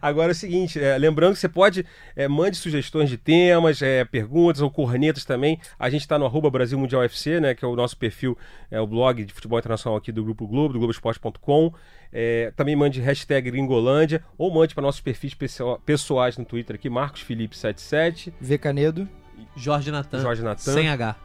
Agora 0.00 0.30
é 0.30 0.32
o 0.32 0.34
seguinte, 0.34 0.80
é, 0.80 0.96
lembrando 0.98 1.34
que 1.34 1.38
você 1.40 1.48
pode, 1.48 1.84
é, 2.16 2.26
mande 2.28 2.56
sugestões 2.56 3.08
de 3.10 3.16
temas, 3.18 3.82
é, 3.82 4.04
perguntas 4.04 4.60
ou 4.62 4.70
cornetas 4.70 5.24
também. 5.24 5.58
A 5.78 5.90
gente 5.90 6.02
está 6.02 6.18
no 6.18 6.24
arroba 6.26 6.50
Brasil 6.50 6.78
Mundial 6.78 7.02
FC, 7.02 7.40
né, 7.40 7.54
que 7.54 7.64
é 7.64 7.68
o 7.68 7.76
nosso 7.76 7.96
perfil, 7.96 8.36
é 8.70 8.80
o 8.80 8.86
blog 8.86 9.24
de 9.24 9.32
futebol 9.32 9.58
internacional 9.58 9.98
aqui 9.98 10.10
do 10.12 10.22
Grupo 10.24 10.46
Globo, 10.46 10.72
do 10.72 10.78
Globoesporte.com. 10.78 11.72
É, 12.12 12.52
também 12.54 12.76
mande 12.76 13.00
hashtag 13.00 13.50
Gringolândia 13.50 14.22
ou 14.38 14.52
mande 14.54 14.74
para 14.74 14.82
nossos 14.82 15.00
perfis 15.00 15.34
pessoa- 15.34 15.78
pessoais 15.80 16.38
no 16.38 16.44
Twitter 16.44 16.76
aqui, 16.76 16.88
Marcos 16.88 17.20
Felipe 17.22 17.56
77, 17.56 18.32
Vê 18.40 18.56
Canedo. 18.56 19.08
Jorge 19.56 19.90
Natan. 19.90 20.20
Jorge 20.20 20.42
Natan. 20.42 20.72
Sem 20.74 20.88
H. 20.88 21.16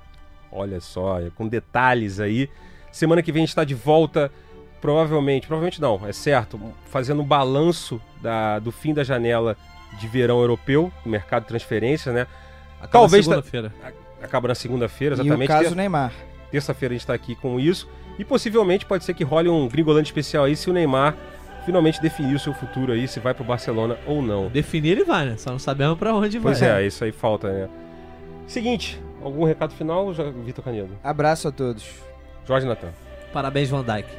Olha 0.52 0.80
só, 0.82 1.20
com 1.36 1.48
detalhes 1.48 2.20
aí. 2.20 2.50
Semana 2.92 3.22
que 3.22 3.32
vem 3.32 3.42
a 3.42 3.46
gente 3.46 3.50
está 3.50 3.64
de 3.64 3.76
volta, 3.76 4.32
provavelmente, 4.82 5.48
provavelmente 5.48 5.82
não, 5.82 6.00
é 6.08 6.12
certo, 6.14 6.60
fazendo 6.86 7.22
um 7.22 7.26
balanço 7.26 8.02
da, 8.22 8.60
do 8.60 8.72
fim 8.72 8.94
da 8.94 9.04
janela 9.04 9.56
de 10.00 10.08
verão 10.08 10.40
europeu, 10.40 10.92
do 11.04 11.10
mercado 11.10 11.44
de 11.44 11.48
transferência, 11.50 12.12
né? 12.12 12.28
Acaba 12.78 12.90
Talvez 12.92 13.26
tá- 13.26 13.32
segunda-feira. 13.34 13.74
Acaba 14.22 14.48
na 14.50 14.56
segunda-feira, 14.56 15.16
E 15.16 15.20
o 15.20 15.22
exatamente. 15.22 15.48
caso 15.48 15.70
Ter- 15.70 15.76
Neymar. 15.76 16.14
Terça-feira 16.52 16.94
a 16.94 16.96
gente 16.96 17.02
está 17.02 17.14
aqui 17.14 17.36
com 17.36 17.60
isso. 17.60 17.88
E 18.18 18.26
possivelmente 18.26 18.86
pode 18.86 19.04
ser 19.04 19.14
que 19.14 19.24
role 19.24 19.48
um 19.50 19.68
Gringolândia 19.68 20.10
especial 20.10 20.44
aí 20.46 20.56
se 20.56 20.70
o 20.70 20.74
Neymar 20.74 21.16
finalmente 21.66 22.02
definir 22.02 22.36
o 22.36 22.40
seu 22.40 22.54
futuro 22.54 22.92
aí, 22.92 23.08
se 23.08 23.20
vai 23.20 23.34
pro 23.34 23.44
Barcelona 23.44 23.98
ou 24.08 24.22
não. 24.22 24.48
Definir 24.50 24.92
ele 24.94 25.04
vai, 25.06 25.26
né? 25.26 25.38
Só 25.38 25.52
não 25.52 25.60
sabemos 25.60 25.98
pra 25.98 26.14
onde 26.14 26.40
Pois 26.40 26.60
vai. 26.60 26.84
é, 26.84 26.88
isso 26.88 27.04
aí 27.04 27.12
falta, 27.12 27.50
né? 27.52 27.70
Seguinte, 28.48 29.00
algum 29.22 29.44
recado 29.46 29.74
final, 29.74 30.14
Já- 30.14 30.24
Vitor 30.32 30.64
Canedo? 30.64 30.98
Abraço 31.04 31.48
a 31.48 31.52
todos. 31.52 31.86
Jorge 32.48 32.66
Natan. 32.66 32.90
Parabéns, 33.32 33.70
Van 33.70 33.84
Dyke. 33.84 34.10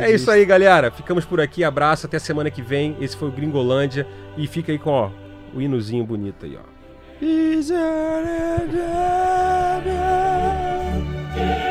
É 0.00 0.10
isso 0.10 0.30
aí, 0.30 0.44
galera. 0.44 0.90
Ficamos 0.90 1.24
por 1.24 1.40
aqui. 1.40 1.62
Abraço, 1.64 2.06
até 2.06 2.18
semana 2.18 2.50
que 2.50 2.62
vem. 2.62 2.96
Esse 3.00 3.16
foi 3.16 3.28
o 3.28 3.32
Gringolândia. 3.32 4.06
E 4.36 4.46
fica 4.46 4.72
aí 4.72 4.78
com 4.78 4.90
ó, 4.90 5.10
o 5.54 5.60
hinozinho 5.60 6.04
bonito 6.04 6.44
aí, 6.46 6.56
ó. 6.56 6.78
Is 7.20 7.68
there 7.68 7.78
a 11.64 11.67